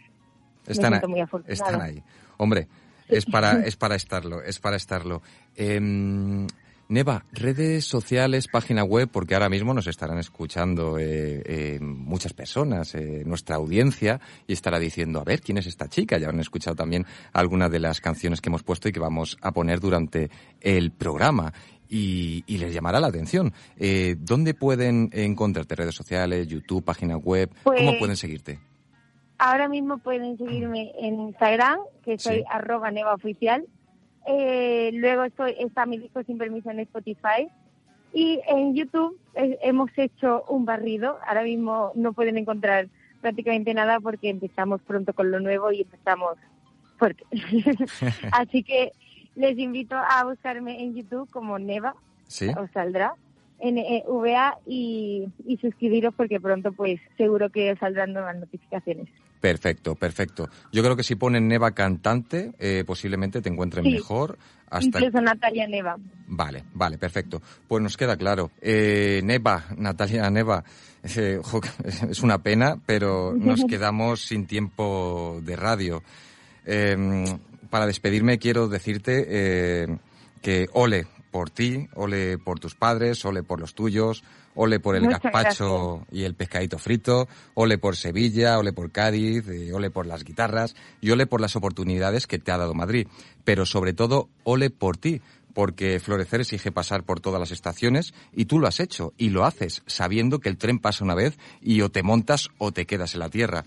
Están, 0.66 0.92
me 0.92 0.98
siento 0.98 1.06
ahí, 1.06 1.10
muy 1.10 1.20
afortunada. 1.20 1.52
están 1.54 1.80
ahí. 1.80 2.02
Hombre, 2.36 2.68
es 3.08 3.24
para, 3.26 3.52
es 3.66 3.76
para 3.76 3.94
estarlo, 3.96 4.42
es 4.42 4.58
para 4.60 4.76
estarlo. 4.76 5.22
Em, 5.56 6.46
Neva, 6.86 7.24
redes 7.32 7.86
sociales, 7.86 8.46
página 8.46 8.84
web, 8.84 9.08
porque 9.10 9.34
ahora 9.34 9.48
mismo 9.48 9.72
nos 9.72 9.86
estarán 9.86 10.18
escuchando 10.18 10.98
eh, 10.98 11.42
eh, 11.46 11.78
muchas 11.80 12.34
personas, 12.34 12.94
eh, 12.94 13.22
nuestra 13.24 13.56
audiencia, 13.56 14.20
y 14.46 14.52
estará 14.52 14.78
diciendo, 14.78 15.18
a 15.20 15.24
ver, 15.24 15.40
¿quién 15.40 15.56
es 15.56 15.66
esta 15.66 15.88
chica? 15.88 16.18
Ya 16.18 16.28
han 16.28 16.40
escuchado 16.40 16.76
también 16.76 17.06
algunas 17.32 17.70
de 17.70 17.80
las 17.80 18.02
canciones 18.02 18.42
que 18.42 18.50
hemos 18.50 18.62
puesto 18.62 18.88
y 18.88 18.92
que 18.92 19.00
vamos 19.00 19.38
a 19.40 19.52
poner 19.52 19.80
durante 19.80 20.30
el 20.60 20.90
programa. 20.92 21.52
Y, 21.88 22.42
y 22.46 22.58
les 22.58 22.72
llamará 22.74 22.98
la 23.00 23.06
atención. 23.08 23.52
Eh, 23.76 24.16
¿Dónde 24.18 24.52
pueden 24.54 25.10
encontrarte? 25.12 25.76
¿Redes 25.76 25.94
sociales, 25.94 26.48
YouTube, 26.48 26.82
página 26.84 27.16
web? 27.16 27.50
¿Cómo 27.62 27.76
Pues- 27.76 27.98
pueden 27.98 28.16
seguirte? 28.16 28.58
Ahora 29.38 29.68
mismo 29.68 29.98
pueden 29.98 30.36
seguirme 30.38 30.92
en 30.98 31.20
Instagram, 31.20 31.78
que 32.04 32.18
soy 32.18 32.36
Sí. 32.36 32.44
arroba 32.50 32.90
nevaoficial. 32.90 33.64
Eh, 34.26 34.90
luego 34.94 35.24
estoy, 35.24 35.54
está 35.58 35.86
mi 35.86 35.98
disco 35.98 36.22
sin 36.22 36.38
permiso 36.38 36.70
en 36.70 36.80
Spotify. 36.80 37.48
Y 38.12 38.40
en 38.46 38.74
YouTube 38.74 39.18
eh, 39.34 39.58
hemos 39.62 39.90
hecho 39.96 40.44
un 40.48 40.64
barrido. 40.64 41.18
Ahora 41.26 41.42
mismo 41.42 41.92
no 41.94 42.12
pueden 42.12 42.38
encontrar 42.38 42.88
prácticamente 43.20 43.74
nada 43.74 43.98
porque 44.00 44.28
empezamos 44.28 44.80
pronto 44.82 45.12
con 45.14 45.30
lo 45.30 45.40
nuevo 45.40 45.72
y 45.72 45.82
empezamos 45.82 46.36
fuerte. 46.96 47.24
Así 48.32 48.62
que 48.62 48.92
les 49.34 49.58
invito 49.58 49.96
a 49.96 50.24
buscarme 50.24 50.80
en 50.82 50.94
YouTube 50.94 51.28
como 51.30 51.58
Neva, 51.58 51.94
Sí. 52.26 52.48
os 52.56 52.70
saldrá, 52.70 53.14
N-E-V-A, 53.58 54.58
y, 54.66 55.28
y 55.46 55.56
suscribiros 55.58 56.14
porque 56.14 56.40
pronto 56.40 56.72
pues 56.72 57.00
seguro 57.16 57.50
que 57.50 57.72
os 57.72 57.78
saldrán 57.78 58.12
nuevas 58.12 58.36
notificaciones. 58.36 59.08
Perfecto, 59.44 59.94
perfecto. 59.94 60.48
Yo 60.72 60.82
creo 60.82 60.96
que 60.96 61.02
si 61.02 61.16
ponen 61.16 61.46
Neva 61.48 61.72
cantante, 61.72 62.52
eh, 62.58 62.82
posiblemente 62.86 63.42
te 63.42 63.50
encuentren 63.50 63.84
Sí. 63.84 63.90
mejor. 63.90 64.38
Hasta... 64.70 64.98
Incluso 65.00 65.20
Natalia 65.20 65.68
Neva. 65.68 65.98
Vale, 66.28 66.64
vale, 66.72 66.96
perfecto. 66.96 67.42
Pues 67.68 67.82
nos 67.82 67.98
queda 67.98 68.16
claro. 68.16 68.52
Eh, 68.62 69.20
Neva, 69.22 69.66
Natalia 69.76 70.30
Neva, 70.30 70.64
eh, 71.02 71.42
es 72.08 72.22
una 72.22 72.38
pena, 72.38 72.78
pero 72.86 73.34
nos 73.36 73.64
quedamos 73.68 74.22
sin 74.22 74.46
tiempo 74.46 75.38
de 75.42 75.56
radio. 75.56 76.02
Eh, 76.64 77.26
para 77.68 77.86
despedirme 77.86 78.38
quiero 78.38 78.66
decirte 78.68 79.26
eh, 79.28 79.98
que 80.40 80.68
ole 80.72 81.06
por 81.34 81.50
ti, 81.50 81.88
ole 81.96 82.38
por 82.38 82.60
tus 82.60 82.76
padres, 82.76 83.24
ole 83.24 83.42
por 83.42 83.58
los 83.58 83.74
tuyos, 83.74 84.22
ole 84.54 84.78
por 84.78 84.94
el 84.94 85.02
Muchas 85.02 85.20
gazpacho 85.20 86.06
y 86.12 86.22
el 86.22 86.34
pescadito 86.36 86.78
frito, 86.78 87.26
ole 87.54 87.76
por 87.76 87.96
Sevilla, 87.96 88.56
ole 88.56 88.72
por 88.72 88.92
Cádiz, 88.92 89.48
eh, 89.48 89.72
ole 89.72 89.90
por 89.90 90.06
las 90.06 90.22
guitarras 90.22 90.76
y 91.00 91.10
ole 91.10 91.26
por 91.26 91.40
las 91.40 91.56
oportunidades 91.56 92.28
que 92.28 92.38
te 92.38 92.52
ha 92.52 92.56
dado 92.56 92.72
Madrid. 92.72 93.08
Pero 93.42 93.66
sobre 93.66 93.94
todo, 93.94 94.28
ole 94.44 94.70
por 94.70 94.96
ti, 94.96 95.22
porque 95.54 95.98
florecer 95.98 96.42
exige 96.42 96.70
pasar 96.70 97.02
por 97.02 97.18
todas 97.18 97.40
las 97.40 97.50
estaciones 97.50 98.14
y 98.32 98.44
tú 98.44 98.60
lo 98.60 98.68
has 98.68 98.78
hecho 98.78 99.12
y 99.18 99.30
lo 99.30 99.44
haces 99.44 99.82
sabiendo 99.86 100.38
que 100.38 100.50
el 100.50 100.56
tren 100.56 100.78
pasa 100.78 101.02
una 101.02 101.16
vez 101.16 101.36
y 101.60 101.80
o 101.80 101.88
te 101.88 102.04
montas 102.04 102.50
o 102.58 102.70
te 102.70 102.86
quedas 102.86 103.14
en 103.14 103.20
la 103.20 103.28
tierra. 103.28 103.64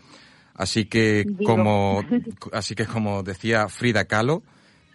Así 0.54 0.86
que 0.86 1.26
Digo. 1.28 1.44
como 1.44 2.02
así 2.54 2.76
que 2.76 2.86
como 2.86 3.24
decía 3.24 3.68
Frida 3.68 4.06
Kahlo, 4.06 4.42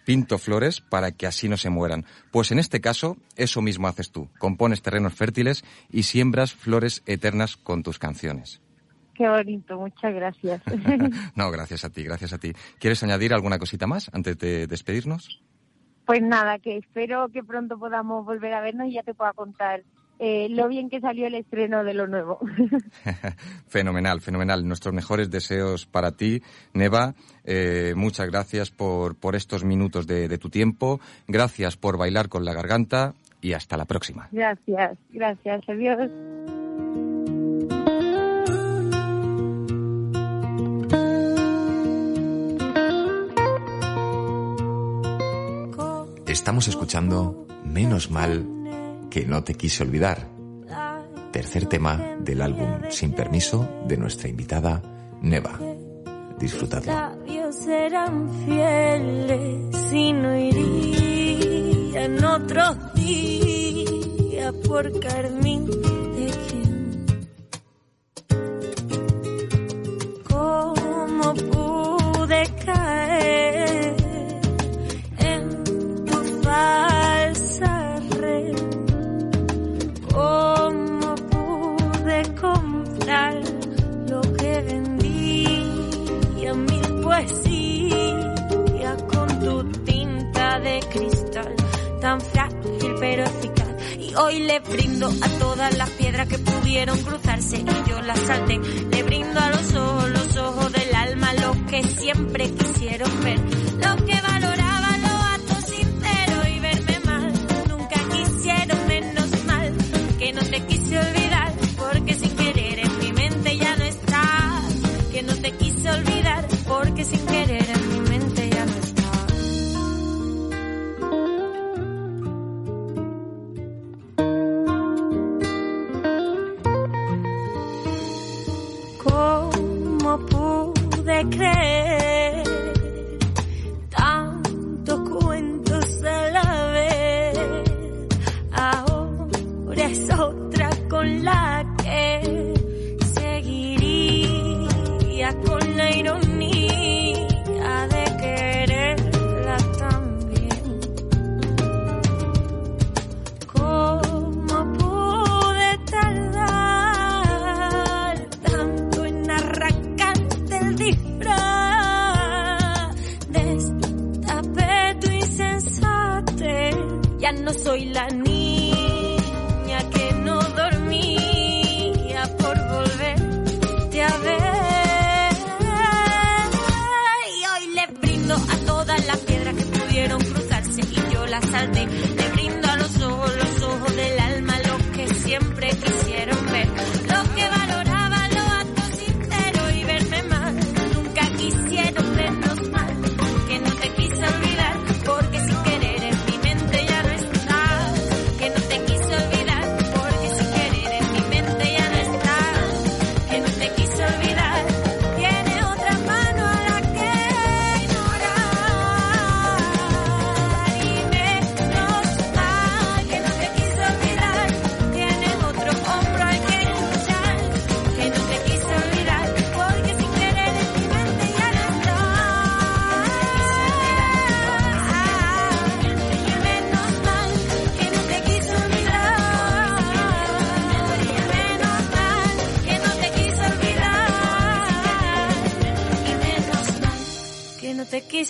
pinto 0.05 0.37
flores 0.37 0.81
para 0.81 1.11
que 1.11 1.27
así 1.27 1.49
no 1.49 1.57
se 1.57 1.69
mueran. 1.69 2.05
Pues 2.31 2.51
en 2.51 2.59
este 2.59 2.81
caso, 2.81 3.17
eso 3.35 3.61
mismo 3.61 3.87
haces 3.87 4.11
tú. 4.11 4.29
Compones 4.39 4.81
terrenos 4.81 5.13
fértiles 5.13 5.63
y 5.89 6.03
siembras 6.03 6.53
flores 6.53 7.03
eternas 7.05 7.57
con 7.57 7.83
tus 7.83 7.99
canciones. 7.99 8.61
Qué 9.15 9.29
bonito, 9.29 9.77
muchas 9.77 10.13
gracias. 10.13 10.61
no, 11.35 11.51
gracias 11.51 11.85
a 11.85 11.89
ti, 11.89 12.03
gracias 12.03 12.33
a 12.33 12.37
ti. 12.37 12.53
¿Quieres 12.79 13.03
añadir 13.03 13.33
alguna 13.33 13.59
cosita 13.59 13.87
más 13.87 14.09
antes 14.13 14.37
de 14.37 14.67
despedirnos? 14.67 15.41
pues 16.05 16.21
nada, 16.21 16.59
que 16.59 16.77
espero 16.77 17.29
que 17.29 17.43
pronto 17.43 17.77
podamos 17.77 18.25
volver 18.25 18.53
a 18.53 18.61
vernos 18.61 18.87
y 18.87 18.93
ya 18.93 19.03
te 19.03 19.13
pueda 19.13 19.33
contar 19.33 19.83
eh, 20.19 20.47
lo 20.49 20.67
bien 20.67 20.89
que 20.89 20.99
salió 20.99 21.27
el 21.27 21.35
estreno 21.35 21.83
de 21.83 21.93
lo 21.93 22.07
nuevo. 22.07 22.39
fenomenal, 23.67 24.21
fenomenal. 24.21 24.67
Nuestros 24.67 24.93
mejores 24.93 25.29
deseos 25.29 25.85
para 25.85 26.11
ti, 26.11 26.41
Neva. 26.73 27.15
Eh, 27.43 27.93
muchas 27.95 28.27
gracias 28.27 28.71
por, 28.71 29.15
por 29.15 29.35
estos 29.35 29.63
minutos 29.63 30.07
de, 30.07 30.27
de 30.27 30.37
tu 30.37 30.49
tiempo. 30.49 30.99
Gracias 31.27 31.77
por 31.77 31.97
bailar 31.97 32.29
con 32.29 32.45
la 32.45 32.53
garganta 32.53 33.13
y 33.41 33.53
hasta 33.53 33.77
la 33.77 33.85
próxima. 33.85 34.29
gracias, 34.31 34.97
gracias, 35.11 35.61
adiós. 35.67 36.09
Estamos 46.25 46.67
escuchando 46.67 47.45
Menos 47.63 48.09
mal 48.09 48.62
que 49.13 49.25
no 49.27 49.43
te 49.43 49.53
quise 49.53 49.83
olvidar. 49.83 50.27
Tercer 51.31 51.67
tema 51.67 52.01
del 52.19 52.41
álbum 52.41 52.81
Sin 52.89 53.11
permiso 53.11 53.69
de 53.85 53.95
nuestra 53.95 54.27
invitada 54.27 54.81
Neva. 55.21 55.59
Disfrutadlo. 56.39 56.91
labios 56.91 57.55
serán 57.57 58.27
fieles 58.43 59.93
y 59.93 60.13
no 60.13 60.35
iría 60.35 62.05
en 62.05 62.25
otros 62.25 62.93
días 62.95 64.51
por 64.67 64.99
carmín 64.99 65.67
de 65.67 66.33
quién. 66.47 67.05
¿Cómo 70.27 71.33
pude 71.51 72.43
caer 72.65 73.52
de 90.63 90.79
cristal 90.91 91.55
tan 91.99 92.19
frágil 92.21 92.95
pero 92.99 93.23
eficaz? 93.23 93.67
Y 93.99 94.15
hoy 94.15 94.39
le 94.39 94.59
brindo 94.59 95.07
a 95.07 95.29
todas 95.39 95.77
las 95.77 95.89
piedras 95.91 96.27
que 96.27 96.37
pudieron 96.37 96.97
cruzarse 96.99 97.57
y 97.57 97.89
yo 97.89 98.01
las 98.01 98.19
salté. 98.19 98.59
Le 98.91 99.03
brindo 99.03 99.39
a 99.39 99.49
los 99.49 99.75
ojos, 99.75 100.09
los 100.09 100.37
ojos 100.37 100.71
del 100.71 100.95
alma, 100.95 101.33
los 101.33 101.57
que 101.69 101.83
siempre 101.83 102.49
quisieron 102.51 103.09
ver, 103.23 103.39
los 103.39 104.03
que 104.03 104.21
valoraban 104.21 104.52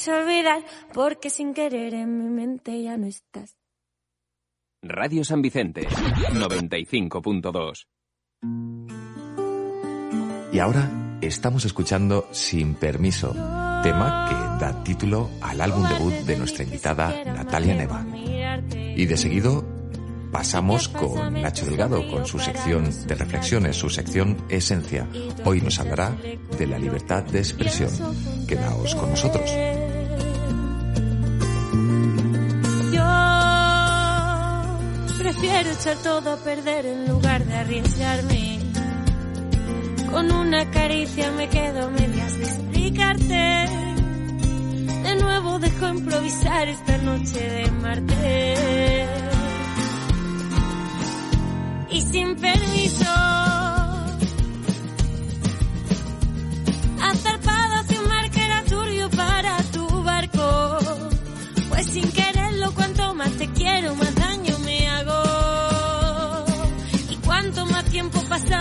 quise 0.03 0.13
olvidar, 0.13 0.61
porque 0.93 1.29
sin 1.29 1.53
querer 1.53 1.93
en 1.93 2.17
mi 2.17 2.29
mente 2.29 2.81
ya 2.81 2.97
no 2.97 3.07
estás. 3.07 3.57
Radio 4.81 5.23
San 5.23 5.41
Vicente, 5.41 5.87
95.2. 5.87 7.87
Y 10.51 10.59
ahora 10.59 11.17
estamos 11.21 11.63
escuchando 11.63 12.27
Sin 12.31 12.75
Permiso, 12.75 13.31
tema 13.81 14.25
que 14.27 14.65
da 14.65 14.83
título 14.83 15.29
al 15.41 15.61
álbum 15.61 15.87
debut 15.87 16.13
de 16.25 16.37
nuestra 16.37 16.65
invitada 16.65 17.23
Natalia 17.23 17.73
Neva. 17.73 18.05
Y 18.75 19.05
de 19.05 19.15
seguido 19.15 19.65
pasamos 20.33 20.89
con 20.89 21.41
Nacho 21.41 21.65
Delgado, 21.65 22.05
con 22.09 22.25
su 22.25 22.39
sección 22.39 22.89
de 23.07 23.15
reflexiones, 23.15 23.77
su 23.77 23.89
sección 23.89 24.35
Esencia. 24.49 25.07
Hoy 25.45 25.61
nos 25.61 25.79
hablará 25.79 26.13
de 26.57 26.67
la 26.67 26.77
libertad 26.77 27.23
de 27.23 27.39
expresión. 27.39 27.91
Quedaos 28.45 28.95
con 28.95 29.11
nosotros. 29.11 29.49
Yo 32.91 33.09
prefiero 35.17 35.69
echar 35.71 35.97
todo 35.97 36.33
a 36.33 36.37
perder 36.37 36.85
en 36.85 37.07
lugar 37.07 37.43
de 37.45 37.53
arriesgarme. 37.53 38.59
Con 40.11 40.31
una 40.31 40.69
caricia 40.69 41.31
me 41.31 41.49
quedo 41.49 41.89
medias 41.89 42.37
de 42.37 42.43
explicarte. 42.43 43.65
De 45.03 45.15
nuevo 45.19 45.59
dejo 45.59 45.87
improvisar 45.89 46.67
esta 46.67 46.97
noche 46.99 47.39
de 47.39 47.71
martes. 47.71 49.09
Y 51.89 52.01
sin 52.01 52.35
permiso. 52.35 53.82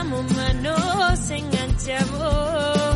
Tiempo 0.03 0.23
pasamos, 0.23 0.37
más 0.37 0.55
nos 0.57 1.31
enganchamos. 1.31 2.92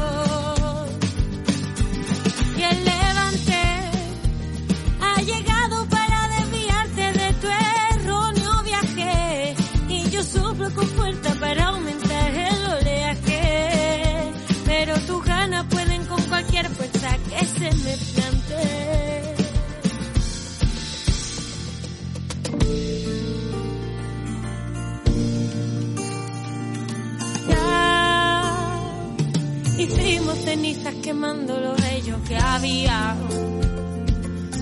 Cenizas 30.66 30.94
quemando 31.02 31.60
lo 31.60 31.74
bello 31.76 32.18
que 32.26 32.36
había. 32.36 33.14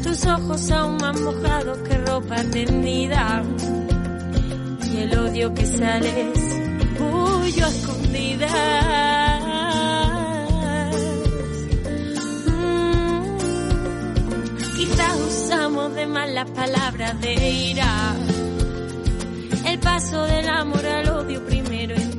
Tus 0.03 0.27
ojos 0.27 0.71
aún 0.71 0.97
más 0.99 1.19
mojados 1.21 1.79
que 1.79 1.97
ropa 1.99 2.37
tendida. 2.45 3.43
Y 4.93 4.97
el 4.99 5.19
odio 5.19 5.55
que 5.55 5.65
sales, 5.65 6.39
huyo 7.01 7.65
a 7.65 7.69
escondidas. 7.69 8.53
Mm, 12.47 13.37
Quizás 14.77 15.21
usamos 15.27 15.95
de 15.95 16.07
más 16.07 16.29
las 16.31 16.51
palabras 16.51 17.21
de 17.21 17.51
ira. 17.51 18.15
El 19.67 19.79
Paso 19.79 20.23
del 20.25 20.49
amor 20.49 20.85
al 20.85 21.09
odio, 21.09 21.45
primero 21.47 21.95
intimidad. 21.95 22.14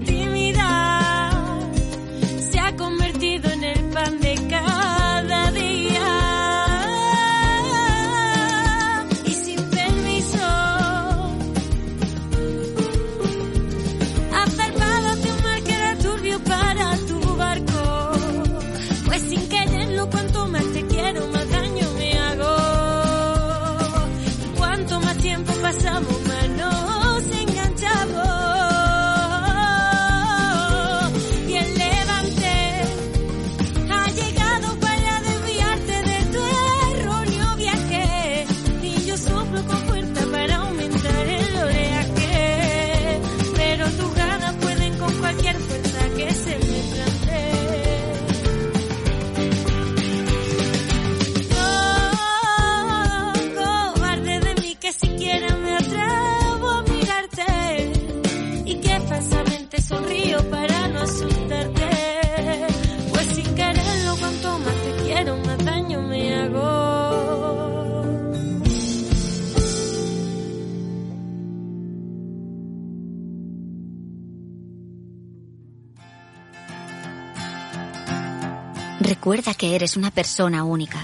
Recuerda 79.26 79.55
que 79.55 79.76
eres 79.76 79.97
una 79.97 80.11
persona 80.11 80.63
única, 80.63 80.99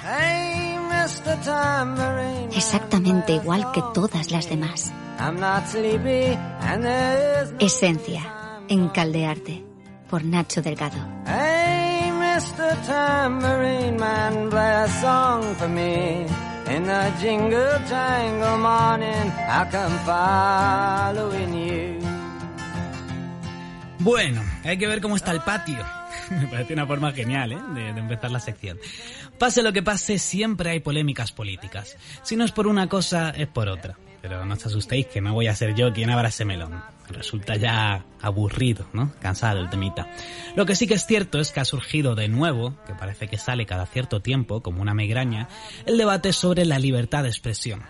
exactamente 2.55 3.33
igual 3.33 3.71
que 3.71 3.81
todas 3.95 4.29
las 4.29 4.47
demás. 4.47 4.91
Esencia, 7.59 8.21
en 8.69 8.89
Caldearte, 8.89 9.65
por 10.07 10.23
Nacho 10.23 10.61
Delgado. 10.61 10.99
Bueno, 23.97 24.43
hay 24.63 24.77
que 24.77 24.85
ver 24.85 25.01
cómo 25.01 25.15
está 25.15 25.31
el 25.31 25.41
patio. 25.41 25.83
Me 26.39 26.47
parece 26.47 26.73
una 26.73 26.87
forma 26.87 27.11
genial 27.11 27.51
¿eh? 27.51 27.59
de, 27.73 27.89
empezar 27.89 28.31
la 28.31 28.39
sección. 28.39 28.79
Pase 29.37 29.61
lo 29.61 29.73
que 29.73 29.83
pase, 29.83 30.17
siempre 30.17 30.69
hay 30.71 30.79
polémicas 30.79 31.31
políticas. 31.31 31.97
Si 32.23 32.35
no 32.35 32.45
es 32.45 32.51
por 32.51 32.67
una 32.67 32.87
cosa, 32.87 33.31
es 33.31 33.47
por 33.47 33.67
otra. 33.67 33.97
Pero 34.21 34.45
no 34.45 34.53
os 34.53 34.65
asustéis 34.65 35.07
que 35.07 35.19
no 35.19 35.33
voy 35.33 35.47
a 35.47 35.55
ser 35.55 35.73
yo 35.73 35.91
quien 35.91 36.11
abra 36.11 36.29
ese 36.29 36.45
melón. 36.45 36.81
Resulta 37.09 37.55
ya 37.55 38.05
aburrido, 38.21 38.85
¿no? 38.93 39.11
Cansado 39.19 39.59
el 39.59 39.69
temita. 39.69 40.07
Lo 40.55 40.65
que 40.65 40.75
sí 40.75 40.87
que 40.87 40.93
es 40.93 41.05
cierto 41.05 41.39
es 41.39 41.51
que 41.51 41.59
ha 41.59 41.65
surgido 41.65 42.13
de 42.13 42.27
nuevo, 42.27 42.75
que 42.85 42.93
parece 42.93 43.27
que 43.27 43.37
sale 43.37 43.65
cada 43.65 43.87
cierto 43.87 44.21
tiempo, 44.21 44.61
como 44.61 44.81
una 44.81 44.93
migraña, 44.93 45.49
el 45.85 45.97
debate 45.97 46.33
sobre 46.33 46.65
la 46.65 46.77
libertad 46.77 47.23
de 47.23 47.29
expresión. 47.29 47.83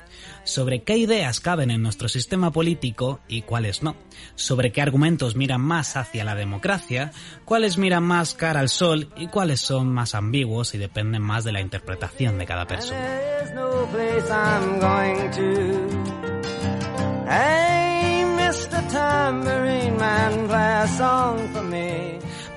Sobre 0.43 0.83
qué 0.83 0.97
ideas 0.97 1.39
caben 1.39 1.71
en 1.71 1.81
nuestro 1.81 2.09
sistema 2.09 2.51
político 2.51 3.19
y 3.27 3.43
cuáles 3.43 3.83
no. 3.83 3.95
Sobre 4.35 4.71
qué 4.71 4.81
argumentos 4.81 5.35
miran 5.35 5.61
más 5.61 5.95
hacia 5.97 6.23
la 6.23 6.35
democracia, 6.35 7.11
cuáles 7.45 7.77
miran 7.77 8.03
más 8.03 8.33
cara 8.33 8.59
al 8.59 8.69
sol 8.69 9.09
y 9.15 9.27
cuáles 9.27 9.61
son 9.61 9.93
más 9.93 10.15
ambiguos 10.15 10.73
y 10.73 10.77
dependen 10.77 11.21
más 11.21 11.43
de 11.43 11.51
la 11.51 11.61
interpretación 11.61 12.37
de 12.37 12.45
cada 12.45 12.65
persona. 12.65 12.99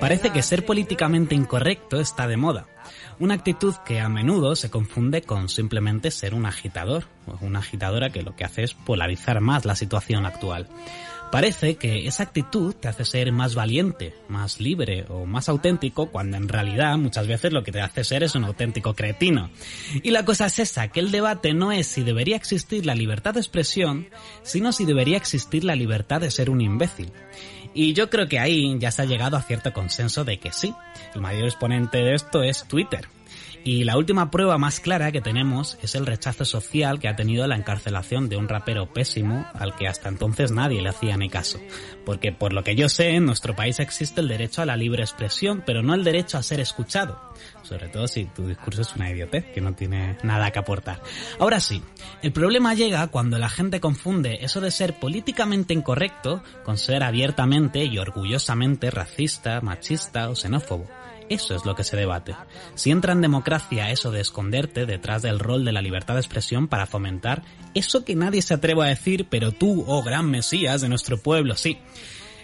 Parece 0.01 0.30
que 0.30 0.43
ser 0.43 0.66
políticamente 0.66 1.35
incorrecto 1.35 2.01
está 2.01 2.26
de 2.26 2.37
moda. 2.37 2.66
Una 3.19 3.35
actitud 3.35 3.75
que 3.87 4.01
a 4.01 4.09
menudo 4.09 4.57
se 4.57 4.71
confunde 4.71 5.23
con 5.23 5.49
simplemente 5.49 6.11
ser 6.11 6.35
un 6.35 6.47
agitador, 6.47 7.05
o 7.27 7.39
una 7.45 7.61
agitadora 7.61 8.11
que 8.11 8.23
lo 8.23 8.35
que 8.35 8.45
hace 8.45 8.65
es 8.65 8.75
polarizar 8.75 9.41
más 9.41 9.65
la 9.65 9.77
situación 9.77 10.27
actual. 10.27 10.69
Parece 11.31 11.75
que 11.77 12.07
esa 12.07 12.23
actitud 12.23 12.75
te 12.75 12.87
hace 12.87 13.05
ser 13.05 13.33
más 13.33 13.57
valiente, 13.57 14.15
más 14.29 14.61
libre 14.61 15.05
o 15.09 15.27
más 15.27 15.49
auténtico 15.49 16.07
cuando 16.07 16.37
en 16.37 16.49
realidad 16.49 16.97
muchas 16.97 17.27
veces 17.27 17.53
lo 17.53 17.65
que 17.65 17.73
te 17.73 17.81
hace 17.81 18.05
ser 18.05 18.23
es 18.23 18.37
un 18.37 18.45
auténtico 18.45 18.95
cretino. 18.95 19.51
Y 20.03 20.11
la 20.11 20.25
cosa 20.25 20.47
es 20.47 20.61
esa, 20.61 20.89
que 20.89 21.01
el 21.01 21.11
debate 21.11 21.53
no 21.53 21.73
es 21.73 21.89
si 21.89 22.05
debería 22.05 22.37
existir 22.37 22.87
la 22.87 22.95
libertad 22.95 23.35
de 23.35 23.41
expresión, 23.41 24.07
sino 24.45 24.71
si 24.71 24.85
debería 24.85 25.17
existir 25.17 25.65
la 25.65 25.75
libertad 25.75 26.21
de 26.21 26.31
ser 26.31 26.51
un 26.51 26.61
imbécil. 26.61 27.11
Y 27.75 27.93
yo 27.93 28.09
creo 28.09 28.29
que 28.29 28.39
ahí 28.39 28.79
ya 28.79 28.91
se 28.91 29.03
ha 29.03 29.05
llegado 29.05 29.37
a 29.37 29.43
cierto 29.43 29.72
consenso 29.72 30.25
de 30.25 30.39
que 30.39 30.53
sí. 30.53 30.75
El 31.14 31.20
mayor 31.20 31.45
exponente 31.45 31.99
de 31.99 32.14
esto 32.14 32.43
es 32.43 32.64
Twitter. 32.68 33.09
Y 33.67 33.85
la 33.85 33.97
última 33.97 34.31
prueba 34.31 34.59
más 34.59 34.79
clara 34.79 35.11
que 35.11 35.23
tenemos 35.23 35.79
es 35.81 35.95
el 35.95 36.05
rechazo 36.05 36.45
social 36.45 36.99
que 37.01 37.09
ha 37.09 37.17
tenido 37.17 37.47
la 37.47 37.57
encarcelación 37.57 38.29
de 38.29 38.37
un 38.37 38.47
rapero 38.47 38.93
pésimo 38.93 39.47
al 39.55 39.75
que 39.75 39.89
hasta 39.89 40.11
entonces 40.11 40.51
nadie 40.51 40.83
le 40.83 40.91
hacía 40.91 41.17
ni 41.17 41.31
caso. 41.31 41.59
Porque 42.05 42.31
por 42.31 42.53
lo 42.53 42.62
que 42.62 42.77
yo 42.77 42.91
sé, 42.91 43.15
en 43.15 43.25
nuestro 43.25 43.57
país 43.57 43.81
existe 43.81 44.21
el 44.21 44.29
derecho 44.29 44.61
a 44.61 44.67
la 44.67 44.77
libre 44.77 45.03
expresión, 45.03 45.62
pero 45.65 45.83
no 45.83 45.95
el 45.95 46.05
derecho 46.05 46.37
a 46.37 46.43
ser 46.43 46.61
escuchado. 46.61 47.19
Sobre 47.62 47.89
todo 47.89 48.07
si 48.07 48.27
tu 48.27 48.47
discurso 48.47 48.83
es 48.83 48.95
una 48.97 49.11
idiotez 49.11 49.47
que 49.55 49.62
no 49.62 49.73
tiene 49.73 50.19
nada 50.23 50.51
que 50.51 50.59
aportar. 50.59 51.01
Ahora 51.39 51.59
sí, 51.59 51.83
el 52.23 52.33
problema 52.33 52.75
llega 52.75 53.07
cuando 53.07 53.39
la 53.39 53.49
gente 53.49 53.81
confunde 53.81 54.41
eso 54.43 54.61
de 54.61 54.71
ser 54.71 54.99
políticamente 54.99 55.73
incorrecto 55.73 56.43
con 56.65 56.77
ser 56.77 57.03
abiertamente 57.03 57.83
y 57.87 57.97
orgullosamente 57.97 58.91
racista, 58.91 59.62
machista 59.62 60.29
o 60.29 60.37
xenófobo. 60.37 60.87
Eso 61.29 61.55
es 61.55 61.64
lo 61.64 61.75
que 61.75 61.85
se 61.85 61.97
debate. 61.97 62.35
Si 62.75 62.91
entra 62.91 63.12
en 63.12 63.20
democracia 63.20 63.91
eso 63.91 64.11
de 64.11 64.20
esconderte 64.20 64.87
detrás 64.87 65.22
del 65.22 65.39
rol 65.39 65.64
de 65.64 65.72
la 65.72 65.83
libertad 65.83 66.14
de 66.14 66.20
expresión 66.20 66.68
para 66.68 66.87
fomentar 66.87 67.43
eso 67.75 68.05
que 68.05 68.14
nadie 68.14 68.43
se 68.43 68.55
atreve 68.55 68.85
a 68.85 68.89
decir, 68.89 69.27
pero 69.29 69.53
tú, 69.53 69.85
oh 69.87 70.03
gran 70.03 70.31
Mesías 70.31 70.81
de 70.81 70.89
nuestro 70.89 71.18
pueblo, 71.18 71.57
sí. 71.57 71.79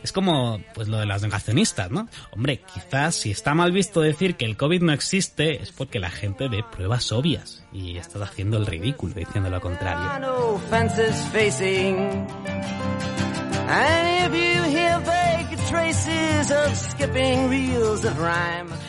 Es 0.02 0.12
como, 0.12 0.62
pues 0.74 0.88
lo 0.88 0.98
de 0.98 1.04
las 1.04 1.22
negacionistas, 1.22 1.90
¿no? 1.90 2.08
Hombre, 2.32 2.62
quizás 2.72 3.14
si 3.14 3.30
está 3.30 3.54
mal 3.54 3.70
visto 3.70 4.00
decir 4.00 4.36
que 4.36 4.46
el 4.46 4.56
COVID 4.56 4.80
no 4.80 4.92
existe 4.92 5.62
es 5.62 5.72
porque 5.72 5.98
la 5.98 6.10
gente 6.10 6.48
ve 6.48 6.64
pruebas 6.70 7.12
obvias 7.12 7.64
y 7.72 7.98
estás 7.98 8.22
haciendo 8.22 8.56
el 8.56 8.66
ridículo 8.66 9.12
diciendo 9.14 9.50
lo 9.50 9.60
contrario. 9.60 10.10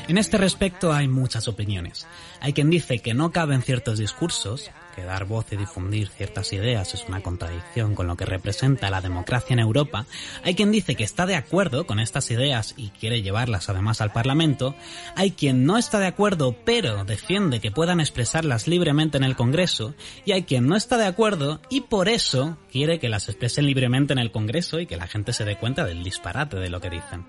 En 0.07 0.17
este 0.17 0.37
respecto 0.37 0.91
hay 0.91 1.07
muchas 1.07 1.47
opiniones. 1.47 2.07
Hay 2.39 2.53
quien 2.53 2.71
dice 2.71 2.99
que 2.99 3.13
no 3.13 3.31
caben 3.31 3.61
ciertos 3.61 3.99
discursos, 3.99 4.71
que 4.91 5.03
dar 5.03 5.25
voz 5.25 5.45
y 5.51 5.57
difundir 5.57 6.09
ciertas 6.09 6.53
ideas 6.53 6.93
es 6.93 7.05
una 7.07 7.21
contradicción 7.21 7.95
con 7.95 8.07
lo 8.07 8.15
que 8.15 8.25
representa 8.25 8.89
la 8.89 9.01
democracia 9.01 9.53
en 9.53 9.59
Europa. 9.59 10.05
Hay 10.43 10.55
quien 10.55 10.71
dice 10.71 10.95
que 10.95 11.03
está 11.03 11.25
de 11.25 11.35
acuerdo 11.35 11.85
con 11.85 11.99
estas 11.99 12.29
ideas 12.31 12.73
y 12.77 12.89
quiere 12.89 13.21
llevarlas 13.21 13.69
además 13.69 14.01
al 14.01 14.11
Parlamento. 14.11 14.75
Hay 15.15 15.31
quien 15.31 15.65
no 15.65 15.77
está 15.77 15.99
de 15.99 16.07
acuerdo 16.07 16.55
pero 16.65 17.03
defiende 17.05 17.59
que 17.59 17.71
puedan 17.71 17.99
expresarlas 17.99 18.67
libremente 18.67 19.17
en 19.17 19.23
el 19.23 19.35
Congreso. 19.35 19.95
Y 20.25 20.31
hay 20.31 20.43
quien 20.43 20.67
no 20.67 20.75
está 20.75 20.97
de 20.97 21.05
acuerdo 21.05 21.61
y 21.69 21.81
por 21.81 22.09
eso 22.09 22.57
quiere 22.71 22.99
que 22.99 23.09
las 23.09 23.29
expresen 23.29 23.65
libremente 23.65 24.13
en 24.13 24.19
el 24.19 24.31
Congreso 24.31 24.79
y 24.79 24.85
que 24.85 24.97
la 24.97 25.07
gente 25.07 25.33
se 25.33 25.45
dé 25.45 25.57
cuenta 25.57 25.85
del 25.85 26.03
disparate 26.03 26.57
de 26.57 26.69
lo 26.69 26.79
que 26.81 26.89
dicen. 26.89 27.25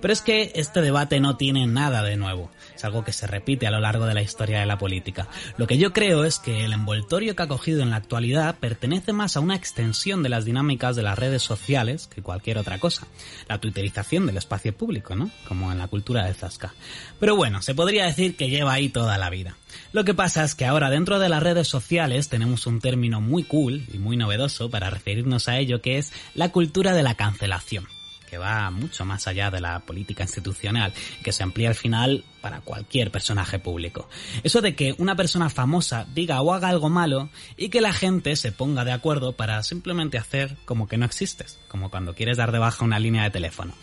Pero 0.00 0.12
es 0.12 0.22
que 0.22 0.52
este 0.54 0.80
debate 0.80 1.20
no 1.20 1.36
tiene 1.36 1.66
nada 1.66 2.02
de 2.02 2.16
nuevo. 2.16 2.50
Algo 2.84 3.04
que 3.04 3.12
se 3.12 3.26
repite 3.26 3.66
a 3.66 3.70
lo 3.70 3.80
largo 3.80 4.06
de 4.06 4.14
la 4.14 4.22
historia 4.22 4.60
de 4.60 4.66
la 4.66 4.78
política. 4.78 5.28
Lo 5.56 5.66
que 5.66 5.78
yo 5.78 5.92
creo 5.92 6.24
es 6.24 6.38
que 6.38 6.64
el 6.64 6.72
envoltorio 6.72 7.36
que 7.36 7.42
ha 7.42 7.48
cogido 7.48 7.82
en 7.82 7.90
la 7.90 7.96
actualidad 7.96 8.56
pertenece 8.58 9.12
más 9.12 9.36
a 9.36 9.40
una 9.40 9.56
extensión 9.56 10.22
de 10.22 10.28
las 10.28 10.44
dinámicas 10.44 10.96
de 10.96 11.02
las 11.02 11.18
redes 11.18 11.42
sociales 11.42 12.06
que 12.06 12.22
cualquier 12.22 12.58
otra 12.58 12.78
cosa. 12.78 13.06
La 13.48 13.58
twitterización 13.58 14.26
del 14.26 14.36
espacio 14.36 14.76
público, 14.76 15.14
¿no? 15.14 15.30
Como 15.48 15.70
en 15.72 15.78
la 15.78 15.88
cultura 15.88 16.24
de 16.24 16.34
Zasca. 16.34 16.74
Pero 17.20 17.36
bueno, 17.36 17.62
se 17.62 17.74
podría 17.74 18.06
decir 18.06 18.36
que 18.36 18.50
lleva 18.50 18.72
ahí 18.72 18.88
toda 18.88 19.18
la 19.18 19.30
vida. 19.30 19.56
Lo 19.92 20.04
que 20.04 20.14
pasa 20.14 20.44
es 20.44 20.54
que 20.54 20.66
ahora 20.66 20.90
dentro 20.90 21.18
de 21.18 21.28
las 21.28 21.42
redes 21.42 21.68
sociales 21.68 22.28
tenemos 22.28 22.66
un 22.66 22.80
término 22.80 23.20
muy 23.20 23.44
cool 23.44 23.84
y 23.92 23.98
muy 23.98 24.16
novedoso 24.16 24.70
para 24.70 24.90
referirnos 24.90 25.48
a 25.48 25.58
ello 25.58 25.80
que 25.80 25.98
es 25.98 26.12
la 26.34 26.50
cultura 26.50 26.94
de 26.94 27.02
la 27.02 27.14
cancelación 27.14 27.86
que 28.32 28.38
va 28.38 28.70
mucho 28.70 29.04
más 29.04 29.26
allá 29.26 29.50
de 29.50 29.60
la 29.60 29.80
política 29.80 30.22
institucional, 30.22 30.94
que 31.22 31.32
se 31.32 31.42
amplía 31.42 31.68
al 31.68 31.74
final 31.74 32.24
para 32.40 32.62
cualquier 32.62 33.10
personaje 33.10 33.58
público. 33.58 34.08
Eso 34.42 34.62
de 34.62 34.74
que 34.74 34.94
una 34.96 35.16
persona 35.16 35.50
famosa 35.50 36.06
diga 36.14 36.40
o 36.40 36.54
haga 36.54 36.68
algo 36.68 36.88
malo 36.88 37.28
y 37.58 37.68
que 37.68 37.82
la 37.82 37.92
gente 37.92 38.34
se 38.36 38.50
ponga 38.50 38.86
de 38.86 38.92
acuerdo 38.92 39.34
para 39.34 39.62
simplemente 39.62 40.16
hacer 40.16 40.56
como 40.64 40.88
que 40.88 40.96
no 40.96 41.04
existes, 41.04 41.58
como 41.68 41.90
cuando 41.90 42.14
quieres 42.14 42.38
dar 42.38 42.52
de 42.52 42.58
baja 42.58 42.86
una 42.86 42.98
línea 42.98 43.24
de 43.24 43.32
teléfono. 43.32 43.74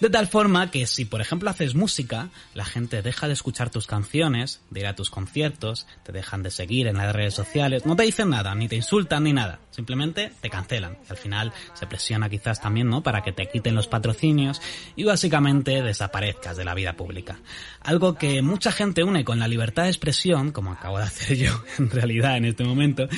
De 0.00 0.10
tal 0.10 0.26
forma 0.26 0.70
que 0.70 0.86
si 0.86 1.04
por 1.04 1.20
ejemplo 1.20 1.48
haces 1.48 1.74
música, 1.74 2.28
la 2.52 2.64
gente 2.64 3.00
deja 3.00 3.28
de 3.28 3.32
escuchar 3.32 3.70
tus 3.70 3.86
canciones, 3.86 4.60
de 4.70 4.80
ir 4.80 4.86
a 4.86 4.96
tus 4.96 5.08
conciertos, 5.08 5.86
te 6.02 6.12
dejan 6.12 6.42
de 6.42 6.50
seguir 6.50 6.88
en 6.88 6.96
las 6.96 7.14
redes 7.14 7.34
sociales, 7.34 7.86
no 7.86 7.94
te 7.94 8.02
dicen 8.02 8.30
nada, 8.30 8.54
ni 8.54 8.68
te 8.68 8.76
insultan 8.76 9.24
ni 9.24 9.32
nada, 9.32 9.60
simplemente 9.70 10.32
te 10.40 10.50
cancelan. 10.50 10.98
Al 11.08 11.16
final 11.16 11.52
se 11.74 11.86
presiona 11.86 12.28
quizás 12.28 12.60
también, 12.60 12.88
¿no? 12.88 13.02
Para 13.02 13.22
que 13.22 13.32
te 13.32 13.48
quiten 13.48 13.74
los 13.76 13.86
patrocinios 13.86 14.60
y 14.96 15.04
básicamente 15.04 15.80
desaparezcas 15.80 16.56
de 16.56 16.64
la 16.64 16.74
vida 16.74 16.94
pública. 16.94 17.38
Algo 17.80 18.16
que 18.16 18.42
mucha 18.42 18.72
gente 18.72 19.04
une 19.04 19.24
con 19.24 19.38
la 19.38 19.48
libertad 19.48 19.84
de 19.84 19.90
expresión, 19.90 20.50
como 20.50 20.72
acabo 20.72 20.98
de 20.98 21.04
hacer 21.04 21.36
yo 21.36 21.62
en 21.78 21.90
realidad 21.90 22.36
en 22.36 22.46
este 22.46 22.64
momento, 22.64 23.08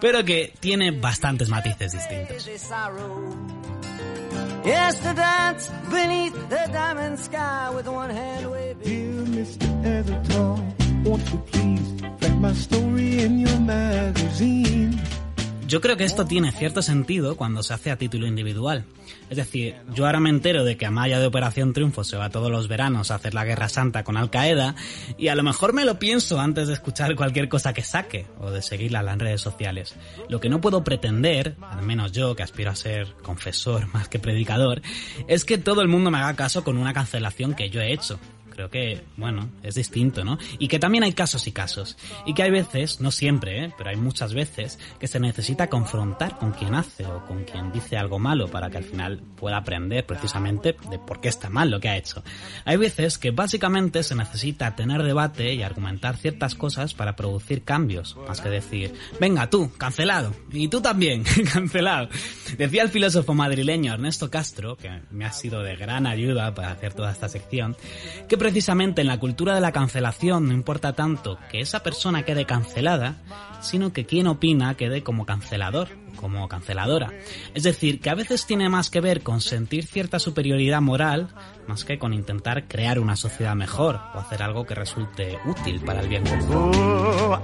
pero 0.00 0.24
que 0.24 0.52
tiene 0.60 0.90
bastantes 0.90 1.48
matices 1.48 1.92
distintos. 1.92 2.50
Yes, 4.64 4.98
to 5.00 5.12
dance 5.12 5.68
beneath 5.90 6.32
the 6.48 6.68
diamond 6.72 7.18
sky 7.18 7.68
with 7.68 7.86
one 7.86 8.08
hand 8.08 8.50
waving. 8.50 8.82
Dear 8.82 9.44
Mr. 9.44 9.84
Editor, 9.84 11.08
won't 11.08 11.32
you 11.32 11.38
please 11.52 12.02
write 12.22 12.38
my 12.38 12.52
story 12.54 13.20
in 13.20 13.40
your 13.40 13.60
magazine? 13.60 14.98
Yo 15.66 15.80
creo 15.80 15.96
que 15.96 16.04
esto 16.04 16.26
tiene 16.26 16.52
cierto 16.52 16.82
sentido 16.82 17.36
cuando 17.36 17.62
se 17.62 17.72
hace 17.72 17.90
a 17.90 17.96
título 17.96 18.26
individual. 18.26 18.84
Es 19.30 19.38
decir, 19.38 19.76
yo 19.94 20.04
ahora 20.04 20.20
me 20.20 20.28
entero 20.28 20.62
de 20.62 20.76
que 20.76 20.84
Amaya 20.84 21.18
de 21.18 21.26
Operación 21.26 21.72
Triunfo 21.72 22.04
se 22.04 22.18
va 22.18 22.28
todos 22.28 22.50
los 22.50 22.68
veranos 22.68 23.10
a 23.10 23.14
hacer 23.14 23.32
la 23.32 23.46
Guerra 23.46 23.70
Santa 23.70 24.04
con 24.04 24.18
Al 24.18 24.30
Qaeda 24.30 24.74
y 25.16 25.28
a 25.28 25.34
lo 25.34 25.42
mejor 25.42 25.72
me 25.72 25.86
lo 25.86 25.98
pienso 25.98 26.38
antes 26.38 26.68
de 26.68 26.74
escuchar 26.74 27.16
cualquier 27.16 27.48
cosa 27.48 27.72
que 27.72 27.82
saque 27.82 28.26
o 28.38 28.50
de 28.50 28.60
seguirla 28.60 29.00
en 29.00 29.06
las 29.06 29.18
redes 29.18 29.40
sociales. 29.40 29.94
Lo 30.28 30.38
que 30.38 30.50
no 30.50 30.60
puedo 30.60 30.84
pretender, 30.84 31.56
al 31.62 31.82
menos 31.82 32.12
yo 32.12 32.36
que 32.36 32.42
aspiro 32.42 32.70
a 32.70 32.76
ser 32.76 33.14
confesor 33.22 33.86
más 33.94 34.08
que 34.08 34.18
predicador, 34.18 34.82
es 35.28 35.46
que 35.46 35.56
todo 35.56 35.80
el 35.80 35.88
mundo 35.88 36.10
me 36.10 36.18
haga 36.18 36.36
caso 36.36 36.62
con 36.62 36.76
una 36.76 36.92
cancelación 36.92 37.54
que 37.54 37.70
yo 37.70 37.80
he 37.80 37.92
hecho 37.92 38.20
creo 38.54 38.70
que, 38.70 39.02
bueno, 39.16 39.50
es 39.62 39.74
distinto, 39.74 40.24
¿no? 40.24 40.38
Y 40.58 40.68
que 40.68 40.78
también 40.78 41.04
hay 41.04 41.12
casos 41.12 41.46
y 41.46 41.52
casos. 41.52 41.96
Y 42.24 42.34
que 42.34 42.42
hay 42.42 42.50
veces, 42.50 43.00
no 43.00 43.10
siempre, 43.10 43.64
¿eh? 43.64 43.74
pero 43.76 43.90
hay 43.90 43.96
muchas 43.96 44.32
veces, 44.32 44.78
que 44.98 45.06
se 45.06 45.20
necesita 45.20 45.68
confrontar 45.68 46.38
con 46.38 46.52
quien 46.52 46.74
hace 46.74 47.04
o 47.06 47.24
con 47.26 47.44
quien 47.44 47.72
dice 47.72 47.96
algo 47.96 48.18
malo 48.18 48.48
para 48.48 48.70
que 48.70 48.78
al 48.78 48.84
final 48.84 49.22
pueda 49.36 49.58
aprender 49.58 50.06
precisamente 50.06 50.76
de 50.90 50.98
por 50.98 51.20
qué 51.20 51.28
está 51.28 51.50
mal 51.50 51.70
lo 51.70 51.80
que 51.80 51.88
ha 51.88 51.96
hecho. 51.96 52.22
Hay 52.64 52.76
veces 52.76 53.18
que 53.18 53.30
básicamente 53.30 54.02
se 54.02 54.14
necesita 54.14 54.74
tener 54.76 55.02
debate 55.02 55.54
y 55.54 55.62
argumentar 55.62 56.16
ciertas 56.16 56.54
cosas 56.54 56.94
para 56.94 57.16
producir 57.16 57.64
cambios, 57.64 58.16
más 58.28 58.40
que 58.40 58.48
decir, 58.48 58.94
venga 59.20 59.50
tú, 59.50 59.72
cancelado, 59.76 60.34
y 60.50 60.68
tú 60.68 60.80
también, 60.80 61.24
cancelado. 61.52 62.08
Decía 62.56 62.82
el 62.82 62.90
filósofo 62.90 63.34
madrileño 63.34 63.94
Ernesto 63.94 64.30
Castro, 64.30 64.76
que 64.76 65.02
me 65.10 65.24
ha 65.24 65.32
sido 65.32 65.62
de 65.62 65.76
gran 65.76 66.06
ayuda 66.06 66.54
para 66.54 66.70
hacer 66.70 66.94
toda 66.94 67.12
esta 67.12 67.28
sección, 67.28 67.76
que 68.28 68.36
precisamente 68.44 69.00
en 69.00 69.06
la 69.06 69.18
cultura 69.18 69.54
de 69.54 69.62
la 69.62 69.72
cancelación 69.72 70.48
no 70.48 70.52
importa 70.52 70.92
tanto 70.92 71.38
que 71.50 71.60
esa 71.60 71.82
persona 71.82 72.24
quede 72.26 72.44
cancelada, 72.44 73.16
sino 73.62 73.94
que 73.94 74.04
quien 74.04 74.26
opina 74.26 74.74
quede 74.74 75.02
como 75.02 75.24
cancelador, 75.24 75.88
como 76.16 76.46
canceladora. 76.46 77.10
Es 77.54 77.62
decir, 77.62 78.02
que 78.02 78.10
a 78.10 78.14
veces 78.14 78.44
tiene 78.44 78.68
más 78.68 78.90
que 78.90 79.00
ver 79.00 79.22
con 79.22 79.40
sentir 79.40 79.86
cierta 79.86 80.18
superioridad 80.18 80.82
moral, 80.82 81.28
más 81.66 81.86
que 81.86 81.98
con 81.98 82.12
intentar 82.12 82.68
crear 82.68 82.98
una 82.98 83.16
sociedad 83.16 83.54
mejor 83.54 83.98
o 84.14 84.18
hacer 84.18 84.42
algo 84.42 84.66
que 84.66 84.74
resulte 84.74 85.38
útil 85.46 85.80
para 85.80 86.02
el 86.02 86.08
bien 86.08 86.24
común. 86.24 86.70
Oh, 86.74 87.40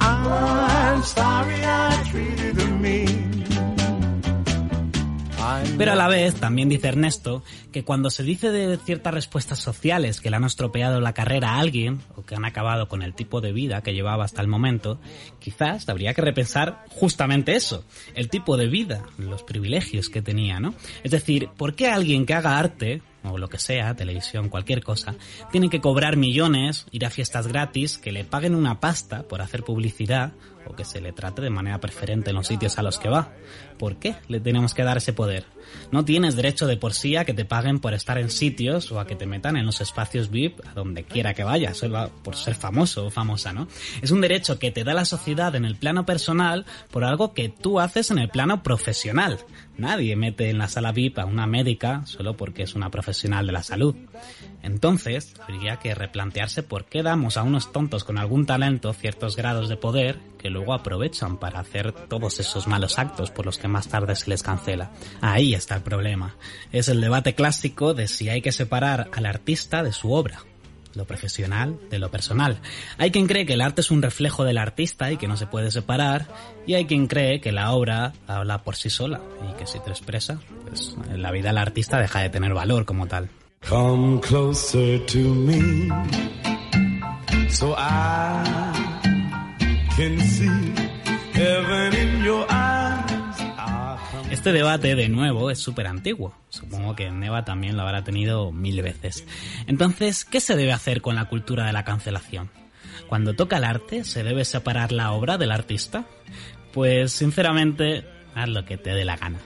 pero 5.78 5.92
a 5.92 5.96
la 5.96 6.08
vez, 6.08 6.34
también 6.34 6.68
dice 6.68 6.88
Ernesto, 6.88 7.42
que 7.72 7.84
cuando 7.84 8.10
se 8.10 8.22
dice 8.22 8.50
de 8.50 8.76
ciertas 8.78 9.14
respuestas 9.14 9.58
sociales 9.58 10.20
que 10.20 10.30
le 10.30 10.36
han 10.36 10.44
estropeado 10.44 11.00
la 11.00 11.14
carrera 11.14 11.50
a 11.50 11.60
alguien, 11.60 12.00
o 12.16 12.22
que 12.22 12.34
han 12.34 12.44
acabado 12.44 12.88
con 12.88 13.02
el 13.02 13.14
tipo 13.14 13.40
de 13.40 13.52
vida 13.52 13.82
que 13.82 13.94
llevaba 13.94 14.24
hasta 14.24 14.42
el 14.42 14.48
momento, 14.48 15.00
quizás 15.38 15.88
habría 15.88 16.14
que 16.14 16.22
repensar 16.22 16.84
justamente 16.88 17.56
eso, 17.56 17.84
el 18.14 18.28
tipo 18.28 18.56
de 18.56 18.66
vida, 18.66 19.02
los 19.18 19.42
privilegios 19.42 20.08
que 20.08 20.22
tenía, 20.22 20.60
¿no? 20.60 20.74
Es 21.02 21.10
decir, 21.10 21.48
¿por 21.56 21.74
qué 21.74 21.88
alguien 21.88 22.26
que 22.26 22.34
haga 22.34 22.58
arte, 22.58 23.02
o 23.24 23.38
lo 23.38 23.48
que 23.48 23.58
sea, 23.58 23.94
televisión, 23.94 24.48
cualquier 24.48 24.82
cosa, 24.82 25.14
tiene 25.50 25.68
que 25.68 25.80
cobrar 25.80 26.16
millones, 26.16 26.86
ir 26.90 27.04
a 27.04 27.10
fiestas 27.10 27.46
gratis, 27.46 27.98
que 27.98 28.12
le 28.12 28.24
paguen 28.24 28.54
una 28.54 28.80
pasta 28.80 29.22
por 29.24 29.42
hacer 29.42 29.62
publicidad 29.62 30.32
o 30.66 30.74
que 30.74 30.84
se 30.84 31.00
le 31.00 31.12
trate 31.12 31.42
de 31.42 31.50
manera 31.50 31.80
preferente 31.80 32.30
en 32.30 32.36
los 32.36 32.46
sitios 32.46 32.78
a 32.78 32.82
los 32.82 32.98
que 32.98 33.08
va. 33.08 33.32
¿Por 33.78 33.96
qué 33.96 34.16
le 34.28 34.40
tenemos 34.40 34.74
que 34.74 34.84
dar 34.84 34.98
ese 34.98 35.12
poder? 35.12 35.44
No 35.90 36.04
tienes 36.04 36.36
derecho 36.36 36.66
de 36.66 36.76
por 36.76 36.92
sí 36.92 37.16
a 37.16 37.24
que 37.24 37.32
te 37.32 37.44
paguen 37.44 37.80
por 37.80 37.94
estar 37.94 38.18
en 38.18 38.30
sitios 38.30 38.92
o 38.92 39.00
a 39.00 39.06
que 39.06 39.16
te 39.16 39.26
metan 39.26 39.56
en 39.56 39.66
los 39.66 39.80
espacios 39.80 40.30
VIP 40.30 40.60
a 40.66 40.74
donde 40.74 41.04
quiera 41.04 41.34
que 41.34 41.44
vayas, 41.44 41.78
solo 41.78 42.10
por 42.22 42.36
ser 42.36 42.54
famoso 42.54 43.06
o 43.06 43.10
famosa, 43.10 43.52
¿no? 43.52 43.68
Es 44.02 44.10
un 44.10 44.20
derecho 44.20 44.58
que 44.58 44.70
te 44.70 44.84
da 44.84 44.94
la 44.94 45.04
sociedad 45.04 45.54
en 45.54 45.64
el 45.64 45.76
plano 45.76 46.04
personal 46.04 46.66
por 46.90 47.04
algo 47.04 47.32
que 47.32 47.48
tú 47.48 47.80
haces 47.80 48.10
en 48.10 48.18
el 48.18 48.28
plano 48.28 48.62
profesional. 48.62 49.38
Nadie 49.80 50.14
mete 50.14 50.50
en 50.50 50.58
la 50.58 50.68
sala 50.68 50.92
VIP 50.92 51.18
a 51.20 51.24
una 51.24 51.46
médica 51.46 52.04
solo 52.04 52.36
porque 52.36 52.64
es 52.64 52.74
una 52.74 52.90
profesional 52.90 53.46
de 53.46 53.52
la 53.52 53.62
salud. 53.62 53.96
Entonces, 54.62 55.32
habría 55.40 55.76
que 55.76 55.94
replantearse 55.94 56.62
por 56.62 56.84
qué 56.84 57.02
damos 57.02 57.38
a 57.38 57.44
unos 57.44 57.72
tontos 57.72 58.04
con 58.04 58.18
algún 58.18 58.44
talento 58.44 58.92
ciertos 58.92 59.36
grados 59.36 59.70
de 59.70 59.78
poder 59.78 60.18
que 60.38 60.50
luego 60.50 60.74
aprovechan 60.74 61.38
para 61.38 61.60
hacer 61.60 61.92
todos 61.92 62.40
esos 62.40 62.66
malos 62.66 62.98
actos 62.98 63.30
por 63.30 63.46
los 63.46 63.56
que 63.56 63.68
más 63.68 63.88
tarde 63.88 64.16
se 64.16 64.28
les 64.28 64.42
cancela. 64.42 64.90
Ahí 65.22 65.54
está 65.54 65.76
el 65.76 65.82
problema. 65.82 66.36
Es 66.72 66.88
el 66.88 67.00
debate 67.00 67.34
clásico 67.34 67.94
de 67.94 68.06
si 68.06 68.28
hay 68.28 68.42
que 68.42 68.52
separar 68.52 69.08
al 69.14 69.24
artista 69.24 69.82
de 69.82 69.92
su 69.92 70.12
obra 70.12 70.44
lo 70.94 71.06
profesional 71.06 71.78
de 71.90 71.98
lo 71.98 72.10
personal. 72.10 72.60
Hay 72.98 73.10
quien 73.10 73.26
cree 73.26 73.46
que 73.46 73.54
el 73.54 73.60
arte 73.60 73.80
es 73.80 73.90
un 73.90 74.02
reflejo 74.02 74.44
del 74.44 74.58
artista 74.58 75.10
y 75.12 75.16
que 75.16 75.28
no 75.28 75.36
se 75.36 75.46
puede 75.46 75.70
separar, 75.70 76.26
y 76.66 76.74
hay 76.74 76.86
quien 76.86 77.06
cree 77.06 77.40
que 77.40 77.52
la 77.52 77.72
obra 77.72 78.12
habla 78.26 78.62
por 78.62 78.76
sí 78.76 78.90
sola 78.90 79.20
y 79.48 79.56
que 79.56 79.66
si 79.66 79.78
te 79.80 79.90
expresa, 79.90 80.40
pues 80.68 80.96
en 81.10 81.22
la 81.22 81.30
vida 81.30 81.48
del 81.48 81.58
artista 81.58 81.98
deja 81.98 82.20
de 82.20 82.30
tener 82.30 82.54
valor 82.54 82.84
como 82.84 83.06
tal. 83.06 83.28
Este 94.40 94.52
debate, 94.54 94.94
de 94.94 95.10
nuevo, 95.10 95.50
es 95.50 95.58
súper 95.58 95.86
antiguo. 95.86 96.34
Supongo 96.48 96.96
que 96.96 97.10
Neva 97.10 97.44
también 97.44 97.76
lo 97.76 97.82
habrá 97.82 98.04
tenido 98.04 98.52
mil 98.52 98.80
veces. 98.80 99.26
Entonces, 99.66 100.24
¿qué 100.24 100.40
se 100.40 100.56
debe 100.56 100.72
hacer 100.72 101.02
con 101.02 101.14
la 101.14 101.26
cultura 101.26 101.66
de 101.66 101.74
la 101.74 101.84
cancelación? 101.84 102.48
Cuando 103.06 103.34
toca 103.34 103.58
el 103.58 103.64
arte, 103.64 104.02
¿se 104.02 104.24
debe 104.24 104.46
separar 104.46 104.92
la 104.92 105.12
obra 105.12 105.36
del 105.36 105.52
artista? 105.52 106.06
Pues, 106.72 107.12
sinceramente, 107.12 108.06
haz 108.34 108.48
lo 108.48 108.64
que 108.64 108.78
te 108.78 108.94
dé 108.94 109.04
la 109.04 109.18
gana. 109.18 109.40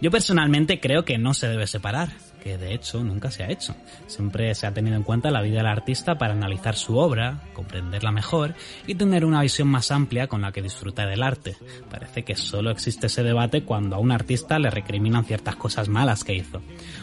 Yo 0.00 0.10
personalmente 0.10 0.80
creo 0.80 1.04
que 1.04 1.18
no 1.18 1.34
se 1.34 1.48
debe 1.48 1.66
separar 1.66 2.08
que 2.40 2.58
de 2.58 2.74
hecho 2.74 3.04
nunca 3.04 3.30
se 3.30 3.44
ha 3.44 3.50
hecho. 3.50 3.76
Siempre 4.06 4.54
se 4.54 4.66
ha 4.66 4.74
tenido 4.74 4.96
en 4.96 5.02
cuenta 5.02 5.30
la 5.30 5.42
vida 5.42 5.58
del 5.58 5.66
artista 5.66 6.18
para 6.18 6.32
analizar 6.32 6.74
su 6.74 6.96
obra, 6.96 7.42
comprenderla 7.52 8.10
mejor 8.10 8.54
y 8.86 8.94
tener 8.94 9.24
una 9.24 9.42
visión 9.42 9.68
más 9.68 9.90
amplia 9.90 10.26
con 10.26 10.40
la 10.40 10.52
que 10.52 10.62
disfrutar 10.62 11.08
del 11.08 11.22
arte. 11.22 11.56
Parece 11.90 12.24
que 12.24 12.34
solo 12.34 12.70
existe 12.70 13.06
ese 13.06 13.22
debate 13.22 13.62
cuando 13.62 13.96
a 13.96 13.98
un 13.98 14.10
artista 14.10 14.58
le 14.58 14.70
recriminan 14.70 15.24
ciertas 15.24 15.56
cosas 15.56 15.88
malas 15.88 16.24
que 16.24 16.34
hizo. 16.34 16.62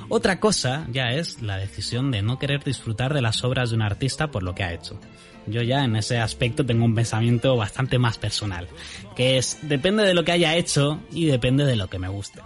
Otra 0.10 0.40
cosa 0.40 0.86
ya 0.92 1.12
es 1.12 1.42
la 1.42 1.58
decisión 1.58 2.12
de 2.12 2.22
no 2.22 2.40
querer 2.40 2.64
disfrutar 2.64 3.14
de 3.14 3.22
las 3.22 3.44
obras 3.44 3.70
de 3.70 3.76
un 3.76 3.84
artista 3.84 4.32
por 4.32 4.44
lo 4.44 4.56
que 4.56 4.64
ha 4.64 4.74
hecho. 4.74 5.00
Yo 5.46 5.62
ya 5.62 5.86
en 5.86 5.96
ese 5.96 6.18
aspecto 6.18 6.66
tengo 6.66 6.84
un 6.84 6.96
pensamiento 6.96 7.56
bastante 7.56 8.00
más 8.00 8.18
personal, 8.18 8.68
que 9.16 9.38
es 9.38 9.60
depende 9.62 10.04
de 10.04 10.14
lo 10.14 10.26
que 10.26 10.34
haya 10.34 10.56
hecho 10.56 11.00
y 11.10 11.26
depende 11.26 11.64
de 11.64 11.78
lo 11.78 11.88
que 11.88 12.00
me 12.00 12.10
guste. 12.10 12.42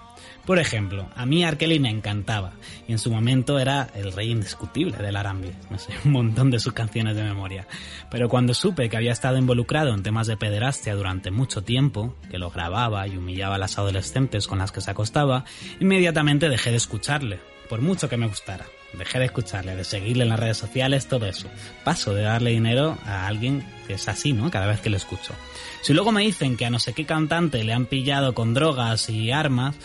Por 0.45 0.57
ejemplo, 0.57 1.07
a 1.15 1.25
mí 1.25 1.43
Arkeli 1.43 1.79
me 1.79 1.89
encantaba 1.89 2.53
y 2.87 2.91
en 2.91 2.99
su 2.99 3.11
momento 3.11 3.59
era 3.59 3.89
el 3.93 4.11
rey 4.11 4.31
indiscutible 4.31 4.97
del 4.97 5.15
R&B, 5.15 5.53
no 5.69 5.77
sé, 5.77 5.93
un 6.03 6.11
montón 6.11 6.49
de 6.49 6.59
sus 6.59 6.73
canciones 6.73 7.15
de 7.15 7.23
memoria. 7.23 7.67
Pero 8.09 8.27
cuando 8.27 8.53
supe 8.53 8.89
que 8.89 8.97
había 8.97 9.11
estado 9.11 9.37
involucrado 9.37 9.93
en 9.93 10.03
temas 10.03 10.27
de 10.27 10.37
pederastia 10.37 10.95
durante 10.95 11.29
mucho 11.29 11.63
tiempo, 11.63 12.15
que 12.29 12.39
lo 12.39 12.49
grababa 12.49 13.07
y 13.07 13.17
humillaba 13.17 13.55
a 13.55 13.59
las 13.59 13.77
adolescentes 13.77 14.47
con 14.47 14.59
las 14.59 14.71
que 14.71 14.81
se 14.81 14.91
acostaba, 14.91 15.45
inmediatamente 15.79 16.49
dejé 16.49 16.71
de 16.71 16.77
escucharle, 16.77 17.39
por 17.69 17.81
mucho 17.81 18.09
que 18.09 18.17
me 18.17 18.27
gustara. 18.27 18.65
Dejé 18.93 19.19
de 19.19 19.25
escucharle, 19.25 19.75
de 19.75 19.85
seguirle 19.85 20.23
en 20.23 20.29
las 20.29 20.39
redes 20.39 20.57
sociales, 20.57 21.07
todo 21.07 21.25
eso. 21.25 21.47
Paso 21.85 22.13
de 22.13 22.23
darle 22.23 22.49
dinero 22.49 22.97
a 23.05 23.27
alguien 23.27 23.65
que 23.87 23.93
es 23.93 24.07
así, 24.09 24.33
¿no? 24.33 24.51
Cada 24.51 24.67
vez 24.67 24.81
que 24.81 24.89
lo 24.89 24.97
escucho. 24.97 25.33
Si 25.81 25.93
luego 25.93 26.11
me 26.11 26.23
dicen 26.23 26.57
que 26.57 26.65
a 26.65 26.69
no 26.69 26.79
sé 26.79 26.91
qué 26.91 27.05
cantante 27.05 27.63
le 27.63 27.71
han 27.71 27.85
pillado 27.85 28.33
con 28.33 28.53
drogas 28.53 29.09
y 29.09 29.31
armas, 29.31 29.75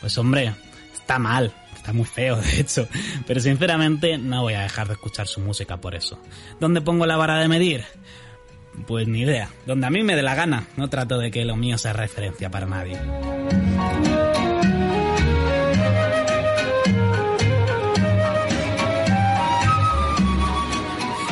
pues 0.00 0.16
hombre, 0.18 0.52
está 0.94 1.18
mal, 1.18 1.52
está 1.74 1.92
muy 1.92 2.04
feo 2.04 2.36
de 2.40 2.60
hecho, 2.60 2.88
pero 3.26 3.40
sinceramente 3.40 4.18
no 4.18 4.42
voy 4.42 4.54
a 4.54 4.62
dejar 4.62 4.88
de 4.88 4.94
escuchar 4.94 5.26
su 5.26 5.40
música 5.40 5.78
por 5.78 5.94
eso. 5.94 6.18
¿Dónde 6.60 6.80
pongo 6.80 7.06
la 7.06 7.16
vara 7.16 7.38
de 7.38 7.48
medir? 7.48 7.84
Pues 8.86 9.08
ni 9.08 9.22
idea, 9.22 9.48
donde 9.66 9.86
a 9.86 9.90
mí 9.90 10.02
me 10.02 10.14
dé 10.14 10.22
la 10.22 10.34
gana, 10.34 10.68
no 10.76 10.88
trato 10.88 11.18
de 11.18 11.30
que 11.30 11.44
lo 11.44 11.56
mío 11.56 11.78
sea 11.78 11.92
referencia 11.92 12.50
para 12.50 12.66
nadie. 12.66 12.98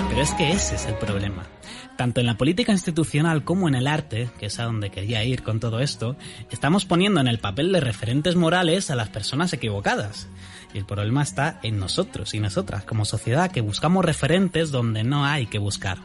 Pero 0.08 0.22
es 0.22 0.34
que 0.34 0.52
ese 0.52 0.74
es 0.74 0.86
el 0.86 0.94
problema. 0.94 1.46
Tanto 1.96 2.20
en 2.20 2.26
la 2.26 2.36
política 2.36 2.72
institucional 2.72 3.42
como 3.42 3.68
en 3.68 3.74
el 3.74 3.86
arte, 3.86 4.28
que 4.38 4.46
es 4.46 4.60
a 4.60 4.64
donde 4.64 4.90
quería 4.90 5.24
ir 5.24 5.42
con 5.42 5.60
todo 5.60 5.80
esto, 5.80 6.16
estamos 6.50 6.84
poniendo 6.84 7.20
en 7.20 7.28
el 7.28 7.38
papel 7.38 7.72
de 7.72 7.80
referentes 7.80 8.36
morales 8.36 8.90
a 8.90 8.96
las 8.96 9.08
personas 9.08 9.52
equivocadas. 9.54 10.28
Y 10.74 10.78
el 10.78 10.84
problema 10.84 11.22
está 11.22 11.58
en 11.62 11.78
nosotros 11.78 12.34
y 12.34 12.40
nosotras 12.40 12.84
como 12.84 13.06
sociedad 13.06 13.50
que 13.50 13.62
buscamos 13.62 14.04
referentes 14.04 14.70
donde 14.70 15.04
no 15.04 15.24
hay 15.24 15.46
que 15.46 15.58
buscar. 15.58 15.98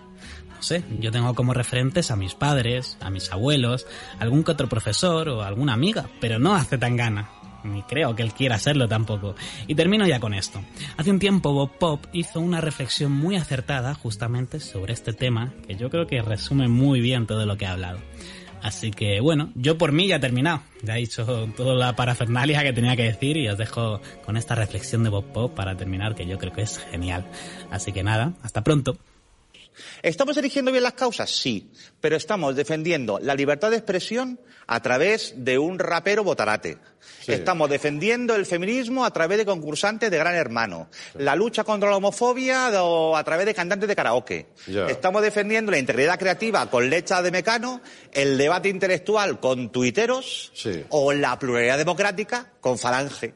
No 0.55 0.63
sé, 0.63 0.83
yo 0.99 1.11
tengo 1.11 1.33
como 1.33 1.53
referentes 1.53 2.09
a 2.09 2.15
mis 2.15 2.35
padres, 2.35 2.95
a 3.01 3.09
mis 3.09 3.31
abuelos, 3.31 3.85
algún 4.19 4.43
que 4.43 4.51
otro 4.51 4.69
profesor 4.69 5.27
o 5.27 5.41
alguna 5.41 5.73
amiga, 5.73 6.09
pero 6.21 6.39
no 6.39 6.55
hace 6.55 6.77
tan 6.77 6.95
gana 6.95 7.40
ni 7.63 7.81
creo 7.83 8.15
que 8.15 8.23
él 8.23 8.33
quiera 8.33 8.59
serlo 8.59 8.87
tampoco. 8.87 9.35
Y 9.67 9.75
termino 9.75 10.07
ya 10.07 10.19
con 10.19 10.33
esto. 10.33 10.61
Hace 10.97 11.11
un 11.11 11.19
tiempo 11.19 11.53
Bob 11.53 11.77
Pop 11.77 12.05
hizo 12.13 12.39
una 12.39 12.61
reflexión 12.61 13.11
muy 13.11 13.35
acertada 13.35 13.93
justamente 13.93 14.59
sobre 14.59 14.93
este 14.93 15.13
tema, 15.13 15.53
que 15.67 15.75
yo 15.75 15.89
creo 15.89 16.07
que 16.07 16.21
resume 16.21 16.67
muy 16.67 17.01
bien 17.01 17.27
todo 17.27 17.45
lo 17.45 17.57
que 17.57 17.65
he 17.65 17.69
hablado. 17.69 17.99
Así 18.61 18.91
que 18.91 19.19
bueno, 19.21 19.49
yo 19.55 19.77
por 19.77 19.91
mí 19.91 20.07
ya 20.07 20.17
he 20.17 20.19
terminado. 20.19 20.61
Ya 20.83 20.97
he 20.97 20.99
dicho 20.99 21.49
toda 21.57 21.75
la 21.75 21.95
parafernalia 21.95 22.61
que 22.63 22.73
tenía 22.73 22.95
que 22.95 23.03
decir 23.03 23.37
y 23.37 23.47
os 23.47 23.57
dejo 23.57 24.01
con 24.25 24.37
esta 24.37 24.55
reflexión 24.55 25.03
de 25.03 25.09
Bob 25.09 25.25
Pop 25.33 25.53
para 25.55 25.75
terminar, 25.75 26.15
que 26.15 26.27
yo 26.27 26.37
creo 26.37 26.53
que 26.53 26.61
es 26.61 26.77
genial. 26.77 27.25
Así 27.71 27.91
que 27.91 28.03
nada, 28.03 28.33
hasta 28.43 28.63
pronto. 28.63 28.97
¿Estamos 30.01 30.37
eligiendo 30.37 30.71
bien 30.71 30.83
las 30.83 30.93
causas? 30.93 31.29
Sí, 31.29 31.71
pero 31.99 32.15
estamos 32.15 32.55
defendiendo 32.55 33.19
la 33.19 33.35
libertad 33.35 33.71
de 33.71 33.77
expresión 33.77 34.39
a 34.67 34.81
través 34.81 35.33
de 35.37 35.57
un 35.57 35.79
rapero 35.79 36.23
botarate. 36.23 36.77
Estamos 37.27 37.69
defendiendo 37.69 38.35
el 38.35 38.45
feminismo 38.45 39.05
a 39.05 39.11
través 39.11 39.37
de 39.37 39.45
concursantes 39.45 40.09
de 40.09 40.17
Gran 40.17 40.35
Hermano. 40.35 40.89
La 41.15 41.35
lucha 41.35 41.63
contra 41.63 41.89
la 41.89 41.97
homofobia 41.97 42.67
a 42.67 43.23
través 43.23 43.45
de 43.45 43.53
cantantes 43.53 43.87
de 43.87 43.95
karaoke. 43.95 44.47
Estamos 44.87 45.21
defendiendo 45.21 45.71
la 45.71 45.77
integridad 45.77 46.19
creativa 46.19 46.69
con 46.69 46.89
lecha 46.89 47.21
de 47.21 47.31
mecano, 47.31 47.81
el 48.11 48.37
debate 48.37 48.69
intelectual 48.69 49.39
con 49.39 49.71
tuiteros 49.71 50.51
o 50.89 51.13
la 51.13 51.37
pluralidad 51.37 51.77
democrática 51.77 52.51
con 52.59 52.77
falange. 52.77 53.33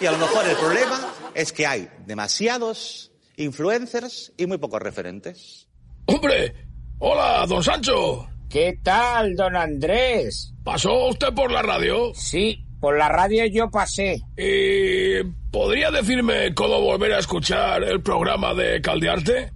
Y 0.00 0.06
a 0.06 0.12
lo 0.12 0.18
mejor 0.18 0.46
el 0.46 0.56
problema 0.56 1.12
es 1.34 1.52
que 1.52 1.66
hay 1.66 1.90
demasiados 2.06 3.09
influencers 3.40 4.32
y 4.36 4.46
muy 4.46 4.58
pocos 4.58 4.80
referentes. 4.80 5.68
¡Hombre! 6.06 6.54
¡Hola, 6.98 7.46
don 7.48 7.62
Sancho! 7.62 8.28
¿Qué 8.48 8.78
tal, 8.82 9.34
don 9.36 9.56
Andrés? 9.56 10.52
¿Pasó 10.64 11.06
usted 11.06 11.32
por 11.32 11.50
la 11.50 11.62
radio? 11.62 12.12
Sí, 12.14 12.64
por 12.80 12.98
la 12.98 13.08
radio 13.08 13.46
yo 13.46 13.70
pasé. 13.70 14.20
¿Y 14.36 15.22
podría 15.50 15.90
decirme 15.90 16.54
cómo 16.54 16.80
volver 16.80 17.14
a 17.14 17.20
escuchar 17.20 17.82
el 17.84 18.02
programa 18.02 18.52
de 18.54 18.80
Caldearte? 18.80 19.52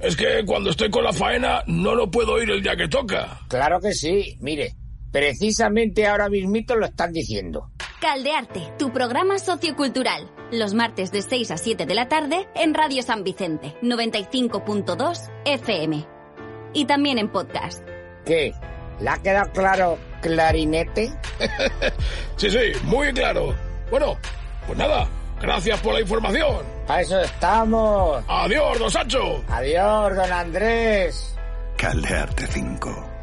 Es 0.00 0.16
que 0.16 0.44
cuando 0.44 0.70
estoy 0.70 0.90
con 0.90 1.04
la 1.04 1.12
faena 1.12 1.62
no 1.66 1.94
lo 1.94 2.10
puedo 2.10 2.32
oír 2.34 2.50
el 2.50 2.62
día 2.62 2.76
que 2.76 2.88
toca. 2.88 3.40
Claro 3.48 3.80
que 3.80 3.92
sí, 3.92 4.36
mire, 4.40 4.74
precisamente 5.14 6.08
ahora 6.08 6.28
mismito 6.28 6.74
lo 6.74 6.86
están 6.86 7.12
diciendo. 7.12 7.70
Caldearte, 8.00 8.72
tu 8.76 8.92
programa 8.92 9.38
sociocultural. 9.38 10.28
Los 10.50 10.74
martes 10.74 11.12
de 11.12 11.22
6 11.22 11.52
a 11.52 11.56
7 11.56 11.86
de 11.86 11.94
la 11.94 12.08
tarde 12.08 12.48
en 12.56 12.74
Radio 12.74 13.00
San 13.00 13.22
Vicente, 13.22 13.76
95.2 13.80 15.30
FM. 15.44 16.04
Y 16.72 16.86
también 16.86 17.18
en 17.18 17.30
podcast. 17.30 17.86
¿Qué? 18.26 18.54
¿Le 18.98 19.08
ha 19.08 19.18
quedado 19.18 19.52
claro 19.52 19.98
clarinete? 20.20 21.12
sí, 22.36 22.50
sí, 22.50 22.72
muy 22.82 23.12
claro. 23.12 23.54
Bueno, 23.92 24.16
pues 24.66 24.76
nada, 24.76 25.06
gracias 25.40 25.80
por 25.80 25.94
la 25.94 26.00
información. 26.00 26.66
A 26.88 27.02
eso 27.02 27.20
estamos. 27.20 28.24
Adiós, 28.26 28.80
don 28.80 28.90
Sancho. 28.90 29.44
Adiós, 29.46 30.16
don 30.16 30.32
Andrés. 30.32 31.36
Caldearte 31.76 32.48
5. 32.48 33.13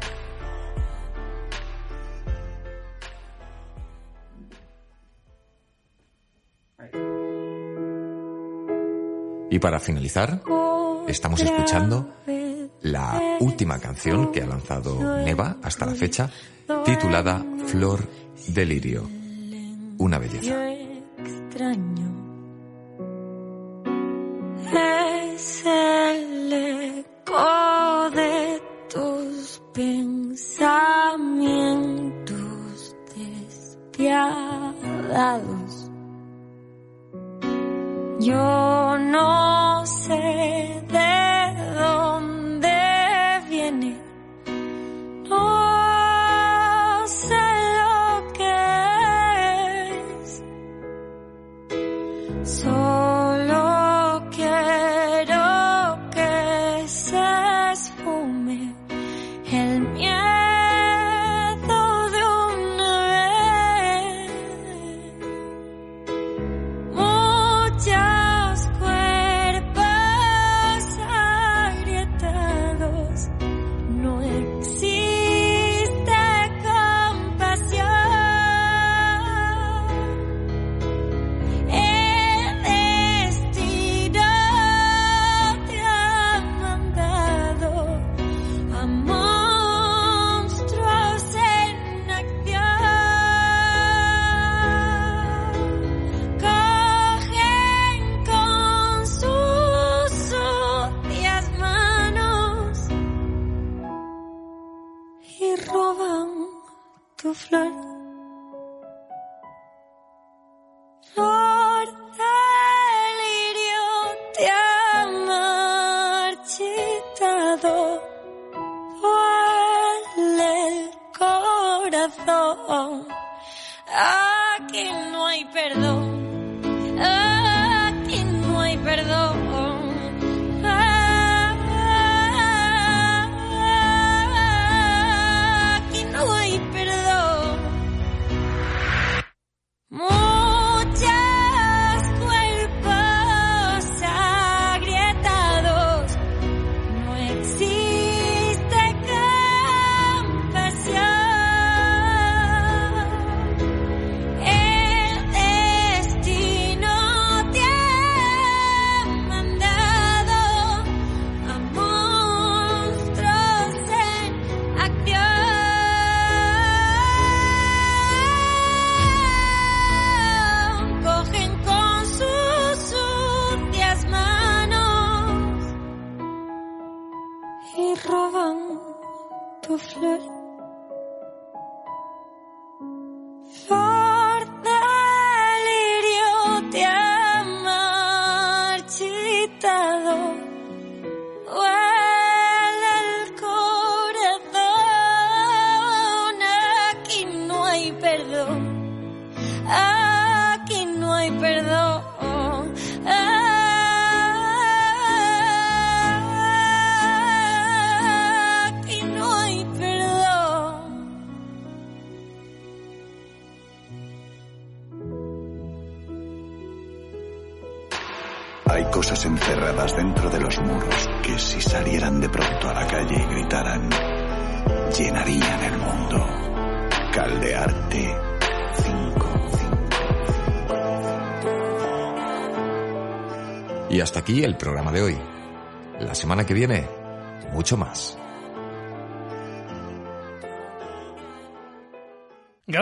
Y 9.52 9.58
para 9.58 9.78
finalizar, 9.78 10.42
estamos 11.06 11.38
escuchando 11.42 12.14
la 12.80 13.36
última 13.40 13.78
canción 13.78 14.32
que 14.32 14.40
ha 14.40 14.46
lanzado 14.46 15.18
Neva 15.18 15.58
hasta 15.62 15.84
la 15.84 15.94
fecha, 15.94 16.30
titulada 16.86 17.44
Flor 17.66 18.00
Delirio. 18.48 19.06
Una 19.98 20.18
belleza. 20.18 20.72
extraño 21.18 22.12